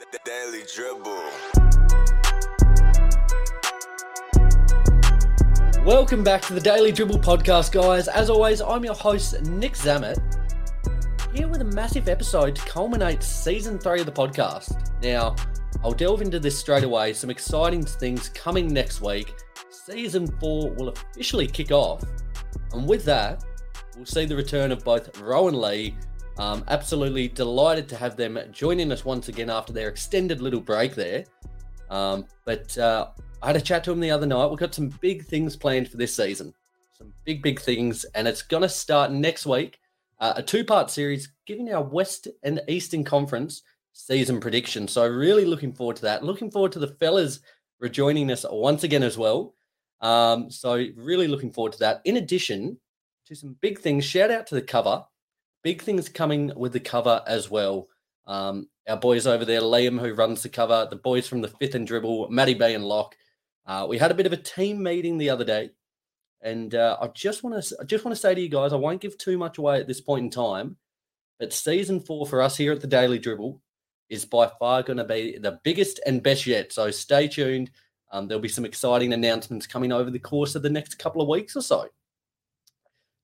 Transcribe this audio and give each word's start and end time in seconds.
The 0.00 0.18
Daily 0.24 0.64
Dribble. 0.74 1.22
Welcome 5.84 6.24
back 6.24 6.42
to 6.42 6.52
the 6.52 6.60
Daily 6.60 6.90
Dribble 6.90 7.20
podcast, 7.20 7.70
guys. 7.70 8.08
As 8.08 8.28
always, 8.28 8.60
I'm 8.60 8.84
your 8.84 8.94
host, 8.94 9.40
Nic 9.42 9.74
Zammit, 9.74 10.16
here 11.32 11.46
with 11.46 11.60
a 11.60 11.64
massive 11.64 12.08
episode 12.08 12.56
to 12.56 12.62
culminate 12.62 13.22
season 13.22 13.78
three 13.78 14.00
of 14.00 14.06
the 14.06 14.12
podcast. 14.12 14.74
Now, 15.00 15.36
I'll 15.84 15.92
delve 15.92 16.22
into 16.22 16.40
this 16.40 16.58
straight 16.58 16.82
away. 16.82 17.12
Some 17.12 17.30
exciting 17.30 17.84
things 17.84 18.30
coming 18.30 18.66
next 18.66 19.00
week. 19.00 19.32
Season 19.70 20.26
four 20.40 20.72
will 20.72 20.88
officially 20.88 21.46
kick 21.46 21.70
off. 21.70 22.02
And 22.72 22.88
with 22.88 23.04
that, 23.04 23.44
we'll 23.96 24.06
see 24.06 24.26
the 24.26 24.34
return 24.34 24.72
of 24.72 24.82
both 24.82 25.20
Row 25.20 25.46
and 25.46 25.56
Li 25.56 25.96
um, 26.38 26.64
absolutely 26.68 27.28
delighted 27.28 27.88
to 27.88 27.96
have 27.96 28.16
them 28.16 28.38
joining 28.50 28.90
us 28.90 29.04
once 29.04 29.28
again 29.28 29.50
after 29.50 29.72
their 29.72 29.88
extended 29.88 30.40
little 30.40 30.60
break 30.60 30.94
there. 30.94 31.24
Um, 31.90 32.26
but 32.44 32.76
uh, 32.76 33.08
I 33.42 33.48
had 33.48 33.56
a 33.56 33.60
chat 33.60 33.84
to 33.84 33.90
them 33.90 34.00
the 34.00 34.10
other 34.10 34.26
night. 34.26 34.48
We've 34.48 34.58
got 34.58 34.74
some 34.74 34.88
big 34.88 35.24
things 35.24 35.54
planned 35.54 35.88
for 35.88 35.96
this 35.96 36.14
season, 36.14 36.52
some 36.92 37.12
big, 37.24 37.42
big 37.42 37.60
things, 37.60 38.04
and 38.14 38.26
it's 38.26 38.42
going 38.42 38.62
to 38.62 38.68
start 38.68 39.12
next 39.12 39.46
week. 39.46 39.78
Uh, 40.18 40.34
a 40.36 40.42
two 40.42 40.64
part 40.64 40.90
series 40.90 41.32
giving 41.46 41.72
our 41.72 41.82
West 41.82 42.28
and 42.42 42.60
Eastern 42.68 43.04
Conference 43.04 43.62
season 43.92 44.40
prediction. 44.40 44.88
So, 44.88 45.06
really 45.06 45.44
looking 45.44 45.72
forward 45.72 45.96
to 45.96 46.02
that. 46.02 46.24
Looking 46.24 46.50
forward 46.50 46.72
to 46.72 46.78
the 46.78 46.96
fellas 46.98 47.40
rejoining 47.80 48.30
us 48.30 48.44
once 48.48 48.82
again 48.84 49.02
as 49.02 49.18
well. 49.18 49.54
Um, 50.00 50.50
so, 50.50 50.84
really 50.96 51.28
looking 51.28 51.52
forward 51.52 51.72
to 51.72 51.78
that. 51.80 52.00
In 52.04 52.16
addition 52.16 52.78
to 53.26 53.34
some 53.34 53.56
big 53.60 53.78
things, 53.78 54.04
shout 54.04 54.30
out 54.30 54.46
to 54.48 54.54
the 54.54 54.62
cover 54.62 55.04
big 55.64 55.82
things 55.82 56.08
coming 56.08 56.52
with 56.54 56.72
the 56.72 56.78
cover 56.78 57.22
as 57.26 57.50
well. 57.50 57.88
Um, 58.26 58.68
our 58.86 58.98
boys 58.98 59.26
over 59.26 59.44
there, 59.44 59.62
Liam, 59.62 59.98
who 59.98 60.14
runs 60.14 60.42
the 60.42 60.48
cover, 60.48 60.86
the 60.88 60.96
boys 60.96 61.26
from 61.26 61.40
the 61.40 61.48
fifth 61.48 61.74
and 61.74 61.86
dribble, 61.86 62.28
Matty 62.30 62.54
Bay 62.54 62.74
and 62.74 62.84
Lock. 62.84 63.16
Uh, 63.66 63.86
we 63.88 63.98
had 63.98 64.10
a 64.10 64.14
bit 64.14 64.26
of 64.26 64.32
a 64.32 64.36
team 64.36 64.82
meeting 64.82 65.18
the 65.18 65.30
other 65.30 65.44
day, 65.44 65.70
and 66.42 66.74
uh, 66.74 66.98
I 67.00 67.08
just 67.08 67.42
want 67.42 67.64
to 67.64 67.76
I 67.80 67.84
just 67.84 68.04
want 68.04 68.14
to 68.14 68.20
say 68.20 68.34
to 68.34 68.40
you 68.40 68.50
guys, 68.50 68.74
I 68.74 68.76
won't 68.76 69.00
give 69.00 69.16
too 69.16 69.38
much 69.38 69.56
away 69.56 69.80
at 69.80 69.88
this 69.88 70.02
point 70.02 70.24
in 70.24 70.30
time, 70.30 70.76
but 71.40 71.52
season 71.52 71.98
four 71.98 72.26
for 72.26 72.42
us 72.42 72.58
here 72.58 72.72
at 72.72 72.82
the 72.82 72.86
Daily 72.86 73.18
Dribble 73.18 73.60
is 74.10 74.26
by 74.26 74.50
far 74.58 74.82
going 74.82 74.98
to 74.98 75.04
be 75.04 75.38
the 75.38 75.58
biggest 75.64 75.98
and 76.04 76.22
best 76.22 76.46
yet. 76.46 76.74
So 76.74 76.90
stay 76.90 77.26
tuned. 77.26 77.70
Um, 78.12 78.28
there'll 78.28 78.42
be 78.42 78.48
some 78.48 78.66
exciting 78.66 79.14
announcements 79.14 79.66
coming 79.66 79.92
over 79.92 80.10
the 80.10 80.18
course 80.18 80.54
of 80.54 80.62
the 80.62 80.70
next 80.70 80.98
couple 80.98 81.22
of 81.22 81.28
weeks 81.28 81.56
or 81.56 81.62
so 81.62 81.88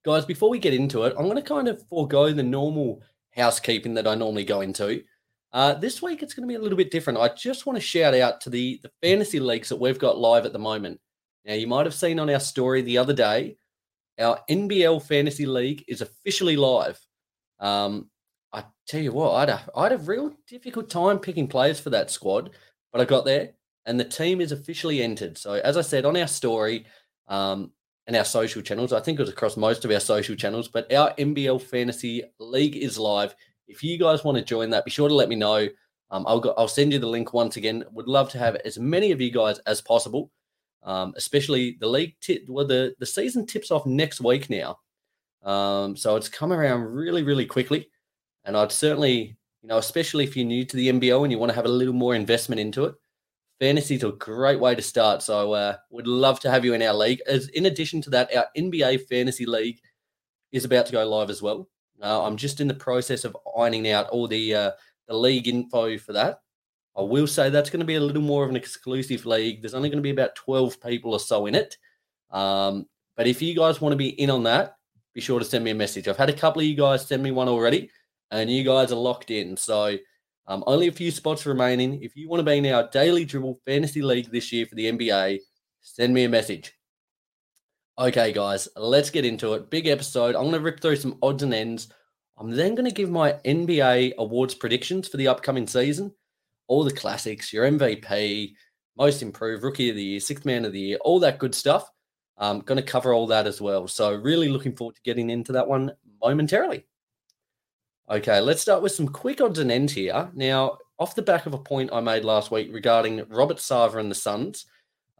guys, 0.04 0.24
before 0.24 0.50
we 0.50 0.58
get 0.58 0.74
into 0.74 1.04
it, 1.04 1.14
I'm 1.18 1.24
going 1.24 1.36
to 1.36 1.42
kind 1.42 1.68
of 1.68 1.86
forego 1.88 2.32
the 2.32 2.42
normal 2.42 3.02
housekeeping 3.34 3.94
that 3.94 4.06
I 4.06 4.14
normally 4.14 4.44
go 4.44 4.60
into. 4.60 5.02
Uh, 5.52 5.74
this 5.74 6.00
week, 6.00 6.22
it's 6.22 6.34
going 6.34 6.48
to 6.48 6.52
be 6.52 6.56
a 6.56 6.62
little 6.62 6.78
bit 6.78 6.90
different. 6.90 7.18
I 7.18 7.28
just 7.28 7.66
want 7.66 7.76
to 7.76 7.84
shout 7.84 8.14
out 8.14 8.40
to 8.42 8.50
the, 8.50 8.80
the 8.82 8.90
fantasy 9.02 9.40
leagues 9.40 9.68
that 9.68 9.80
we've 9.80 9.98
got 9.98 10.18
live 10.18 10.46
at 10.46 10.52
the 10.52 10.58
moment. 10.58 11.00
Now, 11.44 11.54
you 11.54 11.66
might 11.66 11.86
have 11.86 11.94
seen 11.94 12.20
on 12.20 12.30
our 12.30 12.40
story 12.40 12.82
the 12.82 12.98
other 12.98 13.14
day, 13.14 13.56
our 14.18 14.40
NBL 14.48 15.02
Fantasy 15.02 15.46
League 15.46 15.84
is 15.88 16.02
officially 16.02 16.56
live. 16.56 17.00
Um, 17.58 18.10
I 18.52 18.64
tell 18.86 19.00
you 19.00 19.12
what, 19.12 19.32
I 19.32 19.40
had, 19.40 19.48
a, 19.48 19.70
I 19.74 19.82
had 19.84 19.92
a 19.92 19.98
real 19.98 20.34
difficult 20.46 20.90
time 20.90 21.18
picking 21.18 21.48
players 21.48 21.80
for 21.80 21.90
that 21.90 22.10
squad, 22.10 22.50
but 22.92 23.00
I 23.00 23.04
got 23.04 23.24
there 23.24 23.52
and 23.86 23.98
the 23.98 24.04
team 24.04 24.40
is 24.40 24.52
officially 24.52 25.02
entered. 25.02 25.38
So, 25.38 25.54
as 25.54 25.76
I 25.76 25.82
said 25.82 26.04
on 26.04 26.16
our 26.16 26.26
story, 26.26 26.86
um, 27.28 27.72
and 28.10 28.16
our 28.16 28.24
social 28.24 28.60
channels. 28.60 28.92
I 28.92 28.98
think 28.98 29.20
it 29.20 29.22
was 29.22 29.30
across 29.30 29.56
most 29.56 29.84
of 29.84 29.90
our 29.92 30.00
social 30.00 30.34
channels, 30.34 30.66
but 30.66 30.92
our 30.92 31.14
NBL 31.14 31.62
Fantasy 31.62 32.24
League 32.40 32.74
is 32.74 32.98
live. 32.98 33.36
If 33.68 33.84
you 33.84 33.96
guys 33.98 34.24
want 34.24 34.36
to 34.36 34.42
join 34.42 34.68
that, 34.70 34.84
be 34.84 34.90
sure 34.90 35.08
to 35.08 35.14
let 35.14 35.28
me 35.28 35.36
know. 35.36 35.68
Um, 36.10 36.24
I'll 36.26 36.40
go, 36.40 36.52
I'll 36.58 36.66
send 36.66 36.92
you 36.92 36.98
the 36.98 37.06
link 37.06 37.32
once 37.32 37.56
again. 37.56 37.84
Would 37.92 38.08
love 38.08 38.28
to 38.30 38.38
have 38.38 38.56
as 38.64 38.80
many 38.80 39.12
of 39.12 39.20
you 39.20 39.30
guys 39.30 39.60
as 39.60 39.80
possible. 39.80 40.32
Um, 40.82 41.14
especially 41.16 41.76
the 41.78 41.86
league 41.86 42.16
tip. 42.20 42.46
Well, 42.48 42.66
the 42.66 42.96
the 42.98 43.06
season 43.06 43.46
tips 43.46 43.70
off 43.70 43.86
next 43.86 44.20
week 44.20 44.50
now, 44.50 44.78
um, 45.44 45.94
so 45.94 46.16
it's 46.16 46.28
come 46.28 46.52
around 46.52 46.80
really 46.80 47.22
really 47.22 47.46
quickly. 47.46 47.90
And 48.44 48.56
I'd 48.56 48.72
certainly, 48.72 49.36
you 49.62 49.68
know, 49.68 49.76
especially 49.76 50.24
if 50.24 50.36
you're 50.36 50.46
new 50.46 50.64
to 50.64 50.76
the 50.76 50.90
NBL 50.90 51.22
and 51.22 51.30
you 51.30 51.38
want 51.38 51.50
to 51.50 51.54
have 51.54 51.66
a 51.66 51.68
little 51.68 51.94
more 51.94 52.14
investment 52.14 52.60
into 52.60 52.86
it, 52.86 52.94
fantasy 53.60 53.94
is 53.94 54.02
a 54.02 54.12
great 54.12 54.58
way 54.58 54.74
to 54.74 54.82
start. 54.82 55.22
So 55.22 55.52
uh, 55.52 55.76
would 55.90 56.06
love 56.06 56.40
to 56.40 56.50
have 56.50 56.64
you 56.64 56.74
in 56.74 56.82
our 56.82 56.94
league. 56.94 57.20
As 57.26 57.48
in 57.50 57.66
addition 57.66 58.02
to 58.02 58.10
that, 58.10 58.34
our 58.34 58.46
NBA 58.56 59.06
fantasy 59.06 59.46
league 59.46 59.78
is 60.50 60.64
about 60.64 60.86
to 60.86 60.92
go 60.92 61.06
live 61.06 61.30
as 61.30 61.42
well. 61.42 61.68
Uh, 62.02 62.24
I'm 62.24 62.36
just 62.36 62.60
in 62.60 62.66
the 62.66 62.74
process 62.74 63.24
of 63.24 63.36
ironing 63.56 63.88
out 63.90 64.08
all 64.08 64.26
the 64.26 64.54
uh, 64.54 64.70
the 65.06 65.14
league 65.14 65.46
info 65.46 65.98
for 65.98 66.14
that. 66.14 66.40
I 66.96 67.02
will 67.02 67.26
say 67.26 67.50
that's 67.50 67.70
going 67.70 67.80
to 67.80 67.86
be 67.86 67.94
a 67.96 68.00
little 68.00 68.22
more 68.22 68.42
of 68.42 68.50
an 68.50 68.56
exclusive 68.56 69.26
league. 69.26 69.60
There's 69.62 69.74
only 69.74 69.90
going 69.90 69.98
to 69.98 70.02
be 70.02 70.10
about 70.10 70.34
12 70.34 70.80
people 70.80 71.12
or 71.12 71.20
so 71.20 71.46
in 71.46 71.54
it. 71.54 71.76
Um, 72.30 72.86
but 73.16 73.26
if 73.26 73.40
you 73.40 73.54
guys 73.54 73.80
want 73.80 73.92
to 73.92 73.96
be 73.96 74.08
in 74.20 74.30
on 74.30 74.42
that, 74.44 74.76
be 75.14 75.20
sure 75.20 75.38
to 75.38 75.44
send 75.44 75.64
me 75.64 75.70
a 75.70 75.74
message. 75.74 76.08
I've 76.08 76.16
had 76.16 76.30
a 76.30 76.34
couple 76.34 76.60
of 76.60 76.66
you 76.66 76.74
guys 76.74 77.06
send 77.06 77.22
me 77.22 77.30
one 77.30 77.48
already, 77.48 77.90
and 78.30 78.50
you 78.50 78.64
guys 78.64 78.92
are 78.92 78.96
locked 78.96 79.30
in. 79.30 79.56
So 79.56 79.96
um, 80.46 80.64
only 80.66 80.88
a 80.88 80.92
few 80.92 81.10
spots 81.10 81.46
remaining. 81.46 82.02
If 82.02 82.16
you 82.16 82.28
want 82.28 82.40
to 82.40 82.44
be 82.44 82.58
in 82.58 82.66
our 82.66 82.88
daily 82.90 83.24
dribble 83.24 83.60
fantasy 83.66 84.02
league 84.02 84.30
this 84.30 84.52
year 84.52 84.66
for 84.66 84.74
the 84.74 84.90
NBA, 84.90 85.38
send 85.80 86.12
me 86.12 86.24
a 86.24 86.28
message. 86.28 86.72
Okay, 87.98 88.32
guys, 88.32 88.68
let's 88.76 89.10
get 89.10 89.24
into 89.24 89.54
it. 89.54 89.70
Big 89.70 89.86
episode. 89.86 90.34
I'm 90.34 90.44
going 90.44 90.52
to 90.52 90.60
rip 90.60 90.80
through 90.80 90.96
some 90.96 91.18
odds 91.22 91.42
and 91.42 91.52
ends. 91.52 91.92
I'm 92.38 92.50
then 92.50 92.74
going 92.74 92.88
to 92.88 92.94
give 92.94 93.10
my 93.10 93.34
NBA 93.44 94.14
awards 94.16 94.54
predictions 94.54 95.06
for 95.06 95.18
the 95.18 95.28
upcoming 95.28 95.66
season. 95.66 96.12
All 96.66 96.82
the 96.82 96.92
classics, 96.92 97.52
your 97.52 97.70
MVP, 97.70 98.54
most 98.96 99.22
improved, 99.22 99.62
rookie 99.62 99.90
of 99.90 99.96
the 99.96 100.02
year, 100.02 100.20
sixth 100.20 100.46
man 100.46 100.64
of 100.64 100.72
the 100.72 100.80
year, 100.80 100.98
all 101.02 101.20
that 101.20 101.38
good 101.38 101.54
stuff. 101.54 101.90
I'm 102.38 102.60
going 102.60 102.76
to 102.76 102.82
cover 102.82 103.12
all 103.12 103.26
that 103.26 103.46
as 103.46 103.60
well. 103.60 103.86
So, 103.86 104.14
really 104.14 104.48
looking 104.48 104.74
forward 104.74 104.96
to 104.96 105.02
getting 105.02 105.28
into 105.28 105.52
that 105.52 105.68
one 105.68 105.92
momentarily. 106.22 106.86
Okay, 108.10 108.40
let's 108.40 108.60
start 108.60 108.82
with 108.82 108.90
some 108.90 109.06
quick 109.06 109.40
odds 109.40 109.60
and 109.60 109.70
ends 109.70 109.92
here. 109.92 110.28
Now, 110.34 110.78
off 110.98 111.14
the 111.14 111.22
back 111.22 111.46
of 111.46 111.54
a 111.54 111.58
point 111.58 111.90
I 111.92 112.00
made 112.00 112.24
last 112.24 112.50
week 112.50 112.68
regarding 112.72 113.22
Robert 113.28 113.58
Sarver 113.58 114.00
and 114.00 114.10
the 114.10 114.16
Suns, 114.16 114.66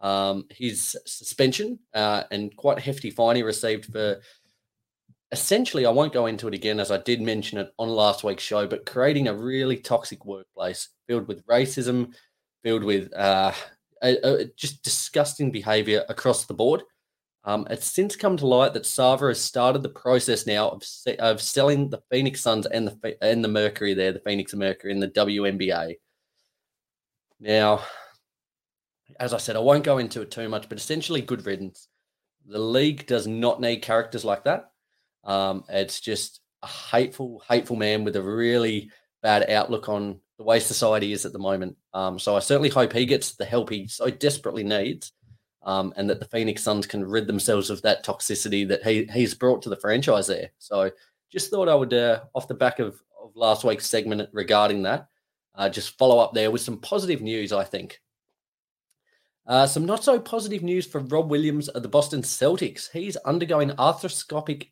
um, 0.03 0.47
his 0.51 0.97
suspension 1.07 1.79
uh, 1.95 2.25
and 2.33 2.55
quite 2.57 2.81
hefty 2.81 3.11
fine 3.11 3.37
he 3.37 3.45
received 3.45 3.93
for 3.93 4.21
essentially, 5.31 5.87
I 5.87 5.91
won't 5.91 6.13
go 6.13 6.27
into 6.27 6.49
it 6.49 6.55
again 6.55 6.81
as 6.81 6.91
I 6.91 6.99
did 6.99 7.23
mention 7.23 7.59
it 7.59 7.73
on 7.79 7.89
last 7.89 8.25
week's 8.25 8.43
show, 8.43 8.67
but 8.67 8.87
creating 8.87 9.29
a 9.29 9.35
really 9.35 9.77
toxic 9.77 10.25
workplace 10.25 10.89
filled 11.07 11.29
with 11.29 11.47
racism, 11.47 12.13
filled 12.65 12.83
with 12.83 13.15
uh, 13.17 13.53
a, 14.03 14.17
a, 14.29 14.45
just 14.57 14.83
disgusting 14.83 15.53
behavior 15.53 16.05
across 16.09 16.47
the 16.47 16.55
board. 16.55 16.83
Um, 17.45 17.67
it's 17.71 17.91
since 17.91 18.17
come 18.17 18.37
to 18.37 18.47
light 18.47 18.75
that 18.75 18.83
Sarver 18.83 19.29
has 19.29 19.41
started 19.41 19.83
the 19.83 19.89
process 19.89 20.47
now 20.47 20.69
of, 20.69 20.85
se- 20.85 21.17
of 21.17 21.41
selling 21.41 21.89
the 21.89 22.03
Phoenix 22.11 22.43
Suns 22.43 22.67
and 22.67 22.89
the 22.89 23.17
and 23.23 23.43
the 23.43 23.49
Mercury 23.49 23.95
there, 23.95 24.13
the 24.13 24.21
Phoenix 24.21 24.55
Mercury 24.55 24.93
in 24.93 25.01
the 25.01 25.09
WNBA. 25.09 25.95
Now, 27.41 27.81
as 29.19 29.33
I 29.33 29.39
said, 29.39 29.57
I 29.57 29.61
won't 29.61 29.85
go 29.85 29.99
into 29.99 30.21
it 30.21 30.31
too 30.31 30.49
much, 30.49 30.69
but 30.69 30.79
essentially, 30.79 31.23
good 31.23 31.47
riddance. 31.47 31.89
The 32.47 32.59
league 32.59 33.07
does 33.07 33.27
not 33.27 33.61
need 33.61 33.83
characters 33.83 34.25
like 34.25 34.45
that. 34.45 34.71
Um, 35.25 35.65
it's 35.69 36.01
just 36.01 36.41
a 36.63 36.67
hateful, 36.67 37.43
hateful 37.49 37.77
man 37.77 38.05
with 38.05 38.17
a 38.17 38.23
really 38.23 38.91
bad 39.23 39.51
outlook 39.51 39.89
on 39.89 40.21
the 40.39 40.45
way 40.45 40.61
society 40.61 41.13
is 41.13 41.25
at 41.25 41.33
the 41.33 41.39
moment. 41.39 41.77
Um, 41.93 42.19
so 42.19 42.37
I 42.37 42.41
certainly 42.41 42.71
hope 42.71 42.93
he 42.93 43.07
gets 43.07 43.37
the 43.37 43.45
help 43.45 43.71
he 43.71 43.87
so 43.87 44.11
desperately 44.11 44.65
needs 44.65 45.13
um, 45.63 45.93
and 45.97 46.09
that 46.09 46.21
the 46.21 46.27
Phoenix 46.27 46.63
Suns 46.63 46.87
can 46.87 47.05
rid 47.05 47.27
themselves 47.27 47.71
of 47.71 47.83
that 47.83 48.05
toxicity 48.05 48.67
that 48.69 48.83
he 48.83 49.05
he's 49.13 49.35
brought 49.35 49.63
to 49.63 49.69
the 49.69 49.77
franchise 49.77 50.27
there. 50.27 50.51
So 50.59 50.91
just 51.31 51.51
thought 51.51 51.69
I 51.69 51.75
would, 51.75 51.93
uh, 51.93 52.23
off 52.35 52.49
the 52.49 52.55
back 52.55 52.79
of, 52.79 53.01
of 53.23 53.37
last 53.37 53.65
week's 53.65 53.89
segment 53.89 54.29
regarding 54.33 54.83
that, 54.83 55.09
uh, 55.55 55.69
just 55.69 55.97
follow 55.99 56.19
up 56.19 56.33
there 56.33 56.51
with 56.51 56.61
some 56.61 56.79
positive 56.79 57.21
news. 57.21 57.53
I 57.53 57.65
think. 57.65 58.01
Uh, 59.47 59.67
some 59.67 59.85
not 59.85 60.05
so 60.05 60.21
positive 60.21 60.63
news 60.63 60.87
for 60.87 61.01
Rob 61.01 61.31
Williams 61.31 61.69
of 61.69 61.83
the 61.83 61.89
Boston 61.89 62.23
Celtics. 62.23 62.89
He's 62.91 63.17
undergoing 63.17 63.71
arthroscopic. 63.71 64.69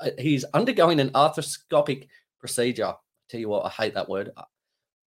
Uh, 0.00 0.10
he's 0.18 0.44
undergoing 0.54 1.00
an 1.00 1.10
arthroscopic 1.10 2.08
procedure. 2.38 2.86
I 2.86 2.94
tell 3.28 3.40
you 3.40 3.48
what, 3.48 3.66
I 3.66 3.70
hate 3.70 3.94
that 3.94 4.08
word. 4.08 4.30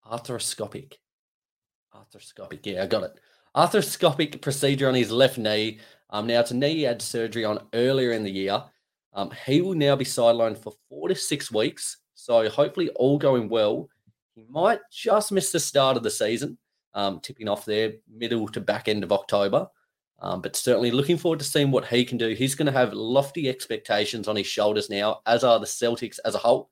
Arthroscopic. 0.05 0.93
Arthroscopic. 1.95 2.59
Yeah, 2.63 2.83
I 2.83 2.87
got 2.87 3.03
it 3.03 3.19
arthroscopic 3.55 4.41
procedure 4.41 4.87
on 4.87 4.95
his 4.95 5.11
left 5.11 5.37
knee. 5.37 5.79
Um, 6.09 6.27
now, 6.27 6.39
it's 6.39 6.51
a 6.51 6.55
knee 6.55 6.75
he 6.75 6.81
had 6.83 7.01
surgery 7.01 7.45
on 7.45 7.59
earlier 7.73 8.11
in 8.11 8.23
the 8.23 8.31
year. 8.31 8.63
Um, 9.13 9.31
he 9.45 9.61
will 9.61 9.75
now 9.75 9.95
be 9.95 10.05
sidelined 10.05 10.57
for 10.57 10.73
four 10.89 11.09
to 11.09 11.15
six 11.15 11.51
weeks. 11.51 11.97
So, 12.15 12.49
hopefully, 12.49 12.89
all 12.95 13.17
going 13.17 13.49
well. 13.49 13.89
He 14.35 14.45
might 14.49 14.79
just 14.91 15.31
miss 15.31 15.51
the 15.51 15.59
start 15.59 15.97
of 15.97 16.03
the 16.03 16.09
season, 16.09 16.57
um, 16.93 17.19
tipping 17.19 17.49
off 17.49 17.65
there 17.65 17.93
middle 18.07 18.47
to 18.49 18.61
back 18.61 18.87
end 18.87 19.03
of 19.03 19.11
October. 19.11 19.67
Um, 20.21 20.41
but 20.41 20.55
certainly 20.55 20.91
looking 20.91 21.17
forward 21.17 21.39
to 21.39 21.45
seeing 21.45 21.71
what 21.71 21.87
he 21.87 22.03
can 22.03 22.17
do. 22.17 22.29
He's 22.29 22.55
going 22.55 22.65
to 22.65 22.77
have 22.77 22.93
lofty 22.93 23.47
expectations 23.47 24.27
on 24.27 24.35
his 24.35 24.47
shoulders 24.47 24.89
now, 24.89 25.21
as 25.25 25.43
are 25.43 25.59
the 25.59 25.65
Celtics 25.65 26.19
as 26.25 26.35
a 26.35 26.39
whole. 26.39 26.69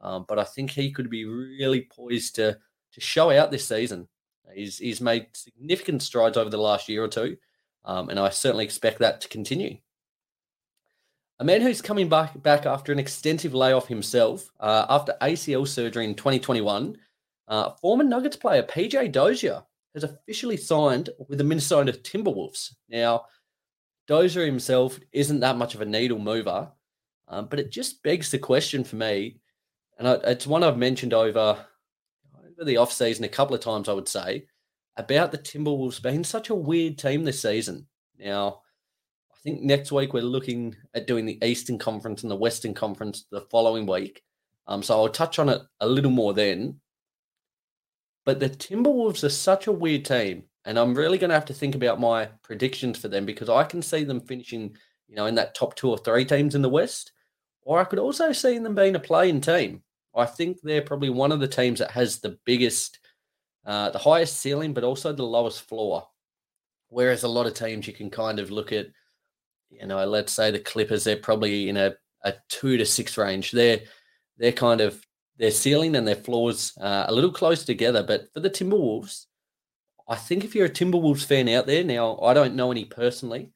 Um, 0.00 0.24
but 0.28 0.38
I 0.38 0.44
think 0.44 0.70
he 0.70 0.90
could 0.90 1.10
be 1.10 1.24
really 1.24 1.82
poised 1.82 2.36
to 2.36 2.58
to 2.92 3.00
show 3.00 3.30
out 3.30 3.50
this 3.50 3.68
season. 3.68 4.08
He's 4.54 4.78
he's 4.78 5.00
made 5.00 5.28
significant 5.34 6.02
strides 6.02 6.36
over 6.36 6.50
the 6.50 6.58
last 6.58 6.88
year 6.88 7.02
or 7.02 7.08
two, 7.08 7.36
um, 7.84 8.08
and 8.08 8.18
I 8.18 8.30
certainly 8.30 8.64
expect 8.64 8.98
that 9.00 9.20
to 9.22 9.28
continue. 9.28 9.78
A 11.40 11.44
man 11.44 11.60
who's 11.60 11.80
coming 11.80 12.08
back 12.08 12.42
back 12.42 12.66
after 12.66 12.92
an 12.92 12.98
extensive 12.98 13.54
layoff 13.54 13.86
himself 13.86 14.50
uh, 14.58 14.86
after 14.88 15.16
ACL 15.22 15.66
surgery 15.66 16.04
in 16.04 16.14
2021, 16.14 16.96
uh, 17.46 17.70
former 17.80 18.04
Nuggets 18.04 18.36
player 18.36 18.62
PJ 18.62 19.12
Dozier 19.12 19.62
has 19.94 20.04
officially 20.04 20.56
signed 20.56 21.10
with 21.28 21.38
the 21.38 21.44
Minnesota 21.44 21.92
Timberwolves. 21.92 22.74
Now, 22.88 23.26
Dozier 24.06 24.46
himself 24.46 24.98
isn't 25.12 25.40
that 25.40 25.56
much 25.56 25.74
of 25.74 25.80
a 25.80 25.86
needle 25.86 26.18
mover, 26.18 26.70
um, 27.28 27.46
but 27.46 27.60
it 27.60 27.70
just 27.70 28.02
begs 28.02 28.30
the 28.30 28.38
question 28.38 28.82
for 28.82 28.96
me, 28.96 29.40
and 29.98 30.08
I, 30.08 30.14
it's 30.24 30.46
one 30.46 30.64
I've 30.64 30.78
mentioned 30.78 31.14
over 31.14 31.58
over 32.58 32.64
the 32.64 32.76
off 32.76 32.92
season 32.92 33.24
a 33.24 33.28
couple 33.28 33.54
of 33.54 33.60
times. 33.60 33.88
I 33.88 33.92
would 33.92 34.08
say 34.08 34.46
about 34.96 35.30
the 35.30 35.38
Timberwolves 35.38 36.02
being 36.02 36.24
such 36.24 36.50
a 36.50 36.54
weird 36.54 36.98
team 36.98 37.24
this 37.24 37.40
season. 37.40 37.86
Now, 38.18 38.62
I 39.32 39.36
think 39.42 39.62
next 39.62 39.92
week 39.92 40.12
we're 40.12 40.22
looking 40.22 40.74
at 40.94 41.06
doing 41.06 41.24
the 41.24 41.38
Eastern 41.44 41.78
Conference 41.78 42.22
and 42.22 42.30
the 42.30 42.36
Western 42.36 42.74
Conference 42.74 43.26
the 43.30 43.42
following 43.42 43.86
week. 43.86 44.22
Um, 44.66 44.82
so 44.82 44.94
I'll 44.94 45.08
touch 45.08 45.38
on 45.38 45.48
it 45.48 45.62
a 45.80 45.88
little 45.88 46.10
more 46.10 46.34
then. 46.34 46.80
But 48.26 48.40
the 48.40 48.50
Timberwolves 48.50 49.24
are 49.24 49.30
such 49.30 49.68
a 49.68 49.72
weird 49.72 50.04
team, 50.04 50.44
and 50.64 50.78
I'm 50.78 50.94
really 50.94 51.16
going 51.16 51.30
to 51.30 51.34
have 51.34 51.46
to 51.46 51.54
think 51.54 51.74
about 51.74 52.00
my 52.00 52.26
predictions 52.42 52.98
for 52.98 53.08
them 53.08 53.24
because 53.24 53.48
I 53.48 53.64
can 53.64 53.80
see 53.80 54.04
them 54.04 54.20
finishing, 54.20 54.76
you 55.06 55.14
know, 55.14 55.26
in 55.26 55.36
that 55.36 55.54
top 55.54 55.76
two 55.76 55.88
or 55.88 55.96
three 55.96 56.26
teams 56.26 56.54
in 56.54 56.60
the 56.60 56.68
West, 56.68 57.12
or 57.62 57.78
I 57.78 57.84
could 57.84 57.98
also 57.98 58.32
see 58.32 58.58
them 58.58 58.74
being 58.74 58.96
a 58.96 59.00
playing 59.00 59.40
team. 59.40 59.82
I 60.18 60.26
think 60.26 60.58
they're 60.62 60.82
probably 60.82 61.10
one 61.10 61.32
of 61.32 61.40
the 61.40 61.48
teams 61.48 61.78
that 61.78 61.90
has 61.92 62.18
the 62.18 62.38
biggest, 62.44 62.98
uh, 63.64 63.90
the 63.90 63.98
highest 63.98 64.38
ceiling, 64.38 64.74
but 64.74 64.84
also 64.84 65.12
the 65.12 65.22
lowest 65.22 65.62
floor. 65.62 66.06
Whereas 66.88 67.22
a 67.22 67.28
lot 67.28 67.46
of 67.46 67.54
teams 67.54 67.86
you 67.86 67.92
can 67.92 68.10
kind 68.10 68.38
of 68.38 68.50
look 68.50 68.72
at, 68.72 68.88
you 69.70 69.86
know, 69.86 70.04
let's 70.04 70.32
say 70.32 70.50
the 70.50 70.58
Clippers, 70.58 71.04
they're 71.04 71.16
probably 71.16 71.68
in 71.68 71.76
a, 71.76 71.94
a 72.24 72.34
two 72.48 72.76
to 72.76 72.84
six 72.84 73.16
range. 73.16 73.52
They're 73.52 73.80
they're 74.38 74.52
kind 74.52 74.80
of 74.80 75.04
their 75.36 75.50
ceiling 75.50 75.96
and 75.96 76.06
their 76.06 76.16
floors 76.16 76.72
uh, 76.80 77.04
a 77.08 77.12
little 77.12 77.32
close 77.32 77.64
together. 77.64 78.02
But 78.02 78.32
for 78.32 78.40
the 78.40 78.50
Timberwolves, 78.50 79.26
I 80.08 80.16
think 80.16 80.44
if 80.44 80.54
you're 80.54 80.66
a 80.66 80.70
Timberwolves 80.70 81.24
fan 81.24 81.48
out 81.48 81.66
there 81.66 81.84
now, 81.84 82.18
I 82.20 82.34
don't 82.34 82.56
know 82.56 82.70
any 82.70 82.86
personally, 82.86 83.52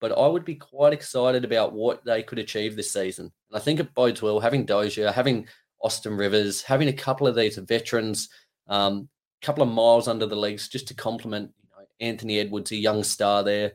but 0.00 0.16
I 0.16 0.26
would 0.26 0.44
be 0.44 0.54
quite 0.54 0.92
excited 0.92 1.44
about 1.44 1.72
what 1.72 2.04
they 2.04 2.22
could 2.22 2.38
achieve 2.38 2.76
this 2.76 2.92
season. 2.92 3.32
And 3.50 3.56
I 3.56 3.60
think 3.60 3.80
it 3.80 3.94
bodes 3.94 4.22
well 4.22 4.40
having 4.40 4.64
Dozier, 4.64 5.10
having 5.10 5.48
Austin 5.82 6.16
Rivers, 6.16 6.62
having 6.62 6.88
a 6.88 6.92
couple 6.92 7.26
of 7.26 7.34
these 7.34 7.56
veterans, 7.58 8.28
a 8.68 8.74
um, 8.74 9.08
couple 9.42 9.62
of 9.62 9.68
miles 9.68 10.08
under 10.08 10.26
the 10.26 10.36
legs 10.36 10.68
just 10.68 10.88
to 10.88 10.94
complement 10.94 11.52
you 11.62 11.68
know, 11.70 11.86
Anthony 12.00 12.38
Edwards, 12.38 12.72
a 12.72 12.76
young 12.76 13.02
star 13.02 13.42
there. 13.42 13.72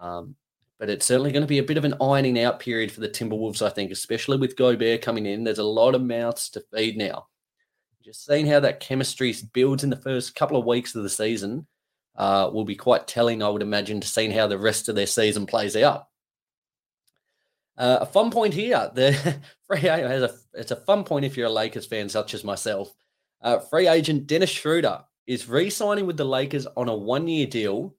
Um, 0.00 0.34
but 0.78 0.90
it's 0.90 1.06
certainly 1.06 1.32
going 1.32 1.42
to 1.42 1.48
be 1.48 1.58
a 1.58 1.64
bit 1.64 1.76
of 1.76 1.84
an 1.84 1.94
ironing 2.00 2.38
out 2.40 2.58
period 2.58 2.90
for 2.90 3.00
the 3.00 3.08
Timberwolves, 3.08 3.62
I 3.62 3.70
think, 3.70 3.90
especially 3.90 4.38
with 4.38 4.56
Gobert 4.56 5.02
coming 5.02 5.26
in. 5.26 5.44
There's 5.44 5.58
a 5.58 5.64
lot 5.64 5.94
of 5.94 6.02
mouths 6.02 6.50
to 6.50 6.64
feed 6.74 6.96
now. 6.96 7.26
Just 8.04 8.26
seeing 8.26 8.46
how 8.46 8.60
that 8.60 8.80
chemistry 8.80 9.34
builds 9.52 9.82
in 9.82 9.88
the 9.88 9.96
first 9.96 10.34
couple 10.34 10.58
of 10.58 10.66
weeks 10.66 10.94
of 10.94 11.02
the 11.02 11.08
season 11.08 11.66
uh, 12.16 12.50
will 12.52 12.64
be 12.64 12.76
quite 12.76 13.06
telling, 13.06 13.42
I 13.42 13.48
would 13.48 13.62
imagine, 13.62 14.00
to 14.00 14.06
seeing 14.06 14.30
how 14.30 14.46
the 14.46 14.58
rest 14.58 14.88
of 14.88 14.94
their 14.94 15.06
season 15.06 15.46
plays 15.46 15.74
out. 15.76 16.08
Uh, 17.76 17.98
a 18.00 18.06
fun 18.06 18.30
point 18.30 18.54
here: 18.54 18.90
the 18.94 19.40
free 19.66 19.80
has 19.80 20.22
a 20.22 20.34
it's 20.54 20.70
a 20.70 20.76
fun 20.76 21.04
point 21.04 21.24
if 21.24 21.36
you're 21.36 21.46
a 21.46 21.50
Lakers 21.50 21.86
fan, 21.86 22.08
such 22.08 22.34
as 22.34 22.44
myself. 22.44 22.94
Uh, 23.42 23.58
free 23.58 23.88
agent 23.88 24.26
Dennis 24.26 24.50
Schroeder 24.50 25.04
is 25.26 25.48
re-signing 25.48 26.06
with 26.06 26.16
the 26.16 26.24
Lakers 26.24 26.66
on 26.76 26.88
a 26.88 26.94
one-year 26.94 27.46
deal 27.46 27.94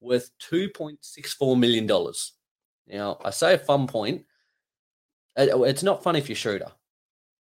worth 0.00 0.30
$2.64 0.50 1.58
million. 1.58 1.86
Now, 2.86 3.18
I 3.24 3.30
say 3.30 3.54
a 3.54 3.58
fun 3.58 3.86
point. 3.86 4.24
Uh, 5.38 5.62
it's 5.62 5.82
not 5.82 6.02
fun 6.02 6.16
if 6.16 6.28
you're 6.28 6.36
Schroeder. 6.36 6.72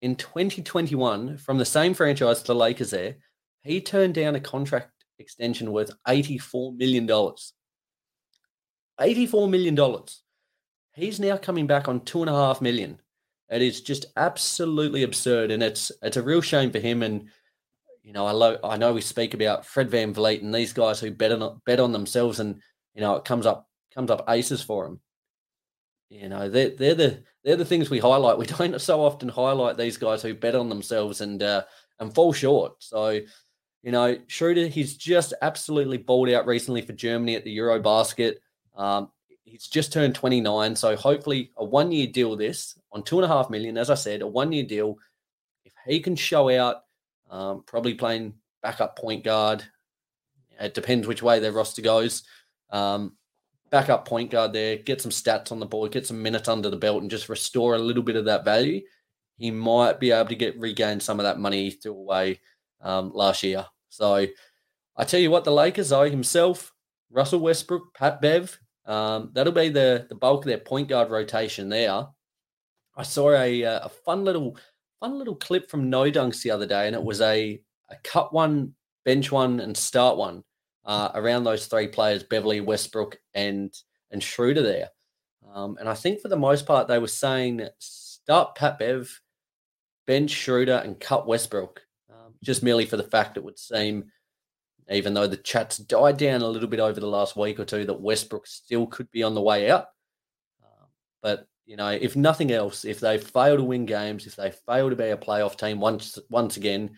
In 0.01 0.15
2021, 0.15 1.37
from 1.37 1.57
the 1.57 1.65
same 1.65 1.93
franchise, 1.93 2.41
to 2.41 2.47
the 2.47 2.55
Lakers 2.55 2.91
there, 2.91 3.17
he 3.61 3.81
turned 3.81 4.15
down 4.15 4.35
a 4.35 4.39
contract 4.39 4.91
extension 5.19 5.71
worth 5.71 5.91
$84 6.07 6.77
million. 6.77 7.07
$84 7.07 9.49
million. 9.49 9.75
He's 10.95 11.19
now 11.19 11.37
coming 11.37 11.67
back 11.67 11.87
on 11.87 12.01
two 12.01 12.21
and 12.21 12.29
a 12.29 12.33
half 12.33 12.61
million. 12.61 12.99
It 13.49 13.61
is 13.61 13.81
just 13.81 14.07
absolutely 14.15 15.03
absurd, 15.03 15.51
and 15.51 15.61
it's 15.61 15.91
it's 16.01 16.17
a 16.17 16.23
real 16.23 16.41
shame 16.41 16.71
for 16.71 16.79
him. 16.79 17.03
And 17.03 17.27
you 18.01 18.13
know, 18.13 18.25
I 18.25 18.31
lo- 18.31 18.59
I 18.63 18.77
know 18.77 18.93
we 18.93 19.01
speak 19.01 19.33
about 19.33 19.65
Fred 19.65 19.89
VanVleet 19.89 20.41
and 20.41 20.53
these 20.53 20.73
guys 20.73 20.99
who 20.99 21.11
bet 21.11 21.31
on 21.31 21.61
bet 21.65 21.79
on 21.79 21.91
themselves, 21.91 22.39
and 22.39 22.61
you 22.93 23.01
know, 23.01 23.15
it 23.15 23.25
comes 23.25 23.45
up 23.45 23.69
comes 23.93 24.09
up 24.09 24.25
aces 24.29 24.61
for 24.61 24.85
them. 24.85 24.99
You 26.09 26.29
know, 26.29 26.49
they're 26.49 26.69
they're 26.69 26.95
the 26.95 27.23
they're 27.43 27.55
the 27.55 27.65
things 27.65 27.89
we 27.89 27.99
highlight. 27.99 28.37
We 28.37 28.45
don't 28.45 28.79
so 28.79 29.03
often 29.03 29.29
highlight 29.29 29.77
these 29.77 29.97
guys 29.97 30.21
who 30.21 30.33
bet 30.33 30.55
on 30.55 30.69
themselves 30.69 31.21
and 31.21 31.43
uh, 31.43 31.63
and 31.99 32.13
fall 32.13 32.33
short. 32.33 32.83
So, 32.83 33.19
you 33.83 33.91
know, 33.91 34.17
Schroeder, 34.27 34.67
he's 34.67 34.97
just 34.97 35.33
absolutely 35.41 35.97
balled 35.97 36.29
out 36.29 36.47
recently 36.47 36.81
for 36.81 36.93
Germany 36.93 37.35
at 37.35 37.43
the 37.43 37.57
Eurobasket. 37.57 38.35
Um, 38.75 39.09
he's 39.45 39.67
just 39.67 39.93
turned 39.93 40.15
29, 40.15 40.75
so 40.75 40.95
hopefully 40.95 41.51
a 41.57 41.63
one 41.63 41.91
year 41.91 42.07
deal. 42.07 42.35
This 42.35 42.77
on 42.91 43.03
two 43.03 43.17
and 43.17 43.25
a 43.25 43.27
half 43.27 43.49
million, 43.49 43.77
as 43.77 43.89
I 43.89 43.95
said, 43.95 44.21
a 44.21 44.27
one 44.27 44.51
year 44.51 44.65
deal. 44.65 44.97
If 45.63 45.73
he 45.85 45.99
can 45.99 46.15
show 46.15 46.49
out 46.49 46.83
um, 47.29 47.63
probably 47.65 47.93
playing 47.93 48.33
backup 48.61 48.97
point 48.97 49.23
guard. 49.23 49.63
It 50.59 50.73
depends 50.73 51.07
which 51.07 51.21
way 51.21 51.39
their 51.39 51.51
roster 51.51 51.81
goes. 51.81 52.23
Um, 52.71 53.15
backup 53.69 54.07
point 54.07 54.31
guard 54.31 54.53
there, 54.53 54.77
get 54.77 55.01
some 55.01 55.11
stats 55.11 55.51
on 55.51 55.59
the 55.59 55.65
board, 55.65 55.91
get 55.91 56.07
some 56.07 56.21
minutes 56.21 56.47
under 56.47 56.69
the 56.69 56.77
belt, 56.77 57.01
and 57.01 57.11
just 57.11 57.29
restore 57.29 57.75
a 57.75 57.79
little 57.79 58.03
bit 58.03 58.15
of 58.15 58.25
that 58.25 58.45
value. 58.45 58.81
He 59.37 59.51
might 59.51 59.99
be 59.99 60.11
able 60.11 60.29
to 60.29 60.35
get 60.35 60.59
regain 60.59 60.99
some 60.99 61.19
of 61.19 61.25
that 61.25 61.39
money 61.39 61.65
he 61.65 61.71
threw 61.71 61.91
away 61.91 62.39
um, 62.81 63.11
last 63.13 63.43
year. 63.43 63.65
So 63.89 64.25
I 64.95 65.03
tell 65.03 65.19
you 65.19 65.29
what, 65.29 65.43
the 65.43 65.51
Lakers 65.51 65.91
owe 65.91 66.09
himself, 66.09 66.73
Russell 67.11 67.39
Westbrook, 67.39 67.93
Pat 67.93 68.21
Bev. 68.21 68.57
Um, 68.85 69.31
that'll 69.33 69.53
be 69.53 69.69
the 69.69 70.05
the 70.09 70.15
bulk 70.15 70.43
of 70.43 70.47
their 70.47 70.59
point 70.59 70.89
guard 70.89 71.09
rotation 71.09 71.69
there. 71.69 72.07
I 72.95 73.03
saw 73.03 73.31
a 73.31 73.63
uh, 73.63 73.85
a 73.85 73.89
fun 73.89 74.23
little 74.23 74.57
fun 74.99 75.17
little 75.17 75.35
clip 75.35 75.69
from 75.69 75.89
No 75.89 76.09
Dunks 76.11 76.41
the 76.41 76.51
other 76.51 76.65
day, 76.65 76.87
and 76.87 76.95
it 76.95 77.03
was 77.03 77.21
a, 77.21 77.61
a 77.89 77.95
cut 78.03 78.33
one, 78.33 78.73
bench 79.03 79.31
one, 79.31 79.59
and 79.59 79.75
start 79.75 80.17
one 80.17 80.43
uh, 80.85 81.09
around 81.15 81.43
those 81.43 81.67
three 81.67 81.87
players, 81.87 82.23
Beverley, 82.23 82.61
Westbrook, 82.61 83.17
and 83.33 83.73
and 84.11 84.23
Schroeder 84.23 84.61
there. 84.61 84.89
Um, 85.53 85.77
and 85.79 85.89
I 85.89 85.93
think 85.93 86.21
for 86.21 86.27
the 86.27 86.35
most 86.35 86.65
part, 86.65 86.87
they 86.87 86.99
were 86.99 87.07
saying 87.07 87.67
start 87.79 88.55
Pat 88.55 88.79
Bev, 88.79 89.21
bench 90.07 90.31
Schroeder, 90.31 90.81
and 90.83 90.99
cut 90.99 91.27
Westbrook, 91.27 91.81
um, 92.11 92.33
just 92.43 92.63
merely 92.63 92.85
for 92.85 92.97
the 92.97 93.03
fact 93.03 93.37
it 93.37 93.43
would 93.43 93.59
seem, 93.59 94.05
even 94.89 95.13
though 95.13 95.27
the 95.27 95.37
chats 95.37 95.77
died 95.77 96.17
down 96.17 96.41
a 96.41 96.47
little 96.47 96.69
bit 96.69 96.79
over 96.79 96.99
the 96.99 97.07
last 97.07 97.35
week 97.35 97.59
or 97.59 97.65
two, 97.65 97.85
that 97.85 98.01
Westbrook 98.01 98.45
still 98.45 98.85
could 98.85 99.09
be 99.11 99.23
on 99.23 99.33
the 99.33 99.41
way 99.41 99.69
out. 99.69 99.87
Um, 100.63 100.87
but 101.21 101.47
you 101.65 101.75
know, 101.75 101.89
if 101.89 102.15
nothing 102.15 102.51
else, 102.51 102.85
if 102.85 102.99
they 102.99 103.17
fail 103.17 103.57
to 103.57 103.63
win 103.63 103.85
games, 103.85 104.27
if 104.27 104.35
they 104.35 104.51
fail 104.51 104.89
to 104.89 104.95
be 104.95 105.05
a 105.05 105.17
playoff 105.17 105.57
team 105.57 105.79
once 105.79 106.19
once 106.29 106.57
again, 106.57 106.97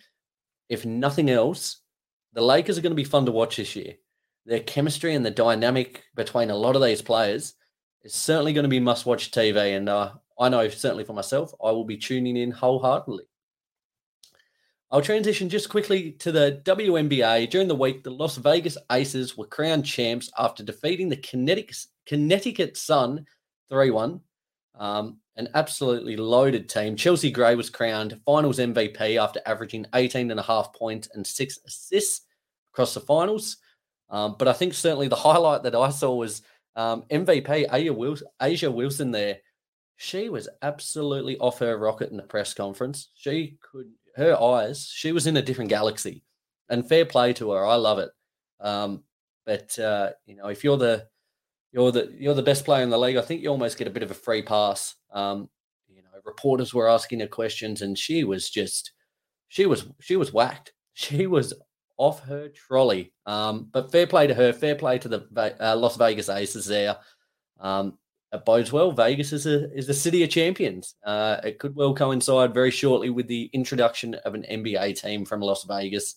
if 0.70 0.86
nothing 0.86 1.30
else, 1.30 1.82
the 2.34 2.42
Lakers 2.42 2.78
are 2.78 2.82
going 2.82 2.92
to 2.92 2.96
be 2.96 3.04
fun 3.04 3.26
to 3.26 3.32
watch 3.32 3.58
this 3.58 3.76
year. 3.76 3.96
Their 4.46 4.60
chemistry 4.60 5.16
and 5.16 5.26
the 5.26 5.32
dynamic 5.32 6.04
between 6.16 6.50
a 6.50 6.56
lot 6.56 6.76
of 6.76 6.84
these 6.84 7.02
players 7.02 7.54
is 8.04 8.14
certainly 8.14 8.54
going 8.54 8.64
to 8.64 8.70
be 8.70 8.80
must-watch 8.80 9.32
TV, 9.32 9.76
and 9.76 9.90
uh, 9.90 10.12
I 10.40 10.50
know 10.50 10.68
certainly 10.70 11.04
for 11.04 11.14
myself, 11.14 11.54
I 11.64 11.72
will 11.72 11.86
be 11.86 11.98
tuning 11.98 12.38
in 12.38 12.52
wholeheartedly. 12.52 13.24
I'll 14.90 15.02
transition 15.02 15.50
just 15.50 15.70
quickly 15.70 16.14
to 16.14 16.32
the 16.32 16.62
WNBA. 16.64 17.50
During 17.50 17.68
the 17.68 17.76
week, 17.76 18.04
the 18.04 18.12
Las 18.12 18.38
Vegas 18.38 18.78
Aces 18.92 19.38
were 19.38 19.48
crowned 19.48 19.86
champs 19.86 20.32
after 20.38 20.64
defeating 20.64 21.10
the 21.10 21.18
Connecticut, 21.18 21.86
Connecticut 22.06 22.78
Sun 22.78 23.26
3 23.70 23.92
1 23.92 24.22
um, 24.80 25.18
an 25.36 25.50
absolutely 25.54 26.16
loaded 26.16 26.70
team. 26.70 26.96
Chelsea 26.96 27.32
Gray 27.32 27.56
was 27.56 27.70
crowned 27.70 28.20
finals 28.26 28.60
MVP 28.60 29.22
after 29.22 29.40
averaging 29.46 29.86
18 29.94 30.32
and 30.32 30.40
a 30.40 30.44
half 30.44 30.74
points 30.74 31.10
and 31.14 31.26
six 31.26 31.60
assists 31.66 32.26
across 32.74 32.94
the 32.94 33.00
finals. 33.00 33.58
Um, 34.10 34.36
but 34.40 34.48
I 34.48 34.54
think 34.54 34.74
certainly 34.74 35.08
the 35.08 35.16
highlight 35.18 35.64
that 35.64 35.76
I 35.76 35.90
saw 35.90 36.16
was 36.16 36.42
um, 36.76 37.04
MVP 37.12 37.68
A'ja 37.70 37.96
Wilson, 37.96 38.28
A'ja 38.42 38.72
Wilson 38.72 39.12
there. 39.12 39.40
She 39.98 40.30
was 40.30 40.48
absolutely 40.62 41.38
off 41.40 41.60
her 41.60 41.78
rocket 41.78 42.12
in 42.12 42.18
the 42.18 42.24
press 42.24 42.54
conference. 42.54 43.10
She 43.16 43.58
could, 43.62 43.90
her 44.18 44.42
eyes, 44.42 44.92
she 44.94 45.12
was 45.12 45.28
in 45.28 45.38
a 45.38 45.42
different 45.42 45.70
galaxy. 45.70 46.24
And 46.70 46.88
fair 46.88 47.06
play 47.06 47.32
to 47.34 47.52
her. 47.52 47.66
I 47.66 47.76
love 47.76 48.00
it. 48.00 48.10
Um, 48.60 49.04
but, 49.46 49.78
uh, 49.80 50.12
you 50.26 50.36
know, 50.36 50.48
if 50.48 50.66
you're 50.66 50.78
the, 50.78 51.08
you're 51.72 51.92
the 51.92 52.14
you're 52.18 52.34
the 52.34 52.42
best 52.42 52.66
player 52.66 52.84
in 52.84 52.90
the 52.90 52.98
league. 52.98 53.18
I 53.18 53.22
think 53.22 53.42
you 53.42 53.50
almost 53.50 53.78
get 53.78 53.88
a 53.88 53.92
bit 53.92 54.04
of 54.04 54.12
a 54.12 54.16
free 54.16 54.42
pass. 54.42 54.96
Um, 55.12 55.50
you 55.88 56.02
know, 56.02 56.10
reporters 56.26 56.74
were 56.74 56.90
asking 56.90 57.20
her 57.20 57.28
questions, 57.28 57.82
and 57.82 57.98
she 57.98 58.24
was 58.24 58.50
just 58.50 58.94
she 59.48 59.66
was 59.66 59.88
she 60.00 60.16
was 60.16 60.34
whacked. 60.34 60.74
she 60.94 61.28
was 61.28 61.54
off 61.98 62.24
her 62.24 62.50
trolley. 62.50 63.14
Um, 63.26 63.70
but 63.72 63.92
fair 63.92 64.08
play 64.08 64.28
to 64.28 64.34
her, 64.34 64.54
fair 64.54 64.76
play 64.76 64.98
to 65.00 65.08
the 65.08 65.56
uh, 65.60 65.76
Las 65.76 65.98
Vegas 65.98 66.30
Aces 66.30 66.66
there. 66.66 66.98
Um, 67.60 67.98
it 68.34 68.46
bodes 68.46 68.72
well. 68.72 68.92
Vegas 68.92 69.32
is 69.32 69.46
a 69.46 69.72
is 69.74 69.88
the 69.88 69.94
city 69.94 70.24
of 70.24 70.30
champions. 70.30 70.96
Uh, 71.06 71.38
it 71.44 71.60
could 71.60 71.76
well 71.76 71.94
coincide 71.94 72.54
very 72.54 72.72
shortly 72.72 73.10
with 73.10 73.28
the 73.28 73.50
introduction 73.54 74.16
of 74.16 74.36
an 74.36 74.46
NBA 74.50 75.00
team 75.00 75.26
from 75.26 75.42
Las 75.42 75.64
Vegas. 75.64 76.16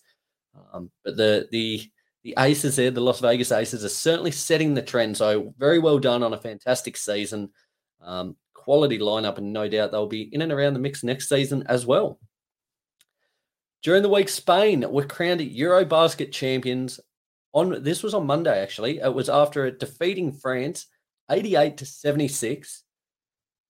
Um, 0.73 0.91
but 1.05 1.15
the 1.15 1.47
the 1.51 1.89
the 2.23 2.35
Aces 2.37 2.75
there, 2.75 2.91
the 2.91 3.01
Las 3.01 3.19
Vegas 3.19 3.51
Aces, 3.51 3.85
are 3.85 3.89
certainly 3.89 4.31
setting 4.31 4.73
the 4.73 4.81
trend. 4.81 5.15
So 5.17 5.53
very 5.57 5.79
well 5.79 5.99
done 5.99 6.21
on 6.21 6.33
a 6.33 6.37
fantastic 6.37 6.97
season. 6.97 7.49
Um, 8.01 8.35
quality 8.53 8.99
lineup, 8.99 9.37
and 9.37 9.53
no 9.53 9.69
doubt 9.69 9.91
they'll 9.91 10.05
be 10.05 10.29
in 10.33 10.41
and 10.41 10.51
around 10.51 10.73
the 10.73 10.79
mix 10.79 11.03
next 11.03 11.29
season 11.29 11.63
as 11.67 11.85
well. 11.85 12.19
During 13.83 14.03
the 14.03 14.09
week, 14.09 14.29
Spain 14.29 14.85
were 14.91 15.05
crowned 15.05 15.41
Eurobasket 15.41 16.31
champions. 16.31 16.99
On 17.53 17.81
this 17.83 18.03
was 18.03 18.13
on 18.13 18.27
Monday 18.27 18.61
actually. 18.61 18.99
It 18.99 19.13
was 19.13 19.29
after 19.29 19.71
defeating 19.71 20.33
France 20.33 20.87
88 21.31 21.77
to 21.77 21.85
76. 21.85 22.83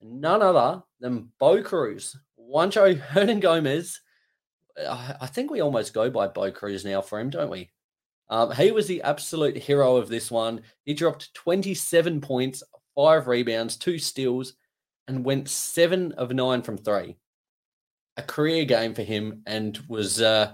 None 0.01 0.41
other 0.41 0.82
than 1.00 1.30
Bo 1.39 1.62
Cruz, 1.62 2.18
Juancho 2.39 3.00
Hernangomez. 3.12 3.98
I 4.77 5.27
think 5.27 5.51
we 5.51 5.62
almost 5.62 5.94
go 5.94 6.10
by 6.10 6.27
Bo 6.27 6.51
Cruz 6.51 6.84
now 6.84 7.01
for 7.01 7.20
him, 7.20 7.30
don't 7.30 7.51
we? 7.51 7.70
Um, 8.30 8.51
he 8.51 8.72
was 8.72 8.88
the 8.88 9.01
absolute 9.01 9.58
hero 9.58 9.98
of 9.98 10.08
this 10.08 10.32
one. 10.32 10.62
He 10.86 10.94
dropped 10.94 11.34
27 11.34 12.22
points, 12.22 12.63
five 12.96 13.27
rebounds, 13.27 13.75
two 13.75 14.00
steals, 14.00 14.53
and 15.08 15.25
went 15.25 15.50
seven 15.50 16.13
of 16.13 16.32
nine 16.32 16.62
from 16.62 16.77
three. 16.77 17.18
A 18.18 18.24
career 18.24 18.63
game 18.65 18.94
for 18.94 19.03
him, 19.03 19.44
and 19.46 19.77
was 19.89 20.22
uh, 20.22 20.53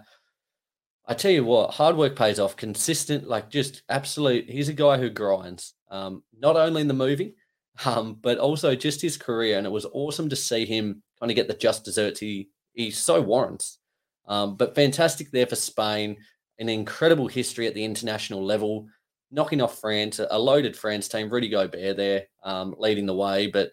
I 1.06 1.14
tell 1.14 1.32
you 1.32 1.46
what, 1.46 1.72
hard 1.72 1.96
work 1.96 2.16
pays 2.16 2.40
off. 2.40 2.56
Consistent, 2.58 3.28
like 3.28 3.50
just 3.50 3.84
absolute. 3.88 4.50
He's 4.50 4.70
a 4.70 4.74
guy 4.74 4.98
who 4.98 5.10
grinds, 5.10 5.74
um, 5.90 6.24
not 6.38 6.56
only 6.56 6.82
in 6.82 6.88
the 6.88 6.94
movie, 6.94 7.36
um, 7.86 8.18
but 8.22 8.38
also 8.38 8.76
just 8.76 9.02
his 9.02 9.18
career. 9.18 9.58
And 9.58 9.68
it 9.68 9.72
was 9.72 9.86
awesome 9.94 10.30
to 10.30 10.36
see 10.36 10.66
him 10.66 11.02
kind 11.20 11.32
of 11.32 11.36
get 11.36 11.48
the 11.48 11.54
just 11.54 11.84
desserts 11.84 12.20
he 12.20 12.50
he 12.74 12.92
so 12.92 13.22
warrants. 13.22 13.80
Um, 14.28 14.56
but 14.56 14.76
fantastic 14.76 15.32
there 15.32 15.48
for 15.48 15.56
Spain. 15.56 16.18
An 16.60 16.70
incredible 16.70 17.28
history 17.28 17.68
at 17.68 17.74
the 17.74 17.86
international 17.86 18.44
level, 18.44 18.88
knocking 19.32 19.62
off 19.62 19.80
France, 19.80 20.20
a 20.20 20.40
loaded 20.40 20.76
France 20.76 21.08
team. 21.08 21.30
Rudy 21.30 21.50
Gobert 21.50 21.98
there 21.98 22.26
um, 22.44 22.76
leading 22.78 23.06
the 23.06 23.16
way. 23.16 23.48
But 23.48 23.72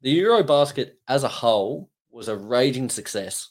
the 0.00 0.18
Eurobasket 0.18 0.92
as 1.08 1.24
a 1.24 1.28
whole 1.28 1.90
was 2.10 2.28
a 2.28 2.36
raging 2.36 2.88
success. 2.88 3.50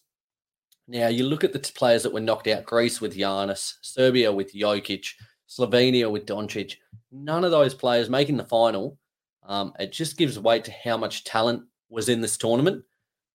Now 0.87 1.07
you 1.07 1.25
look 1.25 1.43
at 1.43 1.53
the 1.53 1.59
players 1.59 2.03
that 2.03 2.13
were 2.13 2.19
knocked 2.19 2.47
out: 2.47 2.65
Greece 2.65 3.01
with 3.01 3.15
Giannis, 3.15 3.73
Serbia 3.81 4.31
with 4.31 4.53
Jokic, 4.53 5.07
Slovenia 5.47 6.11
with 6.11 6.25
Doncic. 6.25 6.75
None 7.11 7.43
of 7.43 7.51
those 7.51 7.73
players 7.73 8.09
making 8.09 8.37
the 8.37 8.43
final. 8.43 8.97
Um, 9.43 9.73
it 9.79 9.91
just 9.91 10.17
gives 10.17 10.37
weight 10.37 10.65
to 10.65 10.73
how 10.83 10.97
much 10.97 11.23
talent 11.23 11.63
was 11.89 12.09
in 12.09 12.19
this 12.19 12.37
tournament, 12.37 12.83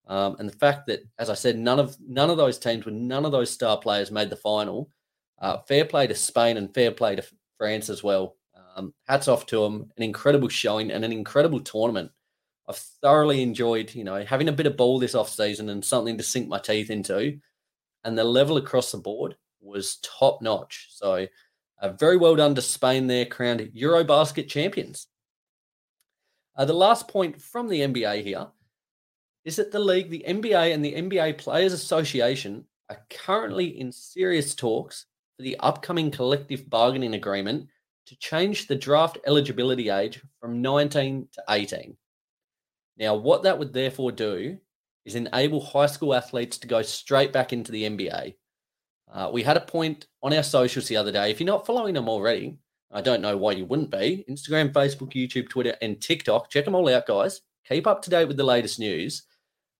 um, 0.08 0.36
and 0.38 0.48
the 0.48 0.56
fact 0.56 0.86
that, 0.88 1.00
as 1.18 1.30
I 1.30 1.34
said, 1.34 1.58
none 1.58 1.78
of 1.78 1.96
none 2.06 2.28
of 2.28 2.36
those 2.36 2.58
teams 2.58 2.84
with 2.84 2.94
none 2.94 3.24
of 3.24 3.32
those 3.32 3.50
star 3.50 3.78
players 3.78 4.10
made 4.10 4.30
the 4.30 4.36
final. 4.36 4.90
Uh, 5.40 5.58
fair 5.66 5.84
play 5.84 6.06
to 6.06 6.14
Spain 6.14 6.56
and 6.56 6.72
fair 6.74 6.90
play 6.90 7.16
to 7.16 7.24
France 7.58 7.88
as 7.88 8.02
well. 8.02 8.36
Um, 8.76 8.94
hats 9.08 9.28
off 9.28 9.46
to 9.46 9.62
them. 9.62 9.90
An 9.96 10.02
incredible 10.02 10.48
showing 10.48 10.90
and 10.90 11.04
an 11.04 11.12
incredible 11.12 11.60
tournament. 11.60 12.10
I've 12.68 12.76
thoroughly 12.76 13.42
enjoyed, 13.42 13.94
you 13.94 14.04
know, 14.04 14.24
having 14.24 14.48
a 14.48 14.52
bit 14.52 14.66
of 14.66 14.76
ball 14.76 14.98
this 14.98 15.14
off 15.14 15.28
season 15.28 15.68
and 15.68 15.84
something 15.84 16.16
to 16.16 16.22
sink 16.22 16.48
my 16.48 16.58
teeth 16.58 16.90
into. 16.90 17.38
And 18.04 18.16
the 18.16 18.24
level 18.24 18.56
across 18.56 18.92
the 18.92 18.98
board 18.98 19.36
was 19.60 19.98
top 20.02 20.42
notch. 20.42 20.88
So, 20.90 21.26
uh, 21.82 21.90
very 21.90 22.16
well 22.16 22.36
done 22.36 22.54
to 22.54 22.62
Spain 22.62 23.08
there, 23.08 23.26
crowned 23.26 23.60
Eurobasket 23.60 24.48
champions. 24.48 25.08
Uh, 26.56 26.64
the 26.64 26.72
last 26.72 27.08
point 27.08 27.42
from 27.42 27.68
the 27.68 27.80
NBA 27.80 28.22
here 28.22 28.46
is 29.44 29.56
that 29.56 29.72
the 29.72 29.80
league, 29.80 30.08
the 30.08 30.24
NBA, 30.26 30.72
and 30.72 30.84
the 30.84 30.94
NBA 30.94 31.38
Players 31.38 31.72
Association 31.72 32.64
are 32.88 32.98
currently 33.10 33.80
in 33.80 33.90
serious 33.90 34.54
talks 34.54 35.06
for 35.36 35.42
the 35.42 35.56
upcoming 35.58 36.10
collective 36.10 36.70
bargaining 36.70 37.14
agreement 37.14 37.68
to 38.06 38.16
change 38.18 38.68
the 38.68 38.76
draft 38.76 39.18
eligibility 39.26 39.88
age 39.88 40.22
from 40.40 40.62
19 40.62 41.28
to 41.32 41.42
18. 41.48 41.96
Now, 42.96 43.14
what 43.16 43.42
that 43.42 43.58
would 43.58 43.72
therefore 43.72 44.12
do 44.12 44.58
is 45.04 45.14
enable 45.16 45.60
high 45.60 45.86
school 45.86 46.14
athletes 46.14 46.58
to 46.58 46.68
go 46.68 46.82
straight 46.82 47.32
back 47.32 47.52
into 47.52 47.72
the 47.72 47.84
NBA. 47.84 48.34
Uh, 49.10 49.30
we 49.32 49.42
had 49.42 49.56
a 49.56 49.60
point 49.60 50.06
on 50.22 50.32
our 50.32 50.42
socials 50.42 50.88
the 50.88 50.96
other 50.96 51.12
day. 51.12 51.30
If 51.30 51.40
you're 51.40 51.46
not 51.46 51.66
following 51.66 51.94
them 51.94 52.08
already, 52.08 52.56
I 52.90 53.00
don't 53.00 53.22
know 53.22 53.36
why 53.36 53.52
you 53.52 53.64
wouldn't 53.64 53.90
be. 53.90 54.24
Instagram, 54.28 54.72
Facebook, 54.72 55.12
YouTube, 55.12 55.48
Twitter, 55.48 55.74
and 55.80 56.00
TikTok. 56.00 56.50
Check 56.50 56.64
them 56.64 56.74
all 56.74 56.88
out, 56.88 57.06
guys. 57.06 57.40
Keep 57.68 57.86
up 57.86 58.02
to 58.02 58.10
date 58.10 58.26
with 58.26 58.36
the 58.36 58.44
latest 58.44 58.78
news. 58.78 59.22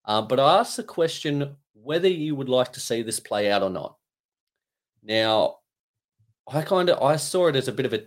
Uh, 0.05 0.23
but 0.23 0.41
I 0.41 0.59
asked 0.59 0.76
the 0.76 0.83
question 0.83 1.57
whether 1.75 2.09
you 2.09 2.35
would 2.35 2.49
like 2.49 2.73
to 2.73 2.81
see 2.81 3.02
this 3.02 3.21
play 3.21 3.50
out 3.50 3.62
or 3.62 3.71
not. 3.71 3.97
Now, 5.02 5.59
I 6.49 6.62
kind 6.62 6.88
of 6.88 7.02
I 7.02 7.17
saw 7.17 7.49
it 7.49 7.57
as 7.57 7.69
a 7.69 7.73
bit 7.73 7.87
of 7.87 7.93
a 7.93 8.05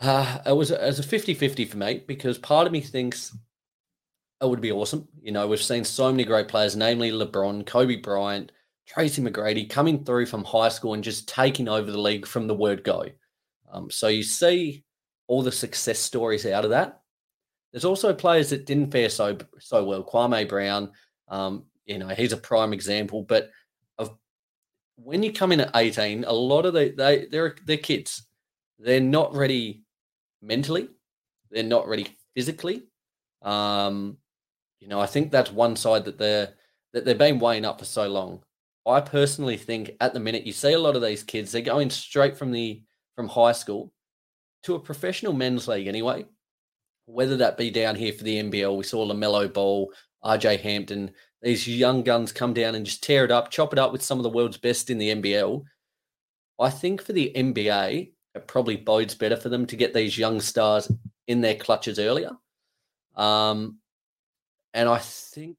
uh, 0.00 0.38
it 0.46 0.52
was 0.52 0.70
as 0.70 0.98
a 0.98 1.02
50-50 1.02 1.68
for 1.68 1.76
me 1.76 2.02
because 2.06 2.36
part 2.36 2.66
of 2.66 2.72
me 2.72 2.80
thinks 2.80 3.36
it 4.42 4.48
would 4.48 4.60
be 4.60 4.72
awesome. 4.72 5.08
You 5.22 5.32
know, 5.32 5.46
we've 5.46 5.62
seen 5.62 5.84
so 5.84 6.10
many 6.10 6.24
great 6.24 6.48
players, 6.48 6.76
namely 6.76 7.10
LeBron, 7.10 7.64
Kobe 7.64 7.96
Bryant, 7.96 8.52
Tracy 8.86 9.22
McGrady, 9.22 9.68
coming 9.68 10.04
through 10.04 10.26
from 10.26 10.44
high 10.44 10.68
school 10.68 10.94
and 10.94 11.04
just 11.04 11.28
taking 11.28 11.68
over 11.68 11.90
the 11.90 12.00
league 12.00 12.26
from 12.26 12.46
the 12.46 12.54
word 12.54 12.84
go. 12.84 13.06
Um, 13.72 13.90
so 13.90 14.08
you 14.08 14.22
see 14.22 14.84
all 15.26 15.42
the 15.42 15.52
success 15.52 15.98
stories 15.98 16.46
out 16.46 16.64
of 16.64 16.70
that. 16.70 17.00
There's 17.72 17.84
also 17.84 18.14
players 18.14 18.50
that 18.50 18.66
didn't 18.66 18.92
fare 18.92 19.08
so 19.08 19.36
so 19.58 19.84
well. 19.84 20.04
Kwame 20.04 20.48
Brown, 20.48 20.92
um, 21.28 21.64
you 21.86 21.98
know, 21.98 22.08
he's 22.08 22.32
a 22.32 22.36
prime 22.36 22.72
example. 22.72 23.22
But 23.22 23.50
of 23.98 24.16
when 24.96 25.22
you 25.22 25.32
come 25.32 25.50
in 25.50 25.60
at 25.60 25.74
18, 25.74 26.24
a 26.24 26.32
lot 26.32 26.66
of 26.66 26.74
the 26.74 26.94
they 26.96 27.26
they're 27.26 27.56
they're 27.64 27.76
kids. 27.76 28.26
They're 28.78 29.00
not 29.00 29.34
ready 29.34 29.82
mentally. 30.40 30.88
They're 31.50 31.62
not 31.64 31.88
ready 31.88 32.16
physically. 32.34 32.84
Um, 33.42 34.18
you 34.80 34.88
know, 34.88 35.00
I 35.00 35.06
think 35.06 35.30
that's 35.30 35.50
one 35.50 35.74
side 35.76 36.04
that 36.04 36.18
they're 36.18 36.54
that 36.92 37.04
they've 37.04 37.18
been 37.18 37.40
weighing 37.40 37.64
up 37.64 37.80
for 37.80 37.86
so 37.86 38.06
long. 38.08 38.44
I 38.86 39.00
personally 39.00 39.56
think 39.56 39.92
at 40.00 40.12
the 40.12 40.20
minute 40.20 40.46
you 40.46 40.52
see 40.52 40.72
a 40.72 40.78
lot 40.78 40.96
of 40.96 41.02
these 41.02 41.22
kids, 41.22 41.52
they're 41.52 41.62
going 41.62 41.90
straight 41.90 42.36
from 42.36 42.52
the 42.52 42.82
from 43.16 43.28
high 43.28 43.52
school 43.52 43.92
to 44.64 44.74
a 44.74 44.80
professional 44.80 45.32
men's 45.32 45.68
league 45.68 45.86
anyway. 45.86 46.24
Whether 47.06 47.36
that 47.38 47.56
be 47.56 47.70
down 47.70 47.96
here 47.96 48.12
for 48.12 48.24
the 48.24 48.42
NBL, 48.42 48.76
we 48.76 48.84
saw 48.84 49.06
LaMelo 49.06 49.52
Ball, 49.52 49.92
RJ 50.24 50.60
Hampton, 50.60 51.10
these 51.44 51.68
young 51.68 52.02
guns 52.02 52.32
come 52.32 52.54
down 52.54 52.74
and 52.74 52.86
just 52.86 53.04
tear 53.04 53.24
it 53.24 53.30
up, 53.30 53.50
chop 53.50 53.74
it 53.74 53.78
up 53.78 53.92
with 53.92 54.02
some 54.02 54.18
of 54.18 54.22
the 54.22 54.30
world's 54.30 54.56
best 54.56 54.88
in 54.88 54.96
the 54.96 55.14
NBL. 55.14 55.62
I 56.58 56.70
think 56.70 57.02
for 57.02 57.12
the 57.12 57.30
NBA, 57.36 58.12
it 58.34 58.48
probably 58.48 58.78
bodes 58.78 59.14
better 59.14 59.36
for 59.36 59.50
them 59.50 59.66
to 59.66 59.76
get 59.76 59.92
these 59.92 60.16
young 60.16 60.40
stars 60.40 60.90
in 61.26 61.42
their 61.42 61.54
clutches 61.54 61.98
earlier. 61.98 62.30
Um, 63.14 63.78
and 64.72 64.88
I 64.88 64.98
think 64.98 65.58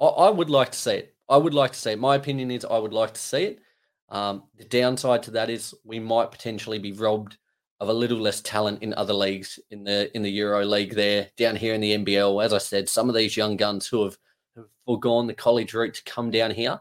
I, 0.00 0.04
I, 0.04 0.30
would 0.30 0.50
like 0.50 0.72
to 0.72 0.78
see 0.78 0.94
it. 0.94 1.11
I 1.28 1.36
would 1.36 1.54
like 1.54 1.72
to 1.72 1.78
see 1.78 1.92
it. 1.92 1.98
My 1.98 2.16
opinion 2.16 2.50
is 2.50 2.64
I 2.64 2.78
would 2.78 2.92
like 2.92 3.14
to 3.14 3.20
see 3.20 3.44
it. 3.44 3.60
Um, 4.08 4.44
the 4.56 4.64
downside 4.64 5.22
to 5.24 5.30
that 5.32 5.48
is 5.48 5.74
we 5.84 5.98
might 5.98 6.30
potentially 6.30 6.78
be 6.78 6.92
robbed 6.92 7.38
of 7.80 7.88
a 7.88 7.92
little 7.92 8.18
less 8.18 8.40
talent 8.40 8.82
in 8.82 8.94
other 8.94 9.14
leagues 9.14 9.58
in 9.70 9.82
the 9.82 10.14
in 10.14 10.22
the 10.22 10.30
Euro 10.30 10.64
League 10.64 10.94
there 10.94 11.28
down 11.36 11.56
here 11.56 11.74
in 11.74 11.80
the 11.80 11.96
NBL. 11.96 12.44
As 12.44 12.52
I 12.52 12.58
said, 12.58 12.88
some 12.88 13.08
of 13.08 13.14
these 13.14 13.36
young 13.36 13.56
guns 13.56 13.86
who 13.88 14.04
have, 14.04 14.16
have 14.54 14.66
foregone 14.84 15.26
the 15.26 15.34
college 15.34 15.74
route 15.74 15.94
to 15.94 16.04
come 16.04 16.30
down 16.30 16.50
here, 16.50 16.78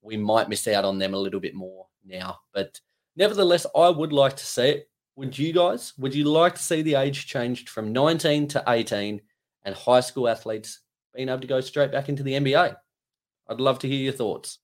we 0.00 0.16
might 0.16 0.48
miss 0.48 0.66
out 0.68 0.84
on 0.84 0.98
them 0.98 1.12
a 1.12 1.18
little 1.18 1.40
bit 1.40 1.54
more 1.54 1.86
now. 2.04 2.38
But 2.54 2.80
nevertheless, 3.16 3.66
I 3.76 3.90
would 3.90 4.12
like 4.12 4.36
to 4.36 4.46
see 4.46 4.68
it. 4.68 4.90
Would 5.16 5.36
you 5.36 5.52
guys? 5.52 5.92
Would 5.98 6.14
you 6.14 6.24
like 6.24 6.54
to 6.54 6.62
see 6.62 6.80
the 6.80 6.94
age 6.94 7.26
changed 7.26 7.68
from 7.68 7.92
19 7.92 8.48
to 8.48 8.64
18 8.68 9.20
and 9.64 9.74
high 9.74 10.00
school 10.00 10.28
athletes 10.28 10.80
being 11.14 11.28
able 11.28 11.40
to 11.40 11.46
go 11.46 11.60
straight 11.60 11.90
back 11.90 12.08
into 12.08 12.22
the 12.22 12.34
NBA? 12.34 12.76
I'd 13.48 13.60
love 13.60 13.78
to 13.80 13.88
hear 13.88 13.98
your 13.98 14.12
thoughts. 14.12 14.58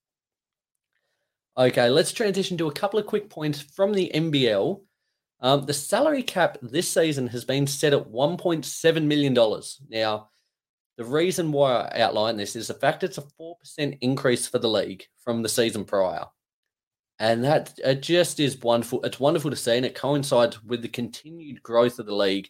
Okay, 1.56 1.88
let's 1.88 2.12
transition 2.12 2.58
to 2.58 2.68
a 2.68 2.72
couple 2.72 2.98
of 2.98 3.06
quick 3.06 3.30
points 3.30 3.60
from 3.60 3.92
the 3.92 4.10
NBL. 4.14 4.80
Um, 5.40 5.66
the 5.66 5.74
salary 5.74 6.22
cap 6.22 6.58
this 6.62 6.88
season 6.88 7.28
has 7.28 7.44
been 7.44 7.66
set 7.66 7.92
at 7.92 8.08
$1.7 8.08 9.04
million. 9.04 9.62
Now, 9.88 10.30
the 10.96 11.04
reason 11.04 11.52
why 11.52 11.90
I 11.92 12.00
outline 12.00 12.36
this 12.36 12.56
is 12.56 12.68
the 12.68 12.74
fact 12.74 13.04
it's 13.04 13.18
a 13.18 13.24
4% 13.40 13.98
increase 14.00 14.46
for 14.46 14.58
the 14.58 14.68
league 14.68 15.04
from 15.22 15.42
the 15.42 15.48
season 15.48 15.84
prior. 15.84 16.24
And 17.18 17.44
that 17.44 17.78
it 17.84 18.02
just 18.02 18.40
is 18.40 18.60
wonderful. 18.60 19.02
It's 19.04 19.20
wonderful 19.20 19.50
to 19.50 19.56
see, 19.56 19.76
and 19.76 19.86
it 19.86 19.94
coincides 19.94 20.62
with 20.64 20.82
the 20.82 20.88
continued 20.88 21.62
growth 21.62 21.98
of 22.00 22.06
the 22.06 22.14
league. 22.14 22.48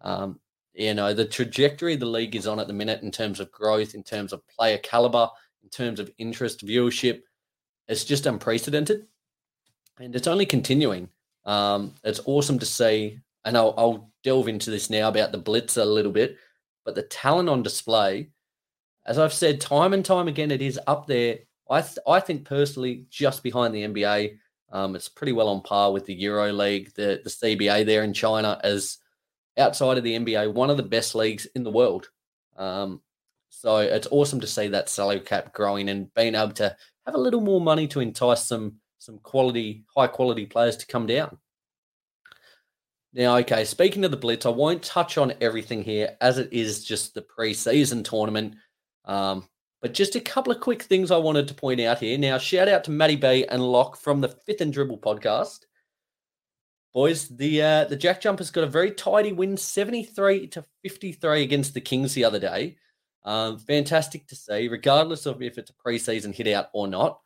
Um, 0.00 0.38
you 0.74 0.94
know, 0.94 1.12
the 1.12 1.24
trajectory 1.24 1.96
the 1.96 2.06
league 2.06 2.36
is 2.36 2.46
on 2.46 2.60
at 2.60 2.68
the 2.68 2.72
minute 2.72 3.02
in 3.02 3.10
terms 3.10 3.40
of 3.40 3.50
growth, 3.50 3.94
in 3.94 4.04
terms 4.04 4.32
of 4.32 4.46
player 4.46 4.78
caliber, 4.78 5.28
in 5.66 5.70
terms 5.70 5.98
of 5.98 6.12
interest, 6.16 6.64
viewership. 6.64 7.22
it's 7.88 8.04
just 8.04 8.26
unprecedented, 8.26 9.06
and 9.98 10.14
it's 10.14 10.28
only 10.28 10.46
continuing. 10.46 11.08
Um, 11.44 11.92
it's 12.04 12.20
awesome 12.24 12.60
to 12.60 12.66
see, 12.66 13.18
and 13.44 13.56
I'll, 13.56 13.74
I'll 13.76 14.12
delve 14.22 14.46
into 14.46 14.70
this 14.70 14.90
now 14.90 15.08
about 15.08 15.32
the 15.32 15.38
blitz 15.38 15.76
a 15.76 15.84
little 15.84 16.12
bit, 16.12 16.36
but 16.84 16.94
the 16.94 17.02
talent 17.02 17.48
on 17.48 17.64
display, 17.64 18.30
as 19.06 19.18
I've 19.18 19.32
said 19.32 19.60
time 19.60 19.92
and 19.92 20.04
time 20.04 20.28
again, 20.28 20.52
it 20.52 20.62
is 20.62 20.78
up 20.86 21.08
there. 21.08 21.38
I 21.68 21.80
th- 21.80 21.98
I 22.06 22.20
think 22.20 22.44
personally 22.44 23.06
just 23.10 23.42
behind 23.42 23.74
the 23.74 23.82
NBA. 23.82 24.38
Um, 24.70 24.94
it's 24.94 25.08
pretty 25.08 25.32
well 25.32 25.48
on 25.48 25.62
par 25.62 25.92
with 25.92 26.06
the 26.06 26.14
Euro 26.14 26.52
League, 26.52 26.94
the 26.94 27.20
the 27.24 27.30
CBA 27.30 27.86
there 27.86 28.04
in 28.04 28.12
China 28.12 28.60
as 28.62 28.98
outside 29.58 29.98
of 29.98 30.04
the 30.04 30.16
NBA, 30.16 30.52
one 30.52 30.70
of 30.70 30.76
the 30.76 30.84
best 30.84 31.16
leagues 31.16 31.46
in 31.56 31.64
the 31.64 31.72
world. 31.72 32.08
Um, 32.56 33.00
so 33.58 33.78
it's 33.78 34.08
awesome 34.10 34.38
to 34.40 34.46
see 34.46 34.68
that 34.68 34.90
salary 34.90 35.20
cap 35.20 35.54
growing 35.54 35.88
and 35.88 36.12
being 36.12 36.34
able 36.34 36.52
to 36.52 36.76
have 37.06 37.14
a 37.14 37.18
little 37.18 37.40
more 37.40 37.60
money 37.60 37.88
to 37.88 38.00
entice 38.00 38.44
some 38.44 38.74
some 38.98 39.18
quality, 39.20 39.84
high 39.96 40.08
quality 40.08 40.44
players 40.44 40.76
to 40.76 40.86
come 40.86 41.06
down. 41.06 41.38
Now, 43.14 43.36
okay, 43.38 43.64
speaking 43.64 44.04
of 44.04 44.10
the 44.10 44.16
Blitz, 44.18 44.44
I 44.44 44.50
won't 44.50 44.82
touch 44.82 45.16
on 45.16 45.32
everything 45.40 45.82
here 45.82 46.18
as 46.20 46.36
it 46.36 46.52
is 46.52 46.84
just 46.84 47.14
the 47.14 47.22
preseason 47.22 48.04
tournament. 48.04 48.56
Um, 49.06 49.48
but 49.80 49.94
just 49.94 50.16
a 50.16 50.20
couple 50.20 50.52
of 50.52 50.60
quick 50.60 50.82
things 50.82 51.10
I 51.10 51.16
wanted 51.16 51.48
to 51.48 51.54
point 51.54 51.80
out 51.80 52.00
here. 52.00 52.18
Now, 52.18 52.36
shout 52.36 52.68
out 52.68 52.84
to 52.84 52.90
Matty 52.90 53.16
B 53.16 53.46
and 53.48 53.62
Locke 53.62 53.96
from 53.96 54.20
the 54.20 54.28
Fifth 54.28 54.60
and 54.60 54.72
Dribble 54.72 54.98
podcast. 54.98 55.60
Boys, 56.92 57.28
the 57.28 57.62
uh, 57.62 57.84
the 57.84 57.96
Jack 57.96 58.20
Jumpers 58.20 58.50
got 58.50 58.64
a 58.64 58.68
very 58.68 58.90
tidy 58.90 59.32
win, 59.32 59.56
73 59.56 60.48
to 60.48 60.64
53 60.82 61.42
against 61.42 61.72
the 61.72 61.80
Kings 61.80 62.12
the 62.12 62.24
other 62.24 62.38
day. 62.38 62.76
Um, 63.26 63.58
fantastic 63.58 64.26
to 64.28 64.36
see, 64.36 64.68
regardless 64.68 65.26
of 65.26 65.42
if 65.42 65.58
it's 65.58 65.70
a 65.70 65.74
preseason 65.74 66.32
hit 66.32 66.46
out 66.46 66.68
or 66.72 66.86
not. 66.86 67.18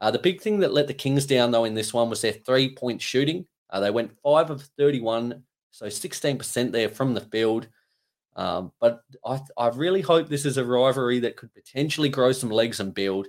Uh, 0.00 0.10
the 0.10 0.18
big 0.18 0.40
thing 0.40 0.58
that 0.60 0.72
let 0.72 0.88
the 0.88 0.94
Kings 0.94 1.26
down, 1.26 1.50
though, 1.50 1.64
in 1.64 1.74
this 1.74 1.92
one 1.92 2.10
was 2.10 2.22
their 2.22 2.32
three 2.32 2.74
point 2.74 3.00
shooting. 3.00 3.46
Uh, 3.70 3.80
they 3.80 3.90
went 3.90 4.16
5 4.22 4.50
of 4.50 4.62
31, 4.78 5.42
so 5.70 5.86
16% 5.86 6.72
there 6.72 6.88
from 6.88 7.14
the 7.14 7.20
field. 7.20 7.68
Um, 8.34 8.72
but 8.80 9.00
I, 9.24 9.40
I 9.56 9.68
really 9.68 10.02
hope 10.02 10.28
this 10.28 10.44
is 10.44 10.58
a 10.58 10.64
rivalry 10.64 11.20
that 11.20 11.36
could 11.36 11.52
potentially 11.54 12.08
grow 12.08 12.32
some 12.32 12.50
legs 12.50 12.80
and 12.80 12.94
build. 12.94 13.28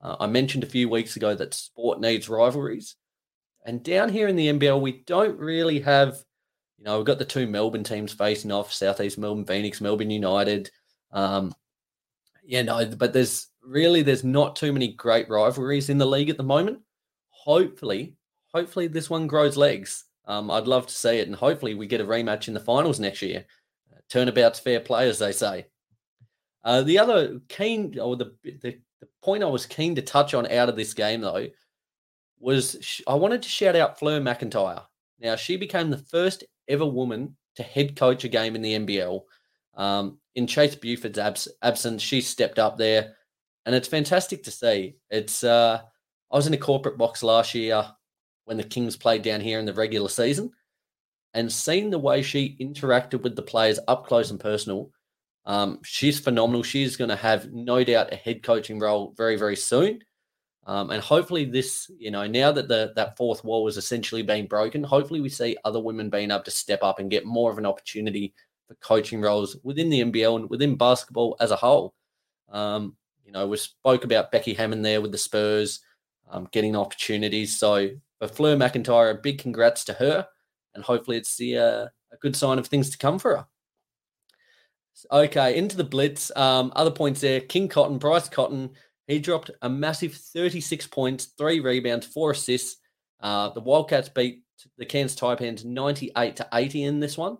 Uh, 0.00 0.16
I 0.20 0.26
mentioned 0.26 0.64
a 0.64 0.68
few 0.68 0.88
weeks 0.88 1.16
ago 1.16 1.34
that 1.34 1.54
sport 1.54 2.00
needs 2.00 2.28
rivalries. 2.28 2.96
And 3.64 3.82
down 3.82 4.08
here 4.08 4.28
in 4.28 4.36
the 4.36 4.48
NBL, 4.48 4.80
we 4.80 5.02
don't 5.06 5.38
really 5.38 5.80
have, 5.80 6.16
you 6.78 6.84
know, 6.84 6.96
we've 6.96 7.06
got 7.06 7.18
the 7.18 7.24
two 7.24 7.46
Melbourne 7.46 7.84
teams 7.84 8.12
facing 8.12 8.52
off 8.52 8.72
Southeast 8.72 9.18
Melbourne 9.18 9.44
Phoenix, 9.44 9.80
Melbourne 9.80 10.10
United. 10.10 10.70
Um, 11.12 11.54
yeah, 12.44 12.62
no, 12.62 12.86
but 12.86 13.12
there's 13.12 13.48
really 13.62 14.02
there's 14.02 14.24
not 14.24 14.56
too 14.56 14.72
many 14.72 14.88
great 14.94 15.28
rivalries 15.28 15.90
in 15.90 15.98
the 15.98 16.06
league 16.06 16.30
at 16.30 16.36
the 16.36 16.42
moment. 16.42 16.80
Hopefully, 17.30 18.16
hopefully 18.52 18.86
this 18.86 19.10
one 19.10 19.26
grows 19.26 19.56
legs. 19.56 20.04
Um, 20.26 20.50
I'd 20.50 20.66
love 20.66 20.86
to 20.86 20.94
see 20.94 21.18
it, 21.18 21.26
and 21.26 21.36
hopefully 21.36 21.74
we 21.74 21.86
get 21.86 22.00
a 22.00 22.04
rematch 22.04 22.48
in 22.48 22.54
the 22.54 22.60
finals 22.60 23.00
next 23.00 23.22
year. 23.22 23.44
Uh, 23.92 24.00
turnabout's 24.08 24.60
fair 24.60 24.80
play, 24.80 25.08
as 25.08 25.18
they 25.18 25.32
say. 25.32 25.66
Uh, 26.64 26.82
the 26.82 26.98
other 26.98 27.40
keen, 27.48 27.98
or 27.98 28.16
the, 28.16 28.34
the 28.42 28.78
the 29.00 29.08
point 29.22 29.42
I 29.42 29.46
was 29.46 29.66
keen 29.66 29.94
to 29.94 30.02
touch 30.02 30.34
on 30.34 30.50
out 30.50 30.68
of 30.68 30.76
this 30.76 30.94
game 30.94 31.20
though 31.20 31.46
was 32.40 33.02
I 33.06 33.14
wanted 33.14 33.42
to 33.42 33.48
shout 33.48 33.76
out 33.76 33.98
Fleur 33.98 34.20
McIntyre. 34.20 34.82
Now 35.20 35.36
she 35.36 35.56
became 35.56 35.90
the 35.90 35.98
first 35.98 36.44
ever 36.68 36.86
woman 36.86 37.36
to 37.56 37.62
head 37.62 37.96
coach 37.96 38.24
a 38.24 38.28
game 38.28 38.54
in 38.54 38.62
the 38.62 38.74
NBL. 38.74 39.22
Um, 39.78 40.18
in 40.34 40.46
Chase 40.46 40.74
Buford's 40.74 41.18
abs- 41.18 41.48
absence, 41.62 42.02
she 42.02 42.20
stepped 42.20 42.58
up 42.58 42.76
there, 42.76 43.14
and 43.64 43.74
it's 43.74 43.88
fantastic 43.88 44.42
to 44.42 44.50
see. 44.50 44.96
It's 45.08 45.44
uh, 45.44 45.80
I 46.30 46.36
was 46.36 46.46
in 46.46 46.54
a 46.54 46.58
corporate 46.58 46.98
box 46.98 47.22
last 47.22 47.54
year 47.54 47.86
when 48.44 48.56
the 48.56 48.64
Kings 48.64 48.96
played 48.96 49.22
down 49.22 49.40
here 49.40 49.58
in 49.58 49.64
the 49.64 49.72
regular 49.72 50.08
season, 50.08 50.50
and 51.32 51.50
seeing 51.50 51.90
the 51.90 51.98
way 51.98 52.22
she 52.22 52.56
interacted 52.60 53.22
with 53.22 53.36
the 53.36 53.42
players 53.42 53.78
up 53.86 54.06
close 54.06 54.30
and 54.30 54.40
personal, 54.40 54.90
um, 55.46 55.78
she's 55.84 56.18
phenomenal. 56.18 56.64
She's 56.64 56.96
going 56.96 57.10
to 57.10 57.16
have 57.16 57.52
no 57.52 57.84
doubt 57.84 58.12
a 58.12 58.16
head 58.16 58.42
coaching 58.42 58.80
role 58.80 59.14
very 59.16 59.36
very 59.36 59.56
soon. 59.56 60.00
Um, 60.66 60.90
and 60.90 61.02
hopefully, 61.02 61.46
this, 61.46 61.90
you 61.98 62.10
know, 62.10 62.26
now 62.26 62.52
that 62.52 62.68
the 62.68 62.92
that 62.96 63.16
fourth 63.16 63.44
wall 63.44 63.66
has 63.66 63.76
essentially 63.76 64.22
being 64.22 64.46
broken, 64.46 64.82
hopefully 64.82 65.20
we 65.20 65.28
see 65.28 65.56
other 65.64 65.80
women 65.80 66.10
being 66.10 66.30
able 66.30 66.42
to 66.42 66.50
step 66.50 66.80
up 66.82 66.98
and 66.98 67.10
get 67.10 67.24
more 67.24 67.50
of 67.50 67.58
an 67.58 67.64
opportunity 67.64 68.34
for 68.68 68.74
coaching 68.76 69.20
roles 69.20 69.56
within 69.62 69.88
the 69.88 70.02
NBL 70.04 70.36
and 70.36 70.50
within 70.50 70.76
basketball 70.76 71.36
as 71.40 71.50
a 71.50 71.56
whole. 71.56 71.94
Um, 72.50 72.96
you 73.24 73.32
know, 73.32 73.46
we 73.46 73.56
spoke 73.56 74.04
about 74.04 74.30
Becky 74.30 74.54
Hammon 74.54 74.82
there 74.82 75.00
with 75.00 75.12
the 75.12 75.18
Spurs 75.18 75.80
um, 76.30 76.48
getting 76.52 76.76
opportunities. 76.76 77.58
So 77.58 77.88
for 78.18 78.28
Fleur 78.28 78.56
McIntyre, 78.56 79.10
a 79.10 79.14
big 79.14 79.38
congrats 79.38 79.84
to 79.84 79.94
her, 79.94 80.26
and 80.74 80.84
hopefully 80.84 81.16
it's 81.16 81.36
the 81.36 81.58
uh, 81.58 81.86
a 82.12 82.16
good 82.20 82.36
sign 82.36 82.58
of 82.58 82.66
things 82.66 82.90
to 82.90 82.98
come 82.98 83.18
for 83.18 83.36
her. 83.36 83.46
Okay, 85.12 85.56
into 85.56 85.76
the 85.76 85.84
blitz. 85.84 86.34
Um, 86.36 86.72
other 86.76 86.90
points 86.90 87.20
there: 87.20 87.40
King 87.40 87.68
Cotton, 87.68 87.98
Bryce 87.98 88.28
Cotton 88.28 88.70
he 89.08 89.18
dropped 89.18 89.50
a 89.62 89.68
massive 89.70 90.14
36 90.14 90.86
points, 90.88 91.24
three 91.38 91.60
rebounds, 91.60 92.06
four 92.06 92.32
assists. 92.32 92.76
Uh, 93.20 93.48
the 93.48 93.60
Wildcats 93.60 94.10
beat 94.10 94.42
the 94.76 94.84
Cairns 94.84 95.16
Taipans 95.16 95.64
98 95.64 96.36
to 96.36 96.48
80 96.52 96.84
in 96.84 97.00
this 97.00 97.16
one. 97.16 97.38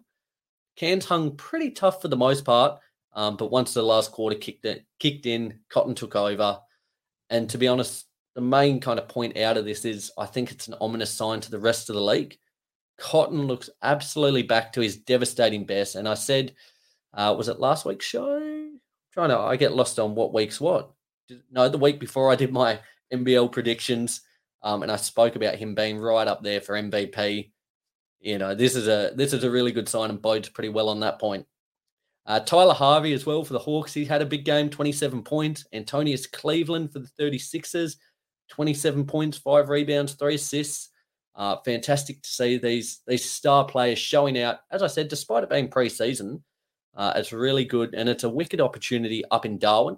Cairns 0.78 1.04
hung 1.04 1.36
pretty 1.36 1.70
tough 1.70 2.00
for 2.00 2.08
the 2.08 2.16
most 2.16 2.44
part, 2.44 2.80
um, 3.12 3.36
but 3.36 3.50
once 3.50 3.74
the 3.74 3.82
last 3.82 4.12
quarter 4.12 4.36
kicked 4.36 4.64
it, 4.64 4.86
kicked 4.98 5.26
in, 5.26 5.60
Cotton 5.68 5.94
took 5.94 6.14
over. 6.14 6.60
And 7.30 7.50
to 7.50 7.58
be 7.58 7.68
honest, 7.68 8.06
the 8.34 8.40
main 8.40 8.80
kind 8.80 8.98
of 8.98 9.08
point 9.08 9.36
out 9.36 9.56
of 9.56 9.64
this 9.64 9.84
is 9.84 10.12
I 10.16 10.26
think 10.26 10.50
it's 10.50 10.68
an 10.68 10.76
ominous 10.80 11.12
sign 11.12 11.40
to 11.40 11.50
the 11.50 11.58
rest 11.58 11.90
of 11.90 11.94
the 11.94 12.02
league. 12.02 12.38
Cotton 12.98 13.46
looks 13.46 13.68
absolutely 13.82 14.42
back 14.44 14.72
to 14.72 14.80
his 14.80 14.96
devastating 14.96 15.66
best. 15.66 15.94
And 15.94 16.08
I 16.08 16.14
said, 16.14 16.54
uh, 17.12 17.34
was 17.36 17.48
it 17.48 17.60
last 17.60 17.84
week's 17.84 18.06
show? 18.06 18.36
I'm 18.36 18.80
trying 19.12 19.30
to, 19.30 19.38
I 19.38 19.56
get 19.56 19.74
lost 19.74 19.98
on 19.98 20.14
what 20.14 20.32
week's 20.32 20.60
what 20.60 20.92
no, 21.50 21.68
the 21.68 21.78
week 21.78 22.00
before 22.00 22.30
I 22.30 22.36
did 22.36 22.52
my 22.52 22.80
NBL 23.12 23.52
predictions, 23.52 24.22
um, 24.62 24.82
and 24.82 24.90
I 24.90 24.96
spoke 24.96 25.36
about 25.36 25.56
him 25.56 25.74
being 25.74 25.98
right 25.98 26.26
up 26.26 26.42
there 26.42 26.60
for 26.60 26.74
MVP. 26.74 27.50
You 28.20 28.38
know, 28.38 28.54
this 28.54 28.74
is 28.74 28.88
a 28.88 29.12
this 29.14 29.32
is 29.32 29.44
a 29.44 29.50
really 29.50 29.72
good 29.72 29.88
sign 29.88 30.10
and 30.10 30.20
bodes 30.20 30.48
pretty 30.48 30.70
well 30.70 30.88
on 30.88 31.00
that 31.00 31.20
point. 31.20 31.46
Uh, 32.26 32.40
Tyler 32.40 32.74
Harvey 32.74 33.14
as 33.14 33.24
well 33.24 33.42
for 33.42 33.54
the 33.54 33.58
Hawks. 33.58 33.94
He 33.94 34.04
had 34.04 34.20
a 34.20 34.26
big 34.26 34.44
game, 34.44 34.68
27 34.68 35.22
points. 35.22 35.64
Antonius 35.72 36.26
Cleveland 36.26 36.92
for 36.92 36.98
the 36.98 37.08
36ers, 37.18 37.96
27 38.50 39.06
points, 39.06 39.38
five 39.38 39.70
rebounds, 39.70 40.12
three 40.12 40.34
assists. 40.34 40.90
Uh, 41.34 41.56
fantastic 41.64 42.20
to 42.20 42.28
see 42.28 42.58
these 42.58 43.00
these 43.06 43.30
star 43.30 43.64
players 43.64 43.98
showing 43.98 44.38
out. 44.38 44.58
As 44.70 44.82
I 44.82 44.88
said, 44.88 45.08
despite 45.08 45.44
it 45.44 45.50
being 45.50 45.68
preseason, 45.68 46.42
uh, 46.96 47.12
it's 47.14 47.32
really 47.32 47.64
good 47.64 47.94
and 47.94 48.08
it's 48.08 48.24
a 48.24 48.28
wicked 48.28 48.60
opportunity 48.60 49.24
up 49.30 49.46
in 49.46 49.56
Darwin 49.56 49.96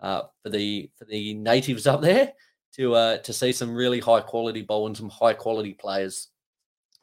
uh, 0.00 0.22
for 0.42 0.50
the 0.50 0.88
for 0.96 1.04
the 1.06 1.34
natives 1.34 1.86
up 1.86 2.00
there 2.00 2.32
to 2.74 2.94
uh, 2.94 3.18
to 3.18 3.32
see 3.32 3.52
some 3.52 3.74
really 3.74 3.98
high 3.98 4.20
quality 4.20 4.62
bowl 4.62 4.86
and 4.86 4.96
some 4.96 5.10
high 5.10 5.34
quality 5.34 5.74
players. 5.74 6.28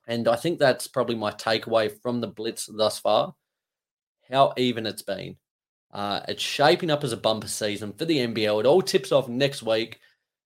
And 0.08 0.28
I 0.28 0.36
think 0.36 0.60
that's 0.60 0.88
probably 0.88 1.16
my 1.16 1.32
takeaway 1.32 1.92
from 2.02 2.22
the 2.22 2.28
Blitz 2.28 2.66
thus 2.66 3.00
far. 3.00 3.34
How 4.30 4.54
even 4.58 4.86
it's 4.86 5.02
been. 5.02 5.38
Uh, 5.94 6.22
it's 6.28 6.42
shaping 6.42 6.90
up 6.90 7.04
as 7.04 7.12
a 7.12 7.18
bumper 7.18 7.48
season 7.48 7.94
for 7.94 8.06
the 8.06 8.18
NBL. 8.18 8.60
It 8.60 8.66
all 8.66 8.82
tips 8.82 9.12
off 9.12 9.30
next 9.30 9.62
week. 9.62 10.00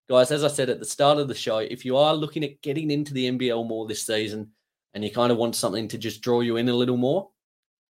Guys, 0.09 0.31
as 0.31 0.43
I 0.43 0.49
said 0.49 0.69
at 0.69 0.79
the 0.79 0.85
start 0.85 1.17
of 1.17 1.27
the 1.27 1.35
show, 1.35 1.59
if 1.59 1.85
you 1.85 1.97
are 1.97 2.13
looking 2.13 2.43
at 2.43 2.61
getting 2.61 2.91
into 2.91 3.13
the 3.13 3.29
NBL 3.31 3.67
more 3.67 3.87
this 3.87 4.05
season 4.05 4.51
and 4.93 5.03
you 5.03 5.11
kind 5.11 5.31
of 5.31 5.37
want 5.37 5.55
something 5.55 5.87
to 5.89 5.97
just 5.97 6.21
draw 6.21 6.41
you 6.41 6.57
in 6.57 6.69
a 6.69 6.73
little 6.73 6.97
more, 6.97 7.29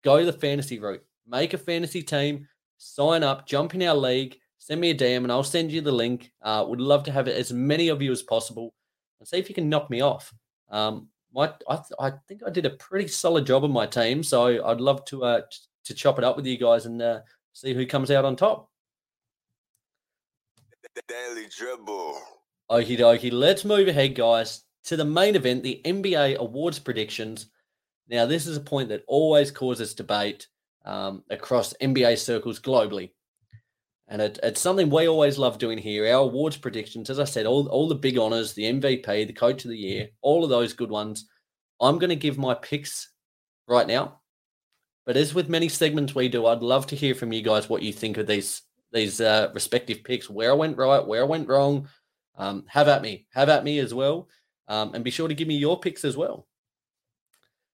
go 0.04 0.26
the 0.26 0.34
fantasy 0.34 0.80
route. 0.80 1.04
Make 1.28 1.54
a 1.54 1.58
fantasy 1.58 2.02
team, 2.02 2.48
sign 2.78 3.24
up, 3.24 3.48
jump 3.48 3.76
in 3.76 3.84
our 3.84 3.96
league, 3.96 4.38
send 4.58 4.82
me 4.82 4.92
a 4.92 4.96
DM 4.96 5.18
and 5.18 5.32
I'll 5.32 5.44
send 5.44 5.72
you 5.72 5.82
the 5.82 5.92
link. 5.92 6.32
Uh, 6.42 6.66
would 6.68 6.82
love 6.82 7.04
to 7.04 7.12
have 7.12 7.28
as 7.28 7.54
many 7.54 7.90
of 7.90 8.02
you 8.02 8.12
as 8.12 8.24
possible 8.24 8.74
and 9.20 9.28
see 9.28 9.38
if 9.38 9.50
you 9.50 9.56
can 9.56 9.70
knock 9.70 9.90
me 9.90 10.02
off. 10.02 10.34
Um, 10.70 11.08
my, 11.34 11.54
I, 11.68 11.76
th- 11.76 12.00
I 12.00 12.12
think 12.28 12.42
I 12.46 12.50
did 12.50 12.66
a 12.66 12.72
pretty 12.72 13.08
solid 13.08 13.46
job 13.46 13.64
on 13.64 13.72
my 13.72 13.86
team, 13.88 14.24
so 14.24 14.66
I'd 14.66 14.82
love 14.82 15.06
to 15.06 15.24
uh, 15.24 15.42
to 15.86 15.94
chop 15.94 16.18
it 16.18 16.24
up 16.24 16.36
with 16.36 16.46
you 16.46 16.58
guys 16.58 16.86
and 16.86 17.02
uh, 17.02 17.22
see 17.54 17.74
who 17.74 17.86
comes 17.86 18.12
out 18.12 18.26
on 18.26 18.36
top. 18.36 18.70
Daily 21.08 21.48
dribble. 21.58 22.20
Okie 22.70 22.98
dokie. 22.98 23.32
Let's 23.32 23.64
move 23.64 23.88
ahead, 23.88 24.16
guys, 24.16 24.64
to 24.86 24.98
the 24.98 25.06
main 25.06 25.36
event, 25.36 25.64
the 25.64 25.82
NBA 25.86 26.38
awards 26.38 26.80
predictions. 26.80 27.48
Now, 28.10 28.26
this 28.26 28.46
is 28.46 28.58
a 28.58 28.62
point 28.62 28.90
that 28.90 29.04
always 29.08 29.52
causes 29.52 29.94
debate 29.94 30.48
um, 30.86 31.24
across 31.30 31.74
NBA 31.82 32.18
circles 32.18 32.60
globally. 32.60 33.12
And 34.12 34.22
it, 34.22 34.40
it's 34.44 34.60
something 34.60 34.90
we 34.90 35.08
always 35.08 35.38
love 35.38 35.58
doing 35.58 35.78
here. 35.78 36.06
Our 36.06 36.24
awards 36.24 36.58
predictions, 36.58 37.10
as 37.10 37.18
I 37.18 37.24
said, 37.24 37.46
all, 37.46 37.70
all 37.70 37.88
the 37.88 37.96
big 37.96 38.18
honors, 38.18 38.52
the 38.52 38.66
MVP, 38.66 39.06
the 39.26 39.32
coach 39.32 39.64
of 39.64 39.72
the 39.72 39.78
year, 39.78 40.10
all 40.22 40.44
of 40.44 40.50
those 40.50 40.74
good 40.74 40.90
ones. 40.90 41.30
I'm 41.80 41.98
going 41.98 42.10
to 42.10 42.18
give 42.18 42.38
my 42.38 42.54
picks 42.54 43.10
right 43.70 43.88
now. 43.88 44.20
But 45.06 45.16
as 45.16 45.34
with 45.34 45.48
many 45.48 45.70
segments 45.70 46.14
we 46.14 46.28
do, 46.28 46.46
I'd 46.46 46.62
love 46.62 46.88
to 46.88 46.96
hear 46.98 47.16
from 47.16 47.32
you 47.32 47.42
guys 47.42 47.70
what 47.70 47.84
you 47.84 47.94
think 47.94 48.18
of 48.18 48.28
these 48.28 48.62
these 48.92 49.22
uh, 49.22 49.50
respective 49.54 50.04
picks, 50.04 50.30
where 50.30 50.52
I 50.52 50.56
went 50.56 50.78
right, 50.78 51.08
where 51.08 51.22
I 51.22 51.26
went 51.26 51.48
wrong, 51.48 51.88
um, 52.38 52.66
have 52.68 52.90
at 52.90 53.02
me, 53.02 53.28
have 53.34 53.48
at 53.48 53.64
me 53.64 53.80
as 53.80 53.94
well, 53.94 54.28
um, 54.68 54.94
and 54.94 55.06
be 55.06 55.12
sure 55.12 55.30
to 55.30 55.34
give 55.34 55.48
me 55.48 55.56
your 55.56 55.80
picks 55.80 56.04
as 56.04 56.18
well. 56.18 56.46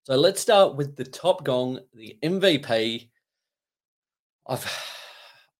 So 0.03 0.15
let's 0.15 0.39
start 0.39 0.75
with 0.75 0.95
the 0.95 1.03
top 1.03 1.43
gong, 1.43 1.79
the 1.95 2.15
MVP. 2.23 3.09
I've, 4.45 4.93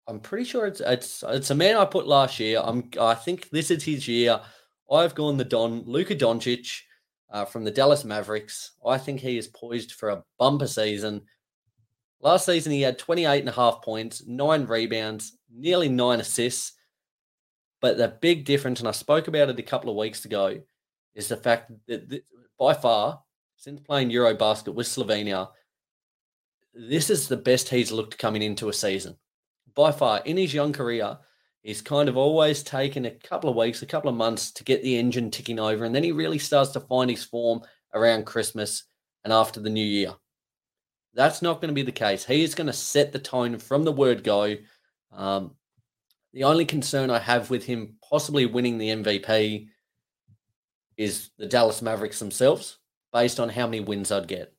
I'm 0.07 0.19
pretty 0.21 0.45
sure 0.45 0.65
it's 0.65 0.79
it's 0.79 1.23
it's 1.27 1.49
a 1.49 1.55
man 1.55 1.75
I 1.75 1.85
put 1.85 2.07
last 2.07 2.39
year. 2.39 2.61
I'm 2.63 2.89
I 2.99 3.13
think 3.13 3.49
this 3.49 3.69
is 3.69 3.83
his 3.83 4.07
year. 4.07 4.39
I've 4.89 5.15
gone 5.15 5.37
the 5.37 5.43
Don 5.43 5.83
Luka 5.85 6.15
Doncic 6.15 6.81
uh, 7.29 7.43
from 7.43 7.65
the 7.65 7.71
Dallas 7.71 8.05
Mavericks. 8.05 8.71
I 8.85 8.97
think 8.97 9.19
he 9.19 9.37
is 9.37 9.49
poised 9.49 9.91
for 9.91 10.09
a 10.09 10.23
bumper 10.39 10.67
season. 10.67 11.23
Last 12.21 12.45
season, 12.45 12.71
he 12.71 12.81
had 12.81 12.97
28 12.97 13.41
and 13.41 13.49
a 13.49 13.51
half 13.51 13.81
points, 13.81 14.25
nine 14.25 14.65
rebounds, 14.65 15.37
nearly 15.53 15.89
nine 15.89 16.19
assists. 16.19 16.73
But 17.79 17.97
the 17.97 18.07
big 18.07 18.45
difference, 18.45 18.79
and 18.79 18.87
I 18.87 18.91
spoke 18.91 19.27
about 19.27 19.49
it 19.49 19.59
a 19.59 19.63
couple 19.63 19.89
of 19.89 19.97
weeks 19.97 20.25
ago, 20.25 20.61
is 21.13 21.27
the 21.27 21.37
fact 21.37 21.71
that 21.87 22.23
by 22.57 22.73
far, 22.73 23.21
since 23.57 23.81
playing 23.81 24.09
Eurobasket 24.09 24.73
with 24.73 24.87
Slovenia, 24.87 25.49
this 26.73 27.09
is 27.09 27.27
the 27.27 27.37
best 27.37 27.69
he's 27.69 27.91
looked 27.91 28.17
coming 28.17 28.41
into 28.41 28.69
a 28.69 28.73
season. 28.73 29.17
By 29.77 29.91
far, 29.91 30.21
in 30.25 30.37
his 30.37 30.55
young 30.55 30.73
career, 30.73 31.19
he's 31.61 31.83
kind 31.83 32.09
of 32.09 32.17
always 32.17 32.63
taken 32.63 33.05
a 33.05 33.11
couple 33.11 33.47
of 33.47 33.55
weeks, 33.55 33.83
a 33.83 33.85
couple 33.85 34.09
of 34.09 34.15
months 34.15 34.49
to 34.53 34.63
get 34.63 34.81
the 34.81 34.97
engine 34.97 35.29
ticking 35.29 35.59
over, 35.59 35.85
and 35.85 35.93
then 35.93 36.03
he 36.03 36.11
really 36.11 36.39
starts 36.39 36.71
to 36.71 36.79
find 36.79 37.11
his 37.11 37.23
form 37.23 37.61
around 37.93 38.25
Christmas 38.25 38.85
and 39.23 39.31
after 39.31 39.59
the 39.59 39.69
new 39.69 39.85
year. 39.85 40.15
That's 41.13 41.43
not 41.43 41.61
going 41.61 41.67
to 41.67 41.75
be 41.75 41.83
the 41.83 41.91
case. 41.91 42.25
He 42.25 42.43
is 42.43 42.55
going 42.55 42.65
to 42.65 42.73
set 42.73 43.11
the 43.11 43.19
tone 43.19 43.59
from 43.59 43.83
the 43.83 43.91
word 43.91 44.23
go. 44.23 44.55
Um, 45.11 45.51
the 46.33 46.45
only 46.45 46.65
concern 46.65 47.11
I 47.11 47.19
have 47.19 47.51
with 47.51 47.63
him 47.63 47.97
possibly 48.09 48.47
winning 48.47 48.79
the 48.79 48.89
MVP 48.89 49.67
is 50.97 51.29
the 51.37 51.45
Dallas 51.45 51.83
Mavericks 51.83 52.17
themselves, 52.17 52.79
based 53.13 53.39
on 53.39 53.49
how 53.49 53.67
many 53.67 53.81
wins 53.81 54.11
I'd 54.11 54.27
get. 54.27 54.55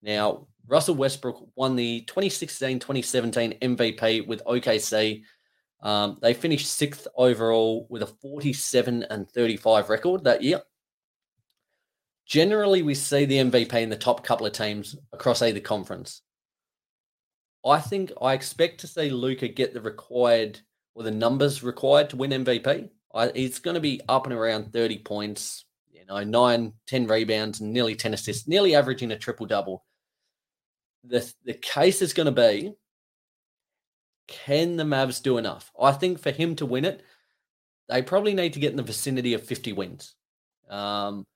Now, 0.00 0.46
Russell 0.68 0.94
Westbrook 0.94 1.48
won 1.56 1.76
the 1.76 2.02
2016 2.02 2.78
2017 2.78 3.58
MVP 3.60 4.26
with 4.26 4.44
OKC. 4.44 5.22
Um, 5.82 6.18
they 6.20 6.34
finished 6.34 6.66
sixth 6.66 7.08
overall 7.16 7.86
with 7.88 8.02
a 8.02 8.06
47 8.06 9.04
and 9.04 9.28
35 9.30 9.88
record 9.88 10.24
that 10.24 10.42
year. 10.42 10.60
Generally, 12.26 12.82
we 12.82 12.94
see 12.94 13.24
the 13.24 13.38
MVP 13.38 13.74
in 13.74 13.88
the 13.88 13.96
top 13.96 14.22
couple 14.22 14.46
of 14.46 14.52
teams 14.52 14.94
across 15.12 15.40
either 15.40 15.60
conference. 15.60 16.20
I 17.64 17.80
think 17.80 18.12
I 18.20 18.34
expect 18.34 18.80
to 18.80 18.86
see 18.86 19.10
Luka 19.10 19.48
get 19.48 19.72
the 19.72 19.80
required 19.80 20.60
or 20.94 21.04
the 21.04 21.10
numbers 21.10 21.62
required 21.62 22.10
to 22.10 22.16
win 22.16 22.30
MVP. 22.30 22.90
I, 23.14 23.26
it's 23.34 23.60
going 23.60 23.74
to 23.74 23.80
be 23.80 24.02
up 24.08 24.26
and 24.26 24.34
around 24.34 24.72
30 24.72 24.98
points, 24.98 25.64
you 25.90 26.04
know, 26.04 26.22
nine, 26.22 26.74
10 26.86 27.06
rebounds, 27.06 27.60
and 27.60 27.72
nearly 27.72 27.94
10 27.94 28.12
assists, 28.12 28.46
nearly 28.46 28.74
averaging 28.74 29.10
a 29.12 29.18
triple 29.18 29.46
double. 29.46 29.84
The, 31.04 31.32
the 31.44 31.54
case 31.54 32.02
is 32.02 32.12
going 32.12 32.26
to 32.26 32.32
be 32.32 32.74
can 34.28 34.76
the 34.76 34.84
Mavs 34.84 35.22
do 35.22 35.38
enough? 35.38 35.72
I 35.80 35.92
think 35.92 36.20
for 36.20 36.30
him 36.30 36.54
to 36.56 36.66
win 36.66 36.84
it, 36.84 37.02
they 37.88 38.02
probably 38.02 38.34
need 38.34 38.52
to 38.52 38.60
get 38.60 38.70
in 38.70 38.76
the 38.76 38.82
vicinity 38.82 39.32
of 39.32 39.42
50 39.42 39.72
wins. 39.72 40.14
Um, 40.68 41.26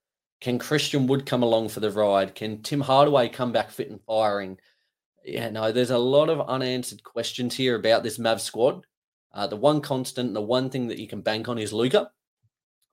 can 0.43 0.59
Christian 0.59 1.07
Wood 1.07 1.25
come 1.25 1.43
along 1.43 1.71
for 1.71 1.81
the 1.81 1.91
ride? 1.91 2.35
Can 2.35 2.63
Tim 2.63 2.81
Hardaway 2.81 3.31
come 3.31 3.53
back 3.53 3.71
fit 3.71 3.91
and 3.91 4.01
firing? 4.03 4.59
Yeah, 5.25 5.49
no, 5.49 5.73
there's 5.73 5.91
a 5.91 5.99
lot 5.99 6.29
of 6.29 6.49
unanswered 6.49 7.03
questions 7.03 7.57
here 7.57 7.77
about 7.77 8.03
this 8.03 8.19
Mav 8.19 8.41
squad. 8.41 8.85
Uh, 9.33 9.47
the 9.47 9.57
one 9.57 9.81
constant, 9.81 10.35
the 10.35 10.43
one 10.43 10.69
thing 10.69 10.89
that 10.89 10.99
you 10.99 11.09
can 11.09 11.23
bank 11.23 11.49
on 11.49 11.59
is 11.59 11.73
Luka. 11.73 12.11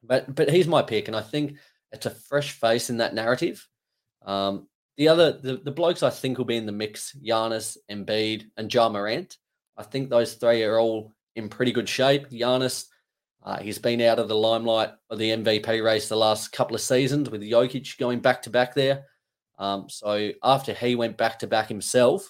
But 0.01 0.34
but 0.34 0.49
he's 0.49 0.67
my 0.67 0.82
pick, 0.82 1.08
and 1.08 1.17
I 1.17 1.21
think 1.21 1.58
it's 1.91 2.05
a 2.05 2.12
fresh 2.12 2.51
face 2.51 2.89
in 2.89 2.97
that 2.97 3.13
narrative. 3.13 3.67
Um, 4.25 4.67
the 4.99 5.07
other 5.07 5.31
the, 5.31 5.55
the 5.63 5.71
blokes 5.71 6.03
I 6.03 6.09
think 6.09 6.38
will 6.38 6.45
be 6.45 6.57
in 6.57 6.65
the 6.65 6.73
mix, 6.73 7.15
Giannis, 7.25 7.77
Embiid, 7.89 8.47
and 8.57 8.71
Ja 8.71 8.89
Morant. 8.89 9.38
I 9.77 9.83
think 9.83 10.09
those 10.09 10.33
three 10.33 10.62
are 10.63 10.77
all 10.77 11.13
in 11.38 11.47
pretty 11.47 11.71
good 11.71 11.88
shape. 11.88 12.29
Giannis, 12.29 12.88
uh, 13.41 13.59
he's 13.59 13.79
been 13.79 14.01
out 14.01 14.19
of 14.19 14.27
the 14.27 14.35
limelight 14.35 14.91
of 15.09 15.17
the 15.17 15.29
MVP 15.29 15.81
race 15.81 16.09
the 16.09 16.17
last 16.17 16.51
couple 16.51 16.75
of 16.75 16.81
seasons 16.81 17.29
with 17.29 17.41
Jokic 17.41 17.97
going 17.97 18.19
back 18.19 18.41
to 18.41 18.49
back 18.49 18.75
there. 18.75 19.05
Um, 19.57 19.88
so 19.89 20.31
after 20.43 20.73
he 20.73 20.95
went 20.95 21.15
back 21.15 21.39
to 21.39 21.47
back 21.47 21.69
himself, 21.69 22.29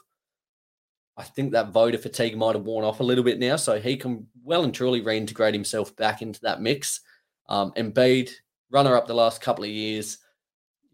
I 1.17 1.23
think 1.23 1.53
that 1.53 1.71
voter 1.71 1.97
fatigue 1.97 2.37
might 2.37 2.55
have 2.55 2.65
worn 2.65 2.85
off 2.85 2.99
a 2.99 3.03
little 3.03 3.23
bit 3.23 3.39
now. 3.39 3.55
So 3.55 3.79
he 3.79 3.97
can 3.97 4.27
well 4.43 4.63
and 4.63 4.73
truly 4.73 5.01
reintegrate 5.01 5.53
himself 5.53 5.95
back 5.95 6.21
into 6.21 6.39
that 6.41 6.61
mix. 6.61 7.01
Um, 7.47 7.71
Embiid, 7.71 8.29
runner 8.69 8.95
up 8.95 9.07
the 9.07 9.15
last 9.15 9.41
couple 9.41 9.63
of 9.63 9.71
years, 9.71 10.19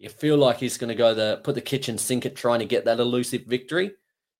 you 0.06 0.10
feel 0.10 0.38
like 0.38 0.58
he's 0.58 0.78
going 0.78 0.90
to 0.90 0.96
go 0.96 1.16
the 1.16 1.42
put 1.44 1.56
the 1.56 1.62
kitchen 1.62 1.98
sink 1.98 2.28
at 2.28 2.36
trying 2.36 2.60
to 2.60 2.66
get 2.66 2.86
that 2.86 3.00
elusive 3.00 3.42
victory. 3.48 3.92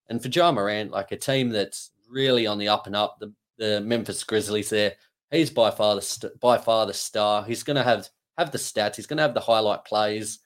And 0.10 0.22
for 0.22 0.30
Ja 0.30 0.52
Morant, 0.52 0.92
like 0.92 1.12
a 1.12 1.18
team 1.18 1.50
that's 1.50 1.90
really 2.08 2.46
on 2.46 2.60
the 2.60 2.68
up 2.68 2.86
and 2.86 2.96
up, 2.96 3.18
the, 3.20 3.34
the 3.58 3.82
Memphis 3.82 4.24
Grizzlies 4.24 4.70
there, 4.70 4.94
he's 5.32 5.50
by 5.50 5.72
far 5.72 5.96
the 5.96 6.04
st- 6.04 6.40
by 6.40 6.60
far 6.60 6.86
the 6.86 6.94
star. 6.94 7.44
He's 7.44 7.64
going 7.64 7.78
to 7.78 7.84
have 7.84 8.08
have 8.38 8.52
the 8.52 8.60
stats. 8.60 8.96
He's 8.96 9.08
going 9.08 9.18
to 9.18 9.24
have 9.24 9.34
the 9.34 9.40
highlight 9.40 9.86
plays. 9.86 10.38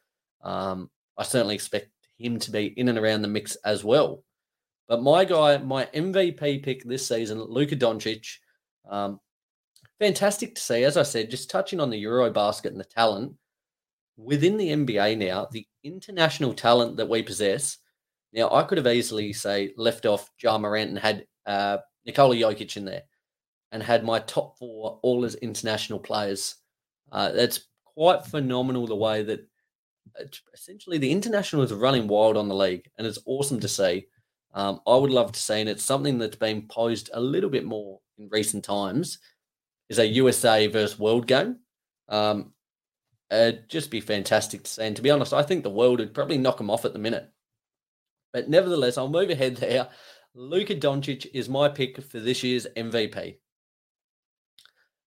Um, 0.42 0.90
I 1.18 1.24
certainly 1.24 1.56
expect 1.56 1.90
him 2.18 2.40
to 2.40 2.52
be 2.52 2.68
in 2.78 2.88
and 2.88 2.98
around 2.98 3.22
the 3.22 3.28
mix 3.28 3.56
as 3.66 3.84
well. 3.84 4.24
But 4.88 5.04
my 5.04 5.26
guy, 5.26 5.58
my 5.58 5.86
MVP 5.88 6.64
pick 6.64 6.86
this 6.86 7.06
season, 7.06 7.44
Luka 7.44 7.76
Doncic. 7.76 8.38
Um, 8.90 9.20
fantastic 10.00 10.56
to 10.56 10.62
see. 10.62 10.86
As 10.86 10.96
I 10.96 11.04
said, 11.04 11.30
just 11.30 11.50
touching 11.50 11.82
on 11.82 11.90
the 11.90 11.98
Euro 11.98 12.32
basket 12.32 12.72
and 12.72 12.80
the 12.80 12.86
talent 12.86 13.34
within 14.24 14.58
the 14.58 14.70
NBA 14.70 15.18
now, 15.18 15.48
the 15.52 15.66
international 15.84 16.54
talent 16.54 16.98
that 16.98 17.10
we 17.10 17.24
possess. 17.24 17.78
Now, 18.34 18.52
I 18.52 18.64
could 18.64 18.78
have 18.78 18.88
easily 18.88 19.34
say 19.34 19.74
left 19.78 20.06
off 20.06 20.30
Ja 20.42 20.58
Morant 20.58 20.90
and 20.90 21.00
had 21.00 21.26
uh, 21.46 21.78
Nikola 22.06 22.36
Jokic 22.36 22.78
in 22.78 22.86
there, 22.86 23.04
and 23.72 23.82
had 23.82 24.04
my 24.04 24.20
top 24.20 24.58
four 24.58 25.00
all 25.02 25.26
as 25.26 25.36
international 25.36 26.00
players. 26.00 26.56
Uh, 27.12 27.32
that's 27.32 27.68
quite 27.86 28.26
phenomenal 28.26 28.86
the 28.86 28.96
way 28.96 29.24
that 29.24 29.48
essentially 30.54 30.98
the 30.98 31.12
international 31.12 31.62
is 31.62 31.74
running 31.74 32.08
wild 32.08 32.38
on 32.38 32.48
the 32.48 32.56
league, 32.56 32.90
and 32.98 33.08
it's 33.08 33.20
awesome 33.26 33.60
to 33.60 33.68
see. 33.68 34.08
Um, 34.54 34.82
I 34.88 34.96
would 34.96 35.12
love 35.12 35.32
to 35.32 35.40
see, 35.40 35.60
and 35.60 35.70
it's 35.70 35.84
something 35.84 36.18
that's 36.18 36.36
been 36.36 36.68
posed 36.68 37.10
a 37.14 37.22
little 37.22 37.50
bit 37.50 37.66
more 37.66 38.00
in 38.18 38.30
recent 38.30 38.64
times, 38.64 39.20
is 39.90 40.00
a 40.00 40.08
USA 40.08 40.68
versus 40.68 41.00
world 41.00 41.28
game. 41.28 41.58
Um, 42.10 42.54
it'd 43.32 43.70
just 43.70 43.92
be 43.92 44.02
fantastic 44.02 44.64
to 44.64 44.70
see. 44.70 44.84
And 44.84 44.96
to 44.96 45.02
be 45.02 45.12
honest, 45.12 45.34
I 45.34 45.44
think 45.44 45.64
the 45.64 45.70
world 45.70 46.00
would 46.00 46.14
probably 46.14 46.38
knock 46.38 46.60
him 46.60 46.70
off 46.70 46.86
at 46.86 46.94
the 46.94 47.00
minute. 47.00 47.30
But 48.34 48.50
nevertheless, 48.50 48.98
I'll 48.98 49.10
move 49.10 49.30
ahead 49.30 49.58
there. 49.58 49.90
Luka 50.36 50.76
Doncic 50.76 51.28
is 51.34 51.50
my 51.50 51.70
pick 51.70 52.02
for 52.02 52.20
this 52.20 52.44
year's 52.44 52.68
MVP. 52.78 53.38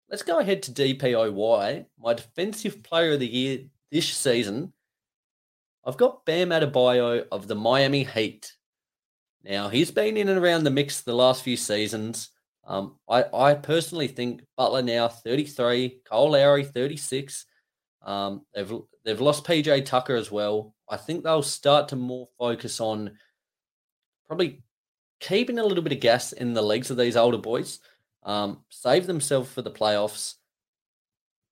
Let's 0.10 0.24
go 0.24 0.40
ahead 0.40 0.64
to 0.64 0.72
DPOY, 0.72 1.86
my 2.00 2.14
defensive 2.14 2.82
player 2.82 3.14
of 3.14 3.20
the 3.20 3.28
year 3.28 3.60
this 3.92 4.08
season. 4.08 4.74
I've 5.86 5.98
got 5.98 6.26
Bam 6.26 6.50
Adebayo 6.50 7.26
of 7.32 7.48
the 7.48 7.56
Miami 7.56 8.04
Heat. 8.04 8.54
Now, 9.44 9.70
he's 9.70 9.92
been 9.92 10.18
in 10.18 10.30
and 10.30 10.40
around 10.40 10.64
the 10.64 10.72
mix 10.72 11.02
the 11.02 11.14
last 11.14 11.44
few 11.44 11.56
seasons. 11.56 12.30
Um, 12.66 12.98
I, 13.10 13.26
I 13.34 13.54
personally 13.54 14.08
think 14.08 14.44
Butler 14.58 14.82
now 14.82 15.08
33, 15.08 16.02
Kyle 16.06 16.32
Lowry 16.32 16.64
36. 16.64 17.46
Um, 18.02 18.46
they've 18.54 18.72
they've 19.04 19.22
lost 19.22 19.46
PJ 19.46 19.86
Tucker 19.86 20.16
as 20.16 20.32
well. 20.32 20.74
I 20.90 20.98
think 20.98 21.24
they'll 21.24 21.42
start 21.42 21.90
to 21.90 21.96
more 21.96 22.28
focus 22.38 22.80
on 22.80 23.12
probably 24.28 24.64
keeping 25.20 25.60
a 25.60 25.64
little 25.64 25.84
bit 25.84 25.94
of 25.94 26.00
gas 26.00 26.32
in 26.32 26.54
the 26.54 26.62
legs 26.62 26.90
of 26.90 26.98
these 26.98 27.18
older 27.18 27.38
boys, 27.38 27.80
um, 28.24 28.64
save 28.70 29.06
themselves 29.06 29.52
for 29.52 29.62
the 29.62 29.72
playoffs, 29.72 30.36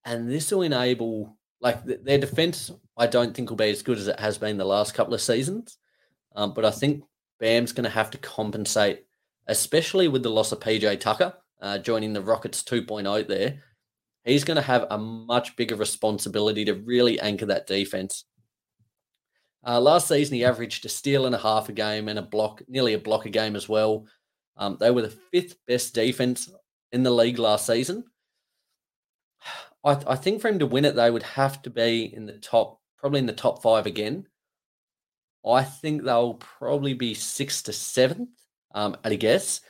and 0.05 0.29
this 0.29 0.51
will 0.51 0.61
enable 0.61 1.37
like 1.59 1.83
their 1.83 2.17
defense. 2.17 2.71
I 2.95 3.07
don't 3.07 3.35
think 3.35 3.49
will 3.49 3.57
be 3.57 3.69
as 3.69 3.83
good 3.83 3.97
as 3.97 4.07
it 4.07 4.19
has 4.19 4.37
been 4.37 4.57
the 4.57 4.65
last 4.65 4.93
couple 4.93 5.13
of 5.13 5.21
seasons, 5.21 5.77
um, 6.35 6.53
but 6.53 6.65
I 6.65 6.71
think 6.71 7.03
Bam's 7.39 7.73
going 7.73 7.83
to 7.83 7.89
have 7.89 8.09
to 8.11 8.17
compensate, 8.17 9.05
especially 9.47 10.07
with 10.07 10.23
the 10.23 10.31
loss 10.31 10.51
of 10.51 10.59
PJ 10.59 10.99
Tucker 10.99 11.33
uh, 11.61 11.77
joining 11.77 12.13
the 12.13 12.21
Rockets 12.21 12.63
2.0 12.63 13.27
there. 13.27 13.63
He's 14.27 14.43
going 14.43 14.57
to 14.57 14.61
have 14.61 14.87
a 14.89 14.97
much 14.97 15.55
bigger 15.55 15.75
responsibility 15.75 16.65
to 16.65 16.73
really 16.73 17.17
anchor 17.19 17.45
that 17.45 17.65
defense. 17.65 18.25
Uh, 19.65 19.79
last 19.79 20.09
season, 20.09 20.35
he 20.35 20.43
averaged 20.43 20.85
a 20.85 20.89
steal 20.89 21.25
and 21.25 21.33
a 21.33 21.37
half 21.37 21.69
a 21.69 21.71
game 21.71 22.09
and 22.09 22.19
a 22.19 22.23
block, 22.23 22.61
nearly 22.67 22.93
a 22.93 22.99
block 22.99 23.25
a 23.25 23.29
game 23.29 23.55
as 23.55 23.69
well. 23.69 24.05
Um, 24.57 24.75
they 24.79 24.91
were 24.91 25.03
the 25.03 25.17
fifth 25.31 25.55
best 25.65 25.93
defense 25.93 26.51
in 26.91 27.03
the 27.03 27.11
league 27.11 27.39
last 27.39 27.65
season. 27.65 28.03
I, 29.83 29.97
I, 30.05 30.15
think 30.15 30.41
for 30.41 30.49
him 30.49 30.59
to 30.59 30.65
win 30.65 30.83
it, 30.83 30.95
they 30.95 31.09
would 31.09 31.23
have 31.23 31.61
to 31.61 31.69
be 31.69 32.13
in 32.13 32.25
the 32.25 32.37
top, 32.37 32.81
probably 32.97 33.19
in 33.19 33.27
the 33.27 33.33
top 33.33 33.61
five 33.61 33.85
again. 33.85 34.27
I 35.45 35.63
think 35.63 36.03
they'll 36.03 36.33
probably 36.33 36.93
be 36.93 37.13
sixth 37.13 37.65
to 37.65 37.73
seventh 37.73 38.29
um, 38.75 38.97
at 39.05 39.13
a 39.13 39.15
guess. 39.15 39.61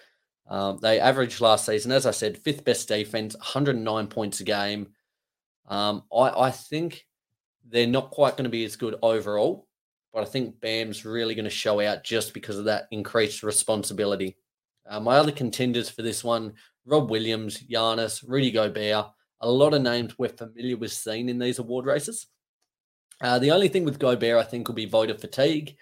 Um, 0.49 0.79
they 0.81 0.99
averaged 0.99 1.41
last 1.41 1.65
season, 1.65 1.91
as 1.91 2.05
I 2.05 2.11
said, 2.11 2.37
fifth 2.37 2.63
best 2.63 2.87
defense, 2.87 3.35
109 3.35 4.07
points 4.07 4.39
a 4.39 4.43
game. 4.43 4.87
Um, 5.67 6.03
I, 6.13 6.29
I 6.29 6.51
think 6.51 7.05
they're 7.67 7.87
not 7.87 8.11
quite 8.11 8.37
going 8.37 8.45
to 8.45 8.49
be 8.49 8.63
as 8.63 8.77
good 8.77 8.95
overall, 9.01 9.67
but 10.13 10.23
I 10.23 10.25
think 10.25 10.59
Bam's 10.61 11.03
really 11.05 11.35
going 11.35 11.45
to 11.45 11.49
show 11.49 11.81
out 11.81 12.03
just 12.03 12.33
because 12.33 12.57
of 12.57 12.65
that 12.65 12.87
increased 12.91 13.43
responsibility. 13.43 14.37
Uh, 14.89 15.01
my 15.01 15.17
other 15.17 15.33
contenders 15.33 15.89
for 15.89 16.01
this 16.01 16.23
one 16.23 16.53
Rob 16.85 17.11
Williams, 17.11 17.61
Giannis, 17.63 18.23
Rudy 18.25 18.49
Gobert, 18.51 19.07
a 19.41 19.51
lot 19.51 19.73
of 19.73 19.81
names 19.81 20.17
we're 20.17 20.29
familiar 20.29 20.77
with 20.77 20.93
seeing 20.93 21.27
in 21.27 21.37
these 21.37 21.59
award 21.59 21.85
races. 21.85 22.27
Uh, 23.21 23.39
the 23.39 23.51
only 23.51 23.67
thing 23.67 23.83
with 23.83 23.99
Gobert, 23.99 24.37
I 24.37 24.43
think, 24.43 24.67
will 24.67 24.75
be 24.75 24.85
voter 24.85 25.17
fatigue. 25.17 25.75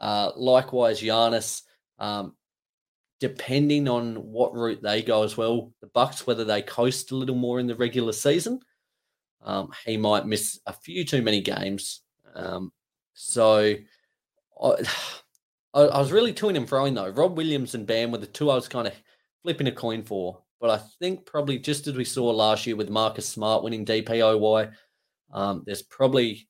Uh, 0.00 0.32
likewise, 0.34 1.00
Giannis, 1.00 1.62
um, 1.98 2.34
depending 3.20 3.86
on 3.86 4.16
what 4.16 4.54
route 4.54 4.82
they 4.82 5.02
go 5.02 5.22
as 5.22 5.36
well, 5.36 5.72
the 5.80 5.86
Bucks 5.88 6.26
whether 6.26 6.44
they 6.44 6.62
coast 6.62 7.12
a 7.12 7.16
little 7.16 7.36
more 7.36 7.60
in 7.60 7.66
the 7.66 7.76
regular 7.76 8.12
season, 8.12 8.60
um, 9.42 9.70
he 9.84 9.96
might 9.96 10.26
miss 10.26 10.58
a 10.66 10.72
few 10.72 11.04
too 11.04 11.22
many 11.22 11.40
games. 11.40 12.00
Um, 12.34 12.72
so 13.14 13.74
I, 14.62 14.74
I, 15.74 15.98
was 15.98 16.12
really 16.12 16.32
to 16.32 16.48
and 16.48 16.68
froing 16.68 16.94
though. 16.94 17.10
Rob 17.10 17.36
Williams 17.36 17.74
and 17.74 17.86
Bam 17.86 18.10
were 18.10 18.18
the 18.18 18.26
two 18.26 18.50
I 18.50 18.54
was 18.54 18.68
kind 18.68 18.88
of 18.88 18.94
flipping 19.42 19.68
a 19.68 19.72
coin 19.72 20.02
for. 20.02 20.42
But 20.60 20.70
I 20.70 20.78
think 20.98 21.24
probably 21.24 21.58
just 21.58 21.86
as 21.86 21.94
we 21.94 22.04
saw 22.04 22.26
last 22.30 22.66
year 22.66 22.76
with 22.76 22.90
Marcus 22.90 23.26
Smart 23.26 23.62
winning 23.62 23.86
DPOY, 23.86 24.72
um, 25.32 25.62
there's 25.64 25.82
probably 25.82 26.48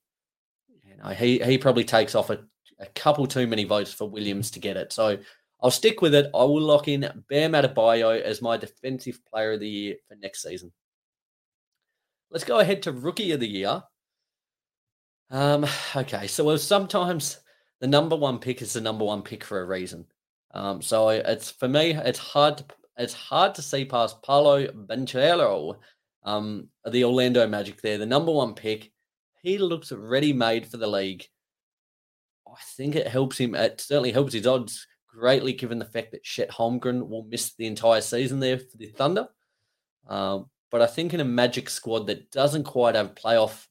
you 0.84 0.96
know 0.96 1.10
he 1.10 1.38
he 1.38 1.58
probably 1.58 1.84
takes 1.84 2.16
off 2.16 2.30
a, 2.30 2.40
a 2.80 2.86
couple 2.86 3.26
too 3.26 3.46
many 3.46 3.64
votes 3.64 3.92
for 3.92 4.08
Williams 4.08 4.50
to 4.52 4.58
get 4.58 4.76
it. 4.76 4.92
So 4.92 5.18
I'll 5.62 5.70
stick 5.70 6.00
with 6.00 6.14
it. 6.14 6.30
I 6.34 6.44
will 6.44 6.62
lock 6.62 6.88
in 6.88 7.00
Bam 7.28 7.52
Adebayo 7.52 8.20
as 8.20 8.40
my 8.40 8.56
defensive 8.56 9.20
player 9.26 9.52
of 9.52 9.60
the 9.60 9.68
year 9.68 9.96
for 10.08 10.14
next 10.16 10.42
season. 10.42 10.72
Let's 12.30 12.44
go 12.44 12.60
ahead 12.60 12.82
to 12.82 12.92
rookie 12.92 13.32
of 13.32 13.40
the 13.40 13.48
year. 13.48 13.82
Um, 15.30 15.66
okay, 15.94 16.26
so 16.26 16.56
sometimes 16.56 17.38
the 17.80 17.86
number 17.86 18.16
one 18.16 18.38
pick 18.38 18.62
is 18.62 18.72
the 18.72 18.80
number 18.80 19.04
one 19.04 19.22
pick 19.22 19.44
for 19.44 19.60
a 19.60 19.66
reason. 19.66 20.06
Um, 20.52 20.82
so 20.82 21.10
it's 21.10 21.50
for 21.50 21.68
me, 21.68 21.94
it's 21.94 22.18
hard 22.18 22.58
to 22.58 22.64
it's 22.96 23.14
hard 23.14 23.54
to 23.54 23.62
see 23.62 23.84
past 23.84 24.22
Paolo 24.22 24.66
Banchero, 24.66 25.76
um, 26.24 26.68
the 26.90 27.04
Orlando 27.04 27.46
Magic. 27.46 27.80
There, 27.80 27.98
the 27.98 28.06
number 28.06 28.32
one 28.32 28.54
pick. 28.54 28.92
He 29.42 29.56
looks 29.56 29.90
ready 29.90 30.32
made 30.34 30.66
for 30.66 30.76
the 30.76 30.86
league. 30.86 31.24
I 32.46 32.60
think 32.76 32.96
it 32.96 33.06
helps 33.06 33.38
him. 33.38 33.54
It 33.54 33.80
certainly 33.80 34.12
helps 34.12 34.34
his 34.34 34.46
odds 34.46 34.86
greatly, 35.12 35.52
given 35.52 35.78
the 35.78 35.84
fact 35.84 36.12
that 36.12 36.22
Chet 36.22 36.50
Holmgren 36.50 37.08
will 37.08 37.24
miss 37.24 37.54
the 37.54 37.66
entire 37.66 38.00
season 38.00 38.40
there 38.40 38.58
for 38.58 38.76
the 38.76 38.86
Thunder. 38.86 39.28
Um, 40.08 40.46
but 40.70 40.82
I 40.82 40.86
think 40.86 41.12
in 41.12 41.20
a 41.20 41.24
Magic 41.24 41.68
squad 41.68 42.06
that 42.06 42.30
doesn't 42.30 42.64
quite 42.64 42.94
have 42.94 43.14
playoff 43.14 43.66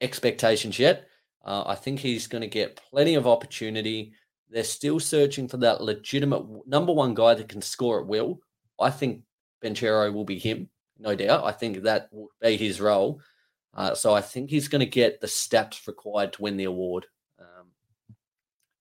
expectations 0.00 0.78
yet, 0.78 1.06
uh, 1.44 1.64
I 1.66 1.74
think 1.74 1.98
he's 1.98 2.26
going 2.26 2.42
to 2.42 2.48
get 2.48 2.80
plenty 2.90 3.14
of 3.14 3.26
opportunity. 3.26 4.12
They're 4.50 4.64
still 4.64 5.00
searching 5.00 5.48
for 5.48 5.56
that 5.58 5.82
legitimate 5.82 6.44
number 6.66 6.92
one 6.92 7.14
guy 7.14 7.34
that 7.34 7.48
can 7.48 7.62
score 7.62 8.00
at 8.00 8.06
will. 8.06 8.40
I 8.78 8.90
think 8.90 9.22
Banchero 9.62 10.12
will 10.12 10.24
be 10.24 10.38
him, 10.38 10.68
no 10.98 11.14
doubt. 11.14 11.44
I 11.44 11.52
think 11.52 11.82
that 11.82 12.08
will 12.12 12.28
be 12.42 12.56
his 12.56 12.80
role. 12.80 13.20
Uh, 13.72 13.94
so 13.94 14.12
I 14.12 14.20
think 14.20 14.50
he's 14.50 14.68
going 14.68 14.80
to 14.80 14.86
get 14.86 15.20
the 15.20 15.26
stats 15.26 15.86
required 15.86 16.32
to 16.34 16.42
win 16.42 16.56
the 16.56 16.64
award. 16.64 17.06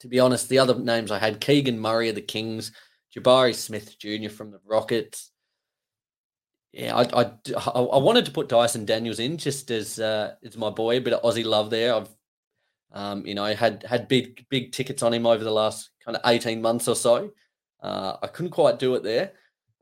To 0.02 0.08
be 0.08 0.20
honest, 0.20 0.50
the 0.50 0.60
other 0.60 0.78
names 0.78 1.12
I 1.12 1.20
had 1.20 1.42
Keegan 1.42 1.80
Murray 1.80 2.10
of 2.10 2.16
the 2.16 2.22
Kings, 2.22 2.72
Jabari 3.16 3.54
Smith 3.54 3.98
Jr. 4.00 4.30
from 4.30 4.52
the 4.52 4.60
Rockets. 4.66 5.32
Yeah, 6.72 6.96
I, 6.96 7.22
I, 7.22 7.32
I 7.70 7.98
wanted 7.98 8.26
to 8.26 8.32
put 8.32 8.48
Dyson 8.48 8.86
Daniels 8.86 9.20
in 9.20 9.38
just 9.38 9.72
as 9.72 10.00
uh, 10.00 10.36
my 10.56 10.70
boy, 10.70 10.98
a 10.98 11.02
bit 11.02 11.14
of 11.14 11.24
Aussie 11.24 11.44
love 11.44 11.70
there. 11.70 11.96
I've 11.96 12.10
um, 12.92 13.26
you 13.26 13.36
know, 13.36 13.54
had 13.54 13.84
had 13.84 14.08
big 14.08 14.46
big 14.50 14.72
tickets 14.72 15.04
on 15.04 15.14
him 15.14 15.26
over 15.26 15.44
the 15.44 15.52
last 15.52 15.92
kind 16.04 16.16
of 16.18 16.22
eighteen 16.26 16.62
months 16.62 16.88
or 16.88 16.96
so. 16.96 17.32
Uh, 17.82 18.18
I 18.22 18.28
couldn't 18.28 18.52
quite 18.52 18.80
do 18.80 18.96
it 18.96 19.04
there 19.04 19.34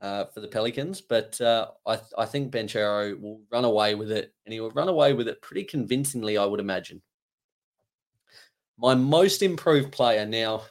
uh, 0.01 0.25
for 0.25 0.41
the 0.41 0.47
Pelicans, 0.47 1.01
but 1.01 1.39
uh, 1.39 1.67
I 1.85 1.99
I 2.17 2.25
think 2.25 2.51
Banchero 2.51 3.19
will 3.19 3.41
run 3.51 3.65
away 3.65 3.95
with 3.95 4.11
it, 4.11 4.33
and 4.45 4.53
he 4.53 4.59
will 4.59 4.71
run 4.71 4.89
away 4.89 5.13
with 5.13 5.27
it 5.27 5.41
pretty 5.41 5.63
convincingly, 5.63 6.37
I 6.37 6.45
would 6.45 6.59
imagine. 6.59 7.01
My 8.77 8.95
most 8.95 9.41
improved 9.41 9.91
player 9.91 10.25
now. 10.25 10.63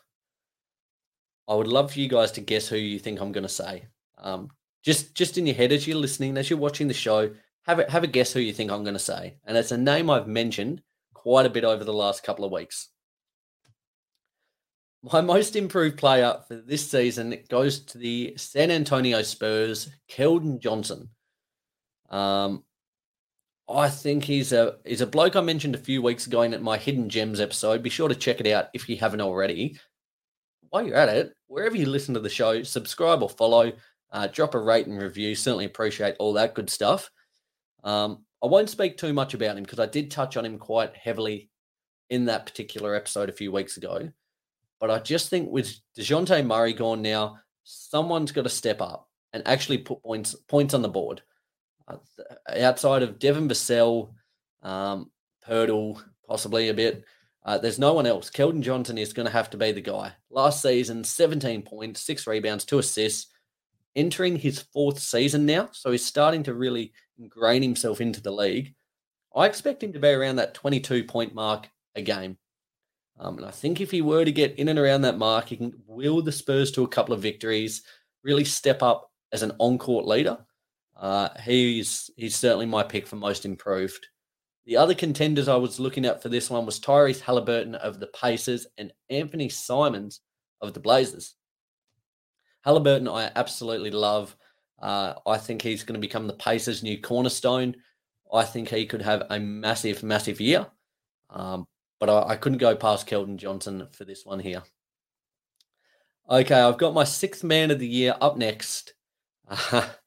I 1.48 1.54
would 1.54 1.68
love 1.68 1.92
for 1.92 2.00
you 2.00 2.08
guys 2.08 2.32
to 2.32 2.40
guess 2.40 2.68
who 2.68 2.76
you 2.76 2.98
think 2.98 3.20
I'm 3.20 3.32
going 3.32 3.42
to 3.42 3.48
say. 3.48 3.86
Um, 4.18 4.50
just 4.84 5.14
just 5.14 5.38
in 5.38 5.46
your 5.46 5.56
head 5.56 5.72
as 5.72 5.86
you're 5.86 5.96
listening, 5.96 6.36
as 6.36 6.48
you're 6.48 6.58
watching 6.58 6.88
the 6.88 6.94
show, 6.94 7.30
have 7.62 7.80
a, 7.80 7.90
have 7.90 8.04
a 8.04 8.08
guess 8.08 8.32
who 8.32 8.40
you 8.40 8.52
think 8.52 8.70
I'm 8.70 8.84
going 8.84 8.94
to 8.94 9.00
say, 9.00 9.36
and 9.44 9.56
it's 9.56 9.72
a 9.72 9.76
name 9.76 10.08
I've 10.08 10.28
mentioned 10.28 10.82
quite 11.14 11.46
a 11.46 11.50
bit 11.50 11.64
over 11.64 11.82
the 11.82 11.92
last 11.92 12.22
couple 12.22 12.44
of 12.44 12.52
weeks. 12.52 12.88
My 15.02 15.20
most 15.20 15.56
improved 15.56 15.98
player 15.98 16.36
for 16.46 16.56
this 16.56 16.88
season 16.88 17.36
goes 17.48 17.80
to 17.80 17.98
the 17.98 18.34
San 18.36 18.70
Antonio 18.70 19.22
Spurs, 19.22 19.90
Keldon 20.08 20.60
Johnson. 20.60 21.10
Um, 22.08 22.64
I 23.68 23.88
think 23.88 24.24
he's 24.24 24.52
a 24.52 24.76
he's 24.84 25.00
a 25.00 25.06
bloke 25.06 25.34
I 25.34 25.40
mentioned 25.40 25.74
a 25.74 25.78
few 25.78 26.00
weeks 26.00 26.26
ago 26.26 26.42
in 26.42 26.62
my 26.62 26.78
Hidden 26.78 27.08
Gems 27.08 27.40
episode. 27.40 27.82
Be 27.82 27.90
sure 27.90 28.08
to 28.08 28.14
check 28.14 28.40
it 28.40 28.46
out 28.46 28.68
if 28.74 28.88
you 28.88 28.96
haven't 28.96 29.20
already. 29.20 29.78
While 30.70 30.86
you're 30.86 30.96
at 30.96 31.08
it, 31.08 31.32
wherever 31.48 31.76
you 31.76 31.86
listen 31.86 32.14
to 32.14 32.20
the 32.20 32.28
show, 32.28 32.62
subscribe 32.62 33.22
or 33.22 33.28
follow, 33.28 33.72
uh, 34.12 34.28
drop 34.28 34.54
a 34.54 34.60
rate 34.60 34.86
and 34.86 35.00
review. 35.00 35.34
Certainly 35.34 35.64
appreciate 35.64 36.14
all 36.18 36.34
that 36.34 36.54
good 36.54 36.70
stuff. 36.70 37.10
Um, 37.82 38.24
I 38.42 38.46
won't 38.46 38.70
speak 38.70 38.96
too 38.96 39.12
much 39.12 39.34
about 39.34 39.56
him 39.56 39.64
because 39.64 39.80
I 39.80 39.86
did 39.86 40.10
touch 40.10 40.36
on 40.36 40.44
him 40.44 40.58
quite 40.58 40.96
heavily 40.96 41.50
in 42.10 42.26
that 42.26 42.46
particular 42.46 42.94
episode 42.94 43.28
a 43.28 43.32
few 43.32 43.50
weeks 43.50 43.76
ago. 43.76 44.10
But 44.78 44.90
I 44.90 44.98
just 44.98 45.30
think 45.30 45.50
with 45.50 45.74
DeJounte 45.98 46.46
Murray 46.46 46.72
gone 46.72 47.02
now, 47.02 47.38
someone's 47.64 48.32
got 48.32 48.42
to 48.42 48.48
step 48.48 48.80
up 48.80 49.08
and 49.32 49.42
actually 49.46 49.78
put 49.78 50.02
points 50.02 50.34
points 50.48 50.74
on 50.74 50.82
the 50.82 50.88
board. 50.88 51.22
Uh, 51.88 51.96
outside 52.48 53.02
of 53.02 53.18
Devin 53.18 53.48
Vassell, 53.48 54.12
um, 54.62 55.10
Poeltl, 55.46 56.02
possibly 56.28 56.68
a 56.68 56.74
bit, 56.74 57.04
uh, 57.44 57.58
there's 57.58 57.78
no 57.78 57.92
one 57.92 58.06
else. 58.06 58.30
Keldon 58.30 58.60
Johnson 58.60 58.98
is 58.98 59.12
going 59.12 59.26
to 59.26 59.32
have 59.32 59.50
to 59.50 59.56
be 59.56 59.72
the 59.72 59.80
guy. 59.80 60.12
Last 60.30 60.62
season, 60.62 61.04
17 61.04 61.62
points, 61.62 62.00
six 62.00 62.26
rebounds, 62.26 62.64
two 62.64 62.78
assists, 62.78 63.32
entering 63.94 64.36
his 64.36 64.62
fourth 64.72 64.98
season 64.98 65.46
now. 65.46 65.68
So 65.72 65.92
he's 65.92 66.04
starting 66.04 66.42
to 66.44 66.54
really– 66.54 66.92
ingrain 67.18 67.62
himself 67.62 68.00
into 68.00 68.20
the 68.20 68.30
league, 68.30 68.74
I 69.34 69.46
expect 69.46 69.82
him 69.82 69.92
to 69.92 69.98
be 69.98 70.08
around 70.08 70.36
that 70.36 70.54
22 70.54 71.04
point 71.04 71.34
mark 71.34 71.68
a 71.94 72.02
game. 72.02 72.38
Um, 73.18 73.38
and 73.38 73.46
I 73.46 73.50
think 73.50 73.80
if 73.80 73.90
he 73.90 74.02
were 74.02 74.24
to 74.24 74.32
get 74.32 74.58
in 74.58 74.68
and 74.68 74.78
around 74.78 75.02
that 75.02 75.18
mark, 75.18 75.46
he 75.48 75.56
can 75.56 75.72
will 75.86 76.22
the 76.22 76.32
Spurs 76.32 76.70
to 76.72 76.84
a 76.84 76.88
couple 76.88 77.14
of 77.14 77.22
victories, 77.22 77.82
really 78.22 78.44
step 78.44 78.82
up 78.82 79.10
as 79.32 79.42
an 79.42 79.52
on 79.58 79.78
court 79.78 80.06
leader. 80.06 80.38
Uh, 80.98 81.28
he's 81.44 82.10
he's 82.16 82.36
certainly 82.36 82.66
my 82.66 82.82
pick 82.82 83.06
for 83.06 83.16
most 83.16 83.44
improved. 83.44 84.06
The 84.64 84.76
other 84.76 84.94
contenders 84.94 85.46
I 85.46 85.56
was 85.56 85.78
looking 85.78 86.04
at 86.04 86.22
for 86.22 86.28
this 86.28 86.50
one 86.50 86.66
was 86.66 86.80
Tyrese 86.80 87.20
Halliburton 87.20 87.76
of 87.76 88.00
the 88.00 88.08
Pacers 88.08 88.66
and 88.78 88.92
Anthony 89.10 89.48
Simons 89.48 90.20
of 90.60 90.74
the 90.74 90.80
Blazers. 90.80 91.34
Halliburton, 92.64 93.06
I 93.06 93.30
absolutely 93.36 93.92
love. 93.92 94.34
Uh, 94.80 95.14
I 95.24 95.38
think 95.38 95.62
he's 95.62 95.84
going 95.84 95.94
to 95.94 96.06
become 96.06 96.26
the 96.26 96.34
Pacers' 96.34 96.82
new 96.82 97.00
cornerstone. 97.00 97.76
I 98.32 98.42
think 98.42 98.68
he 98.68 98.86
could 98.86 99.02
have 99.02 99.22
a 99.30 99.38
massive, 99.38 100.02
massive 100.02 100.40
year. 100.40 100.66
Um, 101.30 101.66
but 102.00 102.10
I, 102.10 102.30
I, 102.30 102.36
couldn't 102.36 102.58
go 102.58 102.76
past 102.76 103.08
Keldon 103.08 103.36
Johnson 103.36 103.86
for 103.92 104.04
this 104.04 104.24
one 104.24 104.38
here. 104.38 104.62
Okay, 106.28 106.60
I've 106.60 106.78
got 106.78 106.94
my 106.94 107.04
sixth 107.04 107.42
man 107.42 107.70
of 107.70 107.78
the 107.78 107.86
year 107.86 108.16
up 108.20 108.36
next. 108.36 108.94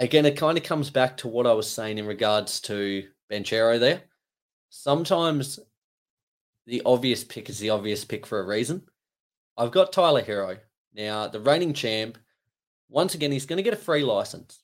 again, 0.00 0.26
it 0.26 0.36
kind 0.36 0.58
of 0.58 0.64
comes 0.64 0.90
back 0.90 1.18
to 1.18 1.28
what 1.28 1.46
I 1.46 1.52
was 1.52 1.70
saying 1.70 1.98
in 1.98 2.06
regards 2.06 2.60
to 2.62 3.06
Banchero 3.30 3.78
there. 3.78 4.02
Sometimes 4.70 5.60
the 6.66 6.82
obvious 6.84 7.22
pick 7.22 7.48
is 7.48 7.58
the 7.58 7.70
obvious 7.70 8.04
pick 8.04 8.26
for 8.26 8.40
a 8.40 8.46
reason. 8.46 8.82
I've 9.56 9.70
got 9.70 9.92
Tyler 9.92 10.22
Herro. 10.22 10.58
Now, 10.94 11.28
the 11.28 11.40
reigning 11.40 11.74
champ, 11.74 12.18
once 12.88 13.14
again, 13.14 13.30
he's 13.30 13.46
going 13.46 13.58
to 13.58 13.62
get 13.62 13.74
a 13.74 13.76
free 13.76 14.02
license. 14.02 14.60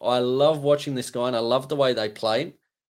I 0.00 0.18
love 0.18 0.62
watching 0.62 0.94
this 0.94 1.10
guy 1.10 1.26
and 1.26 1.36
I 1.36 1.40
love 1.40 1.68
the 1.68 1.76
way 1.76 1.92
they 1.92 2.08
play. 2.08 2.54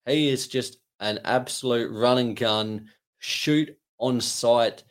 He 0.06 0.30
is 0.30 0.48
just 0.48 0.78
an 1.00 1.20
absolute 1.24 1.92
run 1.92 2.18
and 2.18 2.36
gun, 2.36 2.90
shoot 3.20 3.76
on 4.00 4.20
sight, 4.20 4.84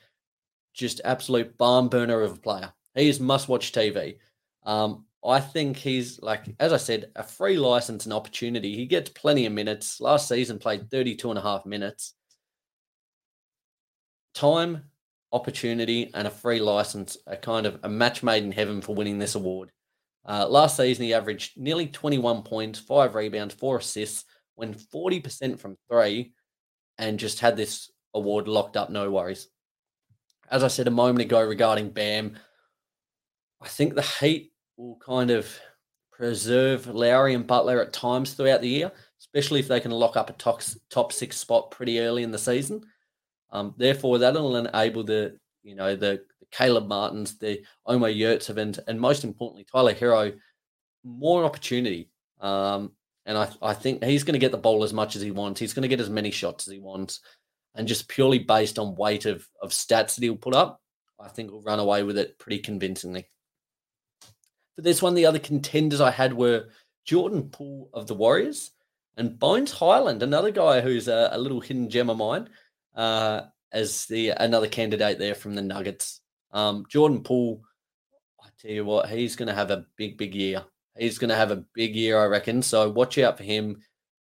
just 0.72 1.00
absolute 1.04 1.58
barn 1.58 1.88
burner 1.88 2.22
of 2.22 2.32
a 2.32 2.40
player. 2.40 2.72
He 2.94 3.08
is 3.08 3.20
must 3.20 3.48
watch 3.48 3.72
TV. 3.72 4.18
Um, 4.64 5.05
I 5.26 5.40
think 5.40 5.76
he's 5.76 6.20
like, 6.22 6.54
as 6.60 6.72
I 6.72 6.76
said, 6.76 7.10
a 7.16 7.22
free 7.22 7.56
license 7.56 8.04
and 8.04 8.12
opportunity. 8.12 8.76
He 8.76 8.86
gets 8.86 9.10
plenty 9.10 9.46
of 9.46 9.52
minutes. 9.52 10.00
Last 10.00 10.28
season, 10.28 10.58
played 10.58 10.90
32 10.90 11.30
and 11.30 11.38
a 11.38 11.42
half 11.42 11.66
minutes. 11.66 12.14
Time, 14.34 14.84
opportunity, 15.32 16.10
and 16.14 16.28
a 16.28 16.30
free 16.30 16.60
license 16.60 17.16
are 17.26 17.36
kind 17.36 17.66
of 17.66 17.80
a 17.82 17.88
match 17.88 18.22
made 18.22 18.44
in 18.44 18.52
heaven 18.52 18.80
for 18.80 18.94
winning 18.94 19.18
this 19.18 19.34
award. 19.34 19.72
Uh, 20.24 20.46
last 20.48 20.76
season, 20.76 21.04
he 21.04 21.14
averaged 21.14 21.56
nearly 21.56 21.86
21 21.86 22.42
points, 22.42 22.78
five 22.78 23.14
rebounds, 23.14 23.54
four 23.54 23.78
assists, 23.78 24.24
went 24.56 24.78
40% 24.78 25.58
from 25.58 25.76
three, 25.90 26.32
and 26.98 27.18
just 27.18 27.40
had 27.40 27.56
this 27.56 27.90
award 28.14 28.48
locked 28.48 28.76
up, 28.76 28.90
no 28.90 29.10
worries. 29.10 29.48
As 30.50 30.62
I 30.62 30.68
said 30.68 30.86
a 30.86 30.92
moment 30.92 31.20
ago 31.20 31.42
regarding 31.42 31.90
Bam, 31.90 32.36
I 33.60 33.68
think 33.68 33.94
the 33.94 34.02
Heat 34.02 34.52
will 34.76 34.98
kind 35.04 35.30
of 35.30 35.48
preserve 36.12 36.86
Lowry 36.86 37.34
and 37.34 37.46
Butler 37.46 37.80
at 37.80 37.92
times 37.92 38.32
throughout 38.32 38.60
the 38.60 38.68
year, 38.68 38.92
especially 39.20 39.60
if 39.60 39.68
they 39.68 39.80
can 39.80 39.90
lock 39.90 40.16
up 40.16 40.30
a 40.30 40.34
top, 40.34 40.62
top 40.90 41.12
six 41.12 41.36
spot 41.36 41.70
pretty 41.70 42.00
early 42.00 42.22
in 42.22 42.30
the 42.30 42.38
season. 42.38 42.82
Um, 43.50 43.74
therefore, 43.76 44.18
that'll 44.18 44.56
enable 44.56 45.04
the 45.04 45.38
you 45.62 45.74
know 45.74 45.96
the, 45.96 46.22
the 46.40 46.46
Caleb 46.50 46.86
Martins, 46.86 47.38
the 47.38 47.62
Omer 47.86 48.12
Yurtseven, 48.12 48.58
and, 48.58 48.80
and 48.86 49.00
most 49.00 49.24
importantly 49.24 49.66
Tyler 49.70 49.94
Herro 49.94 50.36
more 51.04 51.44
opportunity. 51.44 52.10
Um, 52.40 52.92
and 53.24 53.38
I, 53.38 53.48
I 53.62 53.74
think 53.74 54.04
he's 54.04 54.24
going 54.24 54.34
to 54.34 54.38
get 54.40 54.52
the 54.52 54.58
ball 54.58 54.84
as 54.84 54.92
much 54.92 55.16
as 55.16 55.22
he 55.22 55.30
wants. 55.30 55.60
He's 55.60 55.74
going 55.74 55.82
to 55.82 55.88
get 55.88 56.00
as 56.00 56.10
many 56.10 56.30
shots 56.30 56.66
as 56.66 56.72
he 56.72 56.80
wants. 56.80 57.20
And 57.74 57.88
just 57.88 58.08
purely 58.08 58.38
based 58.38 58.78
on 58.78 58.94
weight 58.94 59.26
of, 59.26 59.46
of 59.62 59.70
stats 59.70 60.14
that 60.14 60.22
he'll 60.22 60.36
put 60.36 60.54
up, 60.54 60.80
I 61.20 61.28
think 61.28 61.50
we'll 61.50 61.62
run 61.62 61.78
away 61.78 62.02
with 62.02 62.18
it 62.18 62.38
pretty 62.38 62.58
convincingly. 62.58 63.28
For 64.76 64.82
this 64.82 65.02
one, 65.02 65.12
of 65.12 65.16
the 65.16 65.26
other 65.26 65.38
contenders 65.38 66.00
I 66.00 66.10
had 66.10 66.34
were 66.34 66.66
Jordan 67.04 67.48
Poole 67.50 67.88
of 67.94 68.06
the 68.06 68.14
Warriors 68.14 68.72
and 69.16 69.38
Bones 69.38 69.72
Hyland, 69.72 70.22
another 70.22 70.50
guy 70.50 70.82
who's 70.82 71.08
a, 71.08 71.30
a 71.32 71.38
little 71.38 71.60
hidden 71.60 71.88
gem 71.88 72.10
of 72.10 72.18
mine, 72.18 72.50
uh, 72.94 73.42
as 73.72 74.06
the 74.06 74.30
another 74.30 74.68
candidate 74.68 75.18
there 75.18 75.34
from 75.34 75.54
the 75.54 75.62
Nuggets. 75.62 76.20
Um, 76.52 76.84
Jordan 76.88 77.22
Poole, 77.22 77.62
I 78.42 78.48
tell 78.60 78.70
you 78.70 78.84
what, 78.84 79.08
he's 79.08 79.34
going 79.34 79.48
to 79.48 79.54
have 79.54 79.70
a 79.70 79.86
big, 79.96 80.18
big 80.18 80.34
year. 80.34 80.62
He's 80.98 81.18
going 81.18 81.30
to 81.30 81.36
have 81.36 81.50
a 81.50 81.64
big 81.74 81.94
year, 81.94 82.18
I 82.18 82.26
reckon. 82.26 82.62
So 82.62 82.90
watch 82.90 83.18
out 83.18 83.36
for 83.36 83.44
him. 83.44 83.82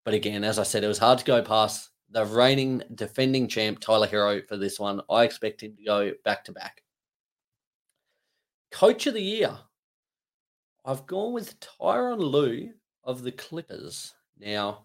But 0.05 0.15
again, 0.15 0.45
as 0.45 0.59
I 0.59 0.63
said, 0.63 0.85
it 0.85 0.89
was 0.89 0.99
hard 0.99 1.19
to 1.19 1.25
go 1.25 1.43
past 1.43 1.91
the 2.11 2.25
reigning 2.25 2.83
defending 2.95 3.49
champ 3.49 3.81
Tyler 3.81 4.07
Herro 4.07 4.47
for 4.47 4.57
this 4.57 4.79
one. 4.79 5.01
I 5.11 5.25
expect 5.25 5.63
him 5.63 5.77
to 5.77 5.85
go 5.85 6.13
back 6.25 6.45
to 6.45 6.53
back. 6.53 6.83
Coach 8.71 9.07
of 9.07 9.15
the 9.15 9.23
year. 9.23 9.57
I've 10.87 11.05
gone 11.05 11.33
with 11.33 11.59
Tyronn 11.59 12.21
Lue 12.21 12.71
of 13.03 13.23
the 13.23 13.33
Clippers. 13.33 14.15
Now, 14.39 14.85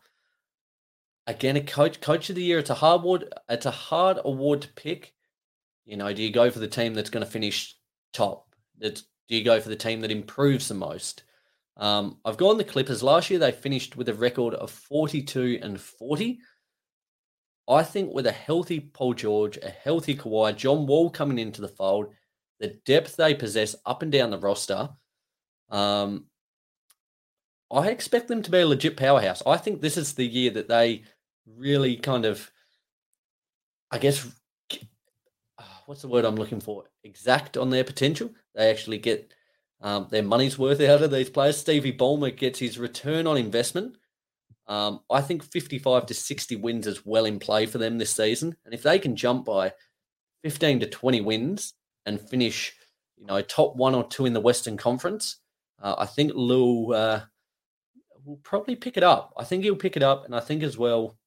again, 1.27 1.57
a 1.57 1.61
coach 1.61 2.01
coach 2.01 2.27
of 2.31 2.35
the 2.35 2.43
year. 2.43 2.57
It's 2.57 2.71
a 2.71 2.75
hard 2.75 3.01
award. 3.01 3.31
It's 3.47 3.67
a 3.67 3.71
hard 3.71 4.17
award 4.25 4.63
to 4.63 4.67
pick. 4.69 5.13
You 5.85 5.97
know, 5.97 6.11
do 6.11 6.23
you 6.23 6.31
go 6.31 6.49
for 6.49 6.57
the 6.57 6.67
team 6.67 6.95
that's 6.95 7.11
going 7.11 7.23
to 7.23 7.31
finish 7.31 7.75
top? 8.13 8.55
That's, 8.79 9.03
do 9.29 9.35
you 9.35 9.43
go 9.43 9.61
for 9.61 9.69
the 9.69 9.75
team 9.75 10.01
that 10.01 10.09
improves 10.09 10.67
the 10.67 10.73
most? 10.73 11.23
Um, 11.77 12.17
I've 12.25 12.37
gone 12.37 12.57
the 12.57 12.63
Clippers. 12.63 13.03
Last 13.03 13.29
year 13.29 13.39
they 13.39 13.51
finished 13.51 13.95
with 13.95 14.09
a 14.09 14.13
record 14.15 14.55
of 14.55 14.71
42 14.71 15.59
and 15.61 15.79
40. 15.79 16.39
I 17.69 17.83
think 17.83 18.11
with 18.11 18.25
a 18.25 18.31
healthy 18.31 18.79
Paul 18.79 19.13
George, 19.13 19.57
a 19.57 19.69
healthy 19.69 20.15
Kawhi, 20.15 20.55
John 20.55 20.87
Wall 20.87 21.11
coming 21.11 21.37
into 21.37 21.61
the 21.61 21.67
fold, 21.67 22.07
the 22.59 22.79
depth 22.87 23.17
they 23.17 23.35
possess 23.35 23.75
up 23.85 24.01
and 24.01 24.11
down 24.11 24.31
the 24.31 24.39
roster, 24.39 24.89
um, 25.71 26.25
I 27.71 27.87
expect 27.87 28.27
them 28.27 28.43
to 28.43 28.51
be 28.51 28.59
a 28.59 28.67
legit 28.67 28.97
powerhouse. 28.97 29.41
I 29.45 29.57
think 29.57 29.81
this 29.81 29.97
is 29.97 30.13
the 30.13 30.25
year 30.25 30.51
that 30.51 30.67
they 30.67 31.03
really 31.45 31.95
kind 31.95 32.25
of, 32.25 32.51
I 33.89 33.97
guess, 33.97 34.27
what's 35.85 36.01
the 36.01 36.07
word 36.07 36.25
I'm 36.25 36.35
looking 36.35 36.59
for? 36.59 36.85
Exact 37.03 37.57
on 37.57 37.69
their 37.69 37.83
potential. 37.83 38.31
They 38.55 38.69
actually 38.69 38.97
get 38.97 39.33
um, 39.81 40.07
their 40.09 40.23
money's 40.23 40.57
worth 40.57 40.81
out 40.81 41.01
of 41.01 41.11
these 41.11 41.29
players. 41.29 41.57
Stevie 41.57 41.93
Ballmer 41.93 42.35
gets 42.35 42.59
his 42.59 42.77
return 42.77 43.25
on 43.25 43.37
investment. 43.37 43.97
Um, 44.67 45.01
I 45.09 45.21
think 45.21 45.43
55 45.43 46.05
to 46.05 46.13
60 46.13 46.55
wins 46.57 46.87
is 46.87 47.05
well 47.05 47.25
in 47.25 47.39
play 47.39 47.65
for 47.65 47.77
them 47.77 47.97
this 47.97 48.15
season. 48.15 48.55
And 48.63 48.73
if 48.73 48.83
they 48.83 48.99
can 48.99 49.15
jump 49.15 49.45
by 49.45 49.73
15 50.43 50.81
to 50.81 50.87
20 50.87 51.21
wins 51.21 51.73
and 52.05 52.21
finish, 52.21 52.73
you 53.17 53.25
know, 53.25 53.41
top 53.41 53.75
one 53.75 53.95
or 53.95 54.07
two 54.07 54.25
in 54.25 54.33
the 54.33 54.39
Western 54.39 54.77
Conference, 54.77 55.40
uh, 55.81 55.95
I 55.97 56.05
think 56.05 56.33
Lue 56.35 56.93
uh, 56.93 57.21
will 58.25 58.39
probably 58.43 58.75
pick 58.75 58.97
it 58.97 59.03
up. 59.03 59.33
I 59.37 59.43
think 59.43 59.63
he'll 59.63 59.75
pick 59.75 59.97
it 59.97 60.03
up. 60.03 60.25
And 60.25 60.35
I 60.35 60.39
think 60.39 60.63
as 60.63 60.77
well, 60.77 61.17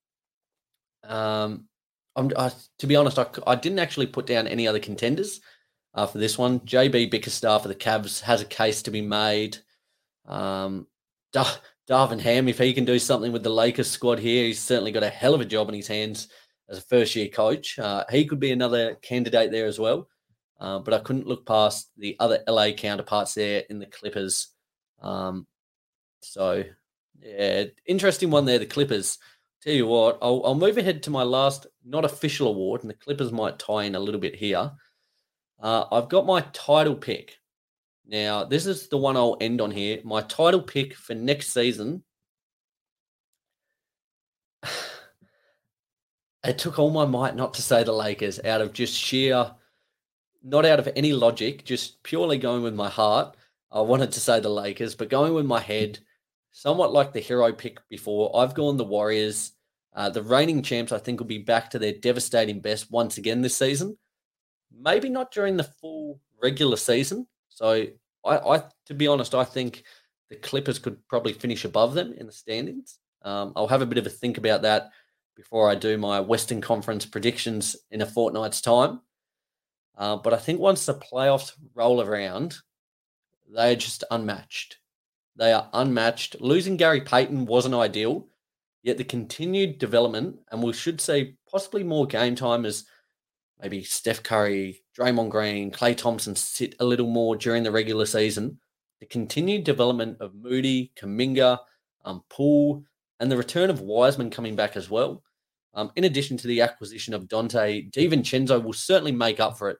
um, 1.02 1.66
I'm, 2.16 2.30
I, 2.36 2.52
to 2.78 2.86
be 2.86 2.96
honest, 2.96 3.18
I, 3.18 3.26
I 3.46 3.56
didn't 3.56 3.80
actually 3.80 4.06
put 4.06 4.26
down 4.26 4.46
any 4.46 4.68
other 4.68 4.78
contenders 4.78 5.40
uh, 5.94 6.06
for 6.06 6.18
this 6.18 6.38
one. 6.38 6.60
JB 6.60 7.10
Bickerstaff 7.10 7.62
for 7.62 7.68
the 7.68 7.74
Cavs 7.74 8.20
has 8.20 8.40
a 8.40 8.46
case 8.46 8.82
to 8.82 8.90
be 8.90 9.00
made. 9.00 9.58
Um, 10.26 10.86
Dar- 11.32 11.46
Darvin 11.88 12.20
Ham, 12.20 12.48
if 12.48 12.58
he 12.58 12.72
can 12.72 12.84
do 12.84 12.98
something 12.98 13.32
with 13.32 13.42
the 13.42 13.50
Lakers 13.50 13.90
squad 13.90 14.18
here, 14.18 14.44
he's 14.44 14.60
certainly 14.60 14.92
got 14.92 15.02
a 15.02 15.10
hell 15.10 15.34
of 15.34 15.40
a 15.40 15.44
job 15.44 15.68
in 15.68 15.74
his 15.74 15.88
hands 15.88 16.28
as 16.68 16.78
a 16.78 16.82
first 16.82 17.14
year 17.14 17.28
coach. 17.28 17.78
Uh, 17.78 18.04
he 18.10 18.24
could 18.24 18.40
be 18.40 18.52
another 18.52 18.94
candidate 18.96 19.50
there 19.50 19.66
as 19.66 19.78
well. 19.78 20.08
Uh, 20.64 20.78
but 20.78 20.94
I 20.94 20.98
couldn't 21.00 21.26
look 21.26 21.44
past 21.44 21.90
the 21.98 22.16
other 22.18 22.42
LA 22.48 22.70
counterparts 22.70 23.34
there 23.34 23.64
in 23.68 23.78
the 23.78 23.84
Clippers. 23.84 24.48
Um, 25.02 25.46
so, 26.22 26.64
yeah, 27.20 27.64
interesting 27.84 28.30
one 28.30 28.46
there, 28.46 28.58
the 28.58 28.64
Clippers. 28.64 29.18
Tell 29.60 29.74
you 29.74 29.86
what, 29.86 30.16
I'll, 30.22 30.40
I'll 30.42 30.54
move 30.54 30.78
ahead 30.78 31.02
to 31.02 31.10
my 31.10 31.22
last 31.22 31.66
not 31.84 32.06
official 32.06 32.48
award, 32.48 32.80
and 32.80 32.88
the 32.88 32.94
Clippers 32.94 33.30
might 33.30 33.58
tie 33.58 33.84
in 33.84 33.94
a 33.94 34.00
little 34.00 34.18
bit 34.18 34.34
here. 34.34 34.72
Uh, 35.60 35.84
I've 35.92 36.08
got 36.08 36.24
my 36.24 36.40
title 36.54 36.94
pick. 36.94 37.36
Now, 38.06 38.44
this 38.44 38.64
is 38.64 38.88
the 38.88 38.96
one 38.96 39.18
I'll 39.18 39.36
end 39.42 39.60
on 39.60 39.70
here. 39.70 40.00
My 40.02 40.22
title 40.22 40.62
pick 40.62 40.94
for 40.94 41.14
next 41.14 41.52
season. 41.52 42.02
it 46.42 46.56
took 46.56 46.78
all 46.78 46.88
my 46.88 47.04
might 47.04 47.36
not 47.36 47.52
to 47.52 47.60
say 47.60 47.84
the 47.84 47.92
Lakers 47.92 48.40
out 48.42 48.62
of 48.62 48.72
just 48.72 48.94
sheer, 48.94 49.50
not 50.44 50.64
out 50.64 50.78
of 50.78 50.88
any 50.94 51.12
logic, 51.12 51.64
just 51.64 52.02
purely 52.02 52.38
going 52.38 52.62
with 52.62 52.74
my 52.74 52.88
heart. 52.88 53.36
I 53.72 53.80
wanted 53.80 54.12
to 54.12 54.20
say 54.20 54.38
the 54.38 54.48
Lakers, 54.50 54.94
but 54.94 55.08
going 55.08 55.34
with 55.34 55.46
my 55.46 55.58
head, 55.58 55.98
somewhat 56.52 56.92
like 56.92 57.12
the 57.12 57.22
Herro 57.22 57.56
pick 57.56 57.80
before, 57.88 58.36
I've 58.36 58.54
gone 58.54 58.76
the 58.76 58.84
Warriors. 58.84 59.52
Uh, 59.94 60.10
the 60.10 60.22
reigning 60.22 60.62
champs, 60.62 60.92
I 60.92 60.98
think, 60.98 61.18
will 61.18 61.26
be 61.26 61.38
back 61.38 61.70
to 61.70 61.78
their 61.78 61.92
devastating 61.92 62.60
best 62.60 62.90
once 62.90 63.18
again 63.18 63.42
this 63.42 63.56
season 63.56 63.96
maybe 64.80 65.08
not 65.08 65.30
during 65.30 65.56
the 65.56 65.64
full 65.64 66.20
regular 66.42 66.76
season. 66.76 67.26
So 67.48 67.86
I, 68.24 68.38
I 68.38 68.62
to 68.86 68.94
be 68.94 69.06
honest, 69.06 69.34
I 69.34 69.44
think 69.44 69.84
the 70.30 70.36
Clippers 70.36 70.78
could 70.78 71.06
probably 71.08 71.32
finish 71.32 71.64
above 71.64 71.94
them 71.94 72.12
in 72.14 72.26
the 72.26 72.32
standings. 72.32 72.98
Um, 73.22 73.52
I'll 73.56 73.68
have 73.68 73.82
a 73.82 73.86
bit 73.86 73.98
of 73.98 74.06
a 74.06 74.10
think 74.10 74.38
about 74.38 74.62
that 74.62 74.90
before 75.36 75.70
I 75.70 75.74
do 75.74 75.98
my 75.98 76.20
Western 76.20 76.60
Conference 76.60 77.06
predictions 77.06 77.76
in 77.90 78.02
a 78.02 78.06
fortnight's 78.06 78.60
time. 78.60 79.00
Uh, 79.96 80.16
but 80.16 80.32
I 80.34 80.38
think 80.38 80.60
once 80.60 80.86
the 80.86 80.94
playoffs 80.94 81.52
roll 81.74 82.02
around, 82.02 82.56
they 83.54 83.72
are 83.72 83.76
just 83.76 84.04
unmatched. 84.10 84.78
They 85.36 85.52
are 85.52 85.68
unmatched. 85.72 86.40
Losing 86.40 86.76
Gary 86.76 87.00
Payton 87.00 87.46
wasn't 87.46 87.74
ideal, 87.74 88.26
yet 88.82 88.98
the 88.98 89.04
continued 89.04 89.78
development, 89.78 90.38
and 90.50 90.62
we 90.62 90.72
should 90.72 91.00
see 91.00 91.36
possibly 91.50 91.84
more 91.84 92.06
game 92.06 92.34
time 92.34 92.64
as 92.64 92.84
maybe 93.60 93.82
Steph 93.82 94.22
Curry, 94.22 94.82
Draymond 94.98 95.30
Green, 95.30 95.70
Klay 95.70 95.96
Thompson 95.96 96.36
sit 96.36 96.74
a 96.80 96.84
little 96.84 97.06
more 97.06 97.36
during 97.36 97.62
the 97.62 97.70
regular 97.70 98.06
season. 98.06 98.58
The 99.00 99.06
continued 99.06 99.64
development 99.64 100.18
of 100.20 100.34
Moody, 100.34 100.92
Kuminga, 100.96 101.58
um, 102.04 102.22
Poole, 102.28 102.84
and 103.20 103.30
the 103.30 103.36
return 103.36 103.70
of 103.70 103.80
Wiseman 103.80 104.30
coming 104.30 104.56
back 104.56 104.76
as 104.76 104.90
well. 104.90 105.22
Um, 105.74 105.90
in 105.96 106.04
addition 106.04 106.36
to 106.36 106.46
the 106.46 106.60
acquisition 106.60 107.14
of 107.14 107.26
Donte, 107.26 107.90
DiVincenzo 107.90 108.62
will 108.62 108.72
certainly 108.72 109.12
make 109.12 109.40
up 109.40 109.58
for 109.58 109.70
it. 109.70 109.78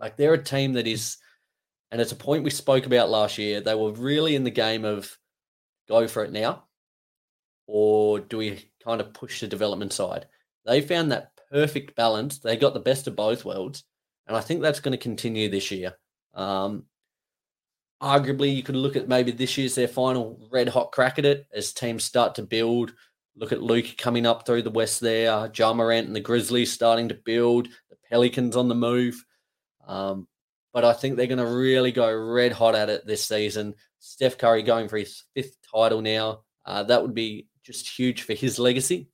Like 0.00 0.16
they're 0.16 0.34
a 0.34 0.42
team 0.42 0.74
that 0.74 0.86
is, 0.86 1.16
and 1.90 2.00
it's 2.00 2.12
a 2.12 2.16
point 2.16 2.44
we 2.44 2.50
spoke 2.50 2.86
about 2.86 3.10
last 3.10 3.38
year. 3.38 3.60
They 3.60 3.74
were 3.74 3.92
really 3.92 4.36
in 4.36 4.44
the 4.44 4.50
game 4.50 4.84
of 4.84 5.16
go 5.88 6.06
for 6.06 6.24
it 6.24 6.32
now, 6.32 6.64
or 7.66 8.20
do 8.20 8.38
we 8.38 8.70
kind 8.84 9.00
of 9.00 9.12
push 9.12 9.40
the 9.40 9.48
development 9.48 9.92
side? 9.92 10.26
They 10.66 10.80
found 10.80 11.12
that 11.12 11.32
perfect 11.50 11.96
balance. 11.96 12.38
They 12.38 12.56
got 12.56 12.74
the 12.74 12.80
best 12.80 13.06
of 13.06 13.16
both 13.16 13.44
worlds, 13.44 13.84
and 14.26 14.36
I 14.36 14.40
think 14.40 14.62
that's 14.62 14.80
going 14.80 14.92
to 14.92 14.98
continue 14.98 15.48
this 15.48 15.70
year. 15.70 15.94
Um, 16.34 16.84
arguably, 18.02 18.54
you 18.54 18.62
could 18.62 18.76
look 18.76 18.96
at 18.96 19.08
maybe 19.08 19.32
this 19.32 19.58
year's 19.58 19.74
their 19.74 19.88
final 19.88 20.38
red 20.50 20.68
hot 20.68 20.92
crack 20.92 21.18
at 21.18 21.24
it 21.24 21.46
as 21.52 21.72
teams 21.72 22.04
start 22.04 22.34
to 22.36 22.42
build. 22.42 22.92
Look 23.36 23.52
at 23.52 23.62
Luka 23.62 23.94
coming 23.96 24.26
up 24.26 24.44
through 24.44 24.62
the 24.62 24.70
west 24.70 25.00
there, 25.00 25.50
Ja 25.54 25.72
Morant 25.72 26.06
and 26.06 26.14
the 26.14 26.20
Grizzlies 26.20 26.72
starting 26.72 27.08
to 27.08 27.18
build, 27.24 27.68
the 27.88 27.96
Pelicans 28.08 28.56
on 28.56 28.68
the 28.68 28.74
move. 28.74 29.24
Um, 29.88 30.28
but 30.72 30.84
I 30.84 30.92
think 30.92 31.16
they're 31.16 31.26
going 31.26 31.38
to 31.38 31.56
really 31.56 31.90
go 31.90 32.14
red 32.14 32.52
hot 32.52 32.76
at 32.76 32.90
it 32.90 33.06
this 33.06 33.24
season. 33.24 33.74
Steph 33.98 34.38
Curry 34.38 34.62
going 34.62 34.88
for 34.88 34.98
his 34.98 35.24
fifth 35.34 35.56
title 35.74 36.00
now. 36.00 36.42
Uh, 36.64 36.84
that 36.84 37.02
would 37.02 37.14
be 37.14 37.48
just 37.64 37.88
huge 37.88 38.22
for 38.22 38.34
his 38.34 38.58
legacy. 38.58 39.08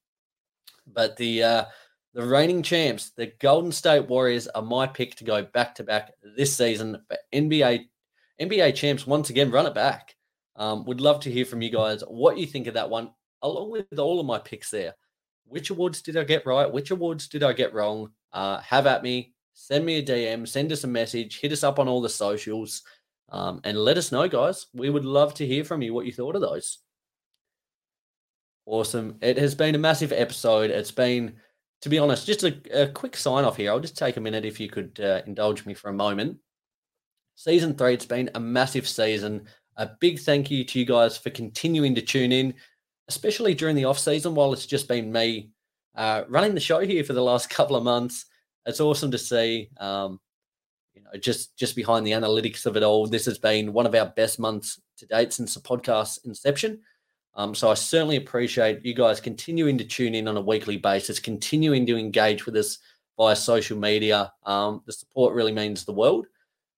But 0.86 1.16
the 1.16 1.42
uh, 1.42 1.64
the 2.12 2.26
reigning 2.26 2.62
champs, 2.62 3.10
the 3.16 3.32
Golden 3.40 3.72
State 3.72 4.08
Warriors, 4.08 4.46
are 4.48 4.62
my 4.62 4.86
pick 4.86 5.14
to 5.16 5.24
go 5.24 5.42
back 5.42 5.74
to 5.76 5.84
back 5.84 6.12
this 6.36 6.54
season 6.54 7.02
NBA 7.34 7.86
NBA 8.40 8.74
champs 8.74 9.06
once 9.06 9.30
again. 9.30 9.50
Run 9.50 9.66
it 9.66 9.74
back. 9.74 10.14
Um, 10.56 10.84
would 10.84 11.00
love 11.00 11.20
to 11.20 11.30
hear 11.30 11.44
from 11.44 11.62
you 11.62 11.70
guys 11.70 12.02
what 12.06 12.38
you 12.38 12.46
think 12.46 12.66
of 12.66 12.74
that 12.74 12.90
one. 12.90 13.10
along 13.42 13.70
with 13.70 13.98
all 13.98 14.20
of 14.20 14.26
my 14.26 14.38
picks 14.38 14.70
there. 14.70 14.94
Which 15.46 15.70
awards 15.70 16.00
did 16.02 16.16
I 16.16 16.24
get 16.24 16.46
right? 16.46 16.70
Which 16.70 16.90
awards 16.90 17.28
did 17.28 17.42
I 17.42 17.52
get 17.52 17.74
wrong? 17.74 18.10
Uh, 18.32 18.60
have 18.60 18.86
at 18.86 19.02
me. 19.02 19.33
Send 19.54 19.86
me 19.86 19.98
a 19.98 20.02
DM. 20.02 20.46
Send 20.46 20.72
us 20.72 20.84
a 20.84 20.88
message. 20.88 21.40
Hit 21.40 21.52
us 21.52 21.64
up 21.64 21.78
on 21.78 21.88
all 21.88 22.02
the 22.02 22.08
socials. 22.08 22.82
Um, 23.30 23.60
and 23.64 23.78
let 23.78 23.96
us 23.96 24.12
know, 24.12 24.28
guys. 24.28 24.66
We 24.74 24.90
would 24.90 25.04
love 25.04 25.34
to 25.34 25.46
hear 25.46 25.64
from 25.64 25.80
you 25.80 25.94
what 25.94 26.06
you 26.06 26.12
thought 26.12 26.34
of 26.34 26.42
those. 26.42 26.78
Awesome. 28.66 29.16
It 29.20 29.38
has 29.38 29.54
been 29.54 29.74
a 29.74 29.78
massive 29.78 30.12
episode. 30.12 30.70
It's 30.70 30.90
been, 30.90 31.36
to 31.82 31.88
be 31.88 31.98
honest, 31.98 32.26
just 32.26 32.42
a, 32.44 32.82
a 32.82 32.88
quick 32.88 33.16
sign 33.16 33.44
off 33.44 33.56
here. 33.56 33.70
I'll 33.70 33.80
just 33.80 33.96
take 33.96 34.16
a 34.16 34.20
minute 34.20 34.44
if 34.44 34.58
you 34.58 34.68
could 34.68 35.00
uh, 35.00 35.22
indulge 35.26 35.64
me 35.66 35.74
for 35.74 35.88
a 35.88 35.94
moment. 35.94 36.38
Season 37.36 37.74
three, 37.74 37.94
it's 37.94 38.06
been 38.06 38.30
a 38.34 38.40
massive 38.40 38.88
season. 38.88 39.46
A 39.76 39.90
big 40.00 40.18
thank 40.18 40.50
you 40.50 40.64
to 40.64 40.78
you 40.78 40.84
guys 40.84 41.16
for 41.16 41.30
continuing 41.30 41.94
to 41.96 42.02
tune 42.02 42.32
in, 42.32 42.54
especially 43.08 43.54
during 43.54 43.76
the 43.76 43.84
off 43.84 43.98
season 43.98 44.34
while 44.34 44.52
it's 44.52 44.66
just 44.66 44.88
been 44.88 45.12
me 45.12 45.50
uh, 45.96 46.22
running 46.28 46.54
the 46.54 46.60
show 46.60 46.80
here 46.80 47.04
for 47.04 47.12
the 47.12 47.22
last 47.22 47.50
couple 47.50 47.76
of 47.76 47.84
months. 47.84 48.26
It's 48.66 48.80
awesome 48.80 49.10
to 49.10 49.18
see. 49.18 49.68
Um, 49.78 50.20
you 50.94 51.02
know, 51.02 51.10
just 51.18 51.56
just 51.56 51.76
behind 51.76 52.06
the 52.06 52.12
analytics 52.12 52.66
of 52.66 52.76
it 52.76 52.82
all, 52.82 53.06
this 53.06 53.26
has 53.26 53.38
been 53.38 53.72
one 53.72 53.86
of 53.86 53.94
our 53.94 54.06
best 54.06 54.38
months 54.38 54.80
to 54.98 55.06
date 55.06 55.32
since 55.32 55.54
the 55.54 55.60
podcast 55.60 56.24
inception. 56.24 56.80
Um, 57.36 57.54
so 57.54 57.70
I 57.70 57.74
certainly 57.74 58.16
appreciate 58.16 58.84
you 58.84 58.94
guys 58.94 59.20
continuing 59.20 59.76
to 59.78 59.84
tune 59.84 60.14
in 60.14 60.28
on 60.28 60.36
a 60.36 60.40
weekly 60.40 60.76
basis, 60.76 61.18
continuing 61.18 61.84
to 61.86 61.96
engage 61.96 62.46
with 62.46 62.56
us 62.56 62.78
via 63.16 63.34
social 63.34 63.76
media. 63.76 64.32
Um, 64.46 64.82
the 64.86 64.92
support 64.92 65.34
really 65.34 65.52
means 65.52 65.84
the 65.84 65.92
world. 65.92 66.26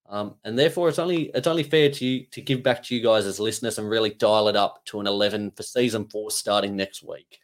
Um, 0.09 0.37
and 0.45 0.59
therefore, 0.59 0.89
it's 0.89 0.99
only 0.99 1.31
it's 1.35 1.49
only 1.49 1.65
fair 1.65 1.91
to 1.91 2.07
you 2.07 2.27
to 2.31 2.41
give 2.41 2.63
back 2.63 2.83
to 2.85 2.95
you 2.95 3.03
guys 3.03 3.27
as 3.27 3.41
listeners 3.41 3.79
and 3.79 3.89
really 3.89 4.11
dial 4.11 4.49
it 4.49 4.57
up 4.57 4.85
to 4.87 5.01
an 5.01 5.07
11 5.07 5.51
for 5.53 5.63
season 5.63 6.09
four 6.09 6.31
starting 6.31 6.77
next 6.77 7.03
week. 7.03 7.41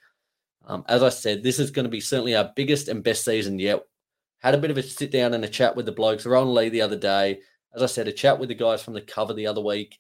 Um, 0.65 0.85
as 0.89 1.03
I 1.03 1.09
said, 1.09 1.43
this 1.43 1.59
is 1.59 1.73
going 1.73 1.85
to 1.85 1.91
be 1.91 2.01
certainly 2.01 2.37
our 2.37 2.53
biggest 2.55 2.89
and 2.89 3.03
best 3.03 3.25
season 3.25 3.59
yet. 3.59 3.83
Had 4.43 4.55
a 4.55 4.59
bit 4.59 4.73
of 4.73 4.79
a 4.79 4.83
sit 4.83 5.13
down 5.13 5.35
and 5.35 5.45
a 5.45 5.49
chat 5.49 5.77
with 5.77 5.87
the 5.87 5.93
blokes. 5.93 6.27
Row 6.27 6.43
and 6.43 6.53
Li 6.53 6.69
the 6.69 6.83
other 6.83 6.99
day. 6.99 7.41
As 7.75 7.83
I 7.83 7.87
said, 7.87 8.09
a 8.09 8.13
chat 8.13 8.39
with 8.39 8.49
the 8.49 8.55
guys 8.55 8.83
from 8.83 8.93
the 8.93 9.01
cover 9.01 9.33
the 9.33 9.47
other 9.47 9.61
week. 9.61 9.99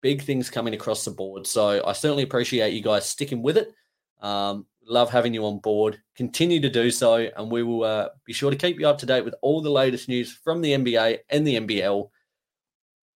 Big 0.00 0.22
things 0.22 0.50
coming 0.50 0.74
across 0.74 1.04
the 1.04 1.10
board. 1.10 1.46
So 1.46 1.84
I 1.86 1.92
certainly 1.92 2.22
appreciate 2.22 2.72
you 2.72 2.82
guys 2.82 3.08
sticking 3.08 3.42
with 3.42 3.58
it. 3.58 3.72
Um, 4.20 4.66
love 4.86 5.10
having 5.10 5.34
you 5.34 5.44
on 5.44 5.58
board. 5.58 6.00
Continue 6.16 6.60
to 6.60 6.70
do 6.70 6.90
so, 6.90 7.16
and 7.16 7.50
we 7.50 7.62
will 7.62 7.84
uh, 7.84 8.08
be 8.24 8.32
sure 8.32 8.50
to 8.50 8.56
keep 8.56 8.80
you 8.80 8.88
up 8.88 8.98
to 8.98 9.06
date 9.06 9.24
with 9.24 9.34
all 9.42 9.60
the 9.60 9.70
latest 9.70 10.08
news 10.08 10.32
from 10.32 10.60
the 10.60 10.72
NBA 10.72 11.18
and 11.28 11.46
the 11.46 11.60
NBL. 11.60 12.08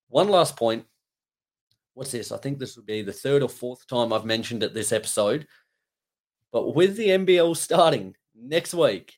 One 0.09 0.29
last 0.29 0.55
point. 0.55 0.85
What's 1.95 2.11
this? 2.11 2.31
I 2.31 2.37
think 2.37 2.59
this 2.59 2.77
will 2.77 2.83
be 2.83 3.01
the 3.01 3.11
third 3.11 3.41
or 3.41 3.49
fourth 3.49 3.87
time 3.87 4.13
I've 4.13 4.23
mentioned 4.23 4.61
it 4.61 4.73
this 4.73 4.91
episode. 4.91 5.47
But 6.51 6.75
with 6.75 6.95
the 6.95 7.09
NBL 7.09 7.57
starting 7.57 8.15
next 8.35 8.73
week, 8.73 9.13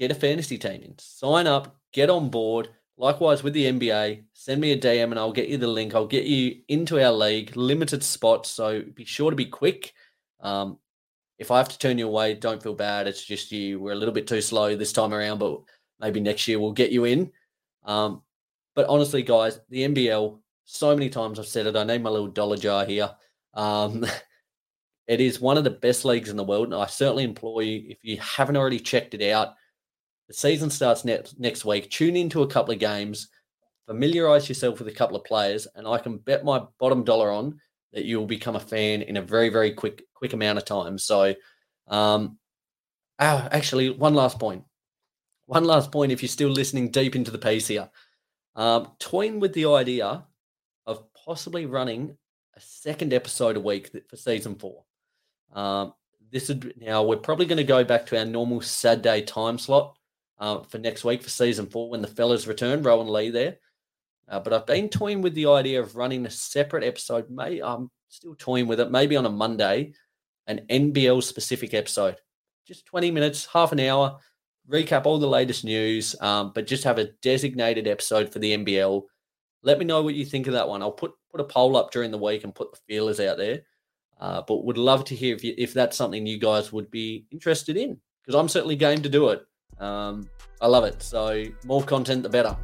get 0.00 0.10
a 0.10 0.14
fantasy 0.14 0.56
team 0.56 0.82
in, 0.82 0.94
sign 0.98 1.46
up, 1.46 1.76
get 1.92 2.08
on 2.08 2.30
board. 2.30 2.70
Likewise 2.96 3.42
with 3.42 3.52
the 3.52 3.66
NBA, 3.66 4.24
send 4.32 4.60
me 4.60 4.72
a 4.72 4.78
DM 4.78 5.10
and 5.10 5.18
I'll 5.18 5.32
get 5.32 5.48
you 5.48 5.58
the 5.58 5.66
link. 5.66 5.94
I'll 5.94 6.06
get 6.06 6.24
you 6.24 6.62
into 6.68 7.02
our 7.04 7.12
league, 7.12 7.54
limited 7.54 8.02
spots. 8.02 8.50
So 8.50 8.82
be 8.94 9.04
sure 9.04 9.30
to 9.30 9.36
be 9.36 9.44
quick. 9.44 9.92
Um, 10.40 10.78
if 11.38 11.50
I 11.50 11.58
have 11.58 11.68
to 11.68 11.78
turn 11.78 11.98
you 11.98 12.06
away, 12.06 12.34
don't 12.34 12.62
feel 12.62 12.74
bad. 12.74 13.06
It's 13.06 13.24
just 13.24 13.52
you. 13.52 13.78
We're 13.78 13.92
a 13.92 13.96
little 13.96 14.14
bit 14.14 14.26
too 14.26 14.40
slow 14.40 14.74
this 14.74 14.92
time 14.92 15.12
around, 15.12 15.38
but 15.38 15.60
maybe 16.00 16.20
next 16.20 16.48
year 16.48 16.58
we'll 16.58 16.72
get 16.72 16.92
you 16.92 17.04
in. 17.04 17.30
Um, 17.84 18.22
but 18.74 18.86
honestly, 18.88 19.22
guys, 19.22 19.60
the 19.68 19.86
NBL, 19.86 20.38
so 20.64 20.94
many 20.94 21.10
times 21.10 21.38
I've 21.38 21.46
said 21.46 21.66
it. 21.66 21.76
I 21.76 21.84
need 21.84 22.02
my 22.02 22.10
little 22.10 22.28
dollar 22.28 22.56
jar 22.56 22.86
here. 22.86 23.10
Um, 23.52 24.06
it 25.06 25.20
is 25.20 25.40
one 25.40 25.58
of 25.58 25.64
the 25.64 25.70
best 25.70 26.06
leagues 26.06 26.30
in 26.30 26.36
the 26.36 26.44
world. 26.44 26.66
And 26.66 26.74
I 26.74 26.86
certainly 26.86 27.24
implore 27.24 27.62
you, 27.62 27.84
if 27.88 27.98
you 28.02 28.18
haven't 28.18 28.56
already 28.56 28.78
checked 28.78 29.14
it 29.14 29.30
out, 29.30 29.54
the 30.30 30.34
season 30.34 30.70
starts 30.70 31.04
next, 31.04 31.40
next 31.40 31.64
week. 31.64 31.90
Tune 31.90 32.14
into 32.14 32.42
a 32.42 32.46
couple 32.46 32.72
of 32.72 32.78
games, 32.78 33.26
familiarize 33.88 34.48
yourself 34.48 34.78
with 34.78 34.86
a 34.86 34.92
couple 34.92 35.16
of 35.16 35.24
players, 35.24 35.66
and 35.74 35.88
I 35.88 35.98
can 35.98 36.18
bet 36.18 36.44
my 36.44 36.62
bottom 36.78 37.02
dollar 37.02 37.32
on 37.32 37.58
that 37.92 38.04
you 38.04 38.20
will 38.20 38.28
become 38.28 38.54
a 38.54 38.60
fan 38.60 39.02
in 39.02 39.16
a 39.16 39.22
very, 39.22 39.48
very 39.48 39.72
quick, 39.72 40.04
quick 40.14 40.32
amount 40.32 40.58
of 40.58 40.64
time. 40.64 40.98
So, 40.98 41.34
um, 41.88 42.38
oh, 43.18 43.48
actually, 43.50 43.90
one 43.90 44.14
last 44.14 44.38
point. 44.38 44.62
One 45.46 45.64
last 45.64 45.90
point. 45.90 46.12
If 46.12 46.22
you're 46.22 46.28
still 46.28 46.50
listening 46.50 46.92
deep 46.92 47.16
into 47.16 47.32
the 47.32 47.38
piece 47.38 47.66
here, 47.66 47.90
um, 48.54 48.92
toying 49.00 49.40
with 49.40 49.52
the 49.52 49.66
idea 49.66 50.24
of 50.86 51.12
possibly 51.12 51.66
running 51.66 52.16
a 52.54 52.60
second 52.60 53.12
episode 53.12 53.56
a 53.56 53.60
week 53.60 53.90
for 54.08 54.16
season 54.16 54.54
four. 54.54 54.84
Um, 55.52 55.92
this 56.30 56.46
would 56.46 56.74
now 56.80 57.02
we're 57.02 57.16
probably 57.16 57.46
going 57.46 57.56
to 57.56 57.64
go 57.64 57.82
back 57.82 58.06
to 58.06 58.18
our 58.20 58.24
normal 58.24 58.60
Saturday 58.60 59.22
time 59.22 59.58
slot 59.58 59.96
uh, 60.40 60.62
for 60.62 60.78
next 60.78 61.04
week 61.04 61.22
for 61.22 61.30
season 61.30 61.66
four 61.66 61.90
when 61.90 62.02
the 62.02 62.08
fellas 62.08 62.46
return. 62.46 62.82
Row 62.82 63.00
and 63.00 63.10
Li 63.10 63.30
there. 63.30 63.58
Uh, 64.28 64.40
but 64.40 64.52
I've 64.52 64.66
been 64.66 64.88
toying 64.88 65.22
with 65.22 65.34
the 65.34 65.46
idea 65.46 65.80
of 65.80 65.96
running 65.96 66.24
a 66.24 66.30
separate 66.30 66.84
episode. 66.84 67.30
May 67.30 67.60
I'm 67.60 67.90
still 68.08 68.34
toying 68.36 68.66
with 68.66 68.80
it. 68.80 68.90
Maybe 68.90 69.16
on 69.16 69.26
a 69.26 69.30
Monday, 69.30 69.92
an 70.46 70.62
NBL 70.70 71.22
specific 71.22 71.74
episode, 71.74 72.16
just 72.66 72.86
20 72.86 73.10
minutes, 73.10 73.46
half 73.52 73.72
an 73.72 73.80
hour, 73.80 74.18
recap 74.68 75.04
all 75.04 75.18
the 75.18 75.26
latest 75.26 75.64
news, 75.64 76.14
um, 76.20 76.52
but 76.54 76.66
just 76.66 76.84
have 76.84 76.98
a 76.98 77.10
designated 77.22 77.86
episode 77.86 78.32
for 78.32 78.38
the 78.38 78.56
NBL. 78.56 79.02
Let 79.62 79.78
me 79.78 79.84
know 79.84 80.02
what 80.02 80.14
you 80.14 80.24
think 80.24 80.46
of 80.46 80.54
that 80.54 80.68
one. 80.68 80.80
I'll 80.80 80.92
put 80.92 81.12
put 81.30 81.40
a 81.40 81.44
poll 81.44 81.76
up 81.76 81.92
during 81.92 82.10
the 82.10 82.18
week 82.18 82.44
and 82.44 82.54
put 82.54 82.72
the 82.72 82.78
feelers 82.88 83.20
out 83.20 83.36
there. 83.36 83.62
Uh, 84.20 84.42
but 84.46 84.64
would 84.64 84.78
love 84.78 85.04
to 85.04 85.14
hear 85.14 85.34
if 85.34 85.42
you, 85.42 85.54
if 85.56 85.72
that's 85.72 85.96
something 85.96 86.26
you 86.26 86.38
guys 86.38 86.72
would 86.72 86.90
be 86.90 87.26
interested 87.30 87.76
in 87.76 87.98
because 88.22 88.38
I'm 88.38 88.48
certainly 88.48 88.76
game 88.76 89.02
to 89.02 89.08
do 89.08 89.30
it. 89.30 89.42
Um, 89.80 90.28
I 90.60 90.66
love 90.66 90.84
it. 90.84 91.02
So 91.02 91.44
more 91.64 91.82
content, 91.82 92.22
the 92.22 92.28
better. 92.28 92.56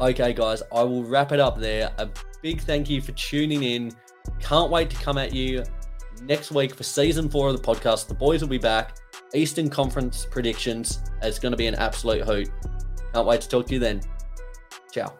Okay, 0.00 0.32
guys, 0.32 0.62
I 0.72 0.82
will 0.84 1.04
wrap 1.04 1.32
it 1.32 1.40
up 1.40 1.58
there. 1.58 1.92
A 1.98 2.08
big 2.40 2.60
thank 2.60 2.88
you 2.88 3.02
for 3.02 3.12
tuning 3.12 3.64
in. 3.64 3.92
Can't 4.40 4.70
wait 4.70 4.90
to 4.90 4.96
come 4.96 5.18
at 5.18 5.34
you 5.34 5.64
next 6.22 6.52
week 6.52 6.74
for 6.74 6.84
season 6.84 7.28
four 7.28 7.48
of 7.48 7.60
the 7.60 7.62
podcast. 7.62 8.06
The 8.06 8.14
boys 8.14 8.40
will 8.40 8.48
be 8.48 8.58
back. 8.58 8.98
Eastern 9.34 9.68
Conference 9.68 10.26
predictions. 10.30 11.00
It's 11.22 11.38
going 11.38 11.52
to 11.52 11.56
be 11.56 11.66
an 11.66 11.74
absolute 11.74 12.22
hoot. 12.22 12.48
Can't 13.12 13.26
wait 13.26 13.40
to 13.40 13.48
talk 13.48 13.66
to 13.66 13.74
you 13.74 13.80
then. 13.80 14.00
Ciao. 14.92 15.12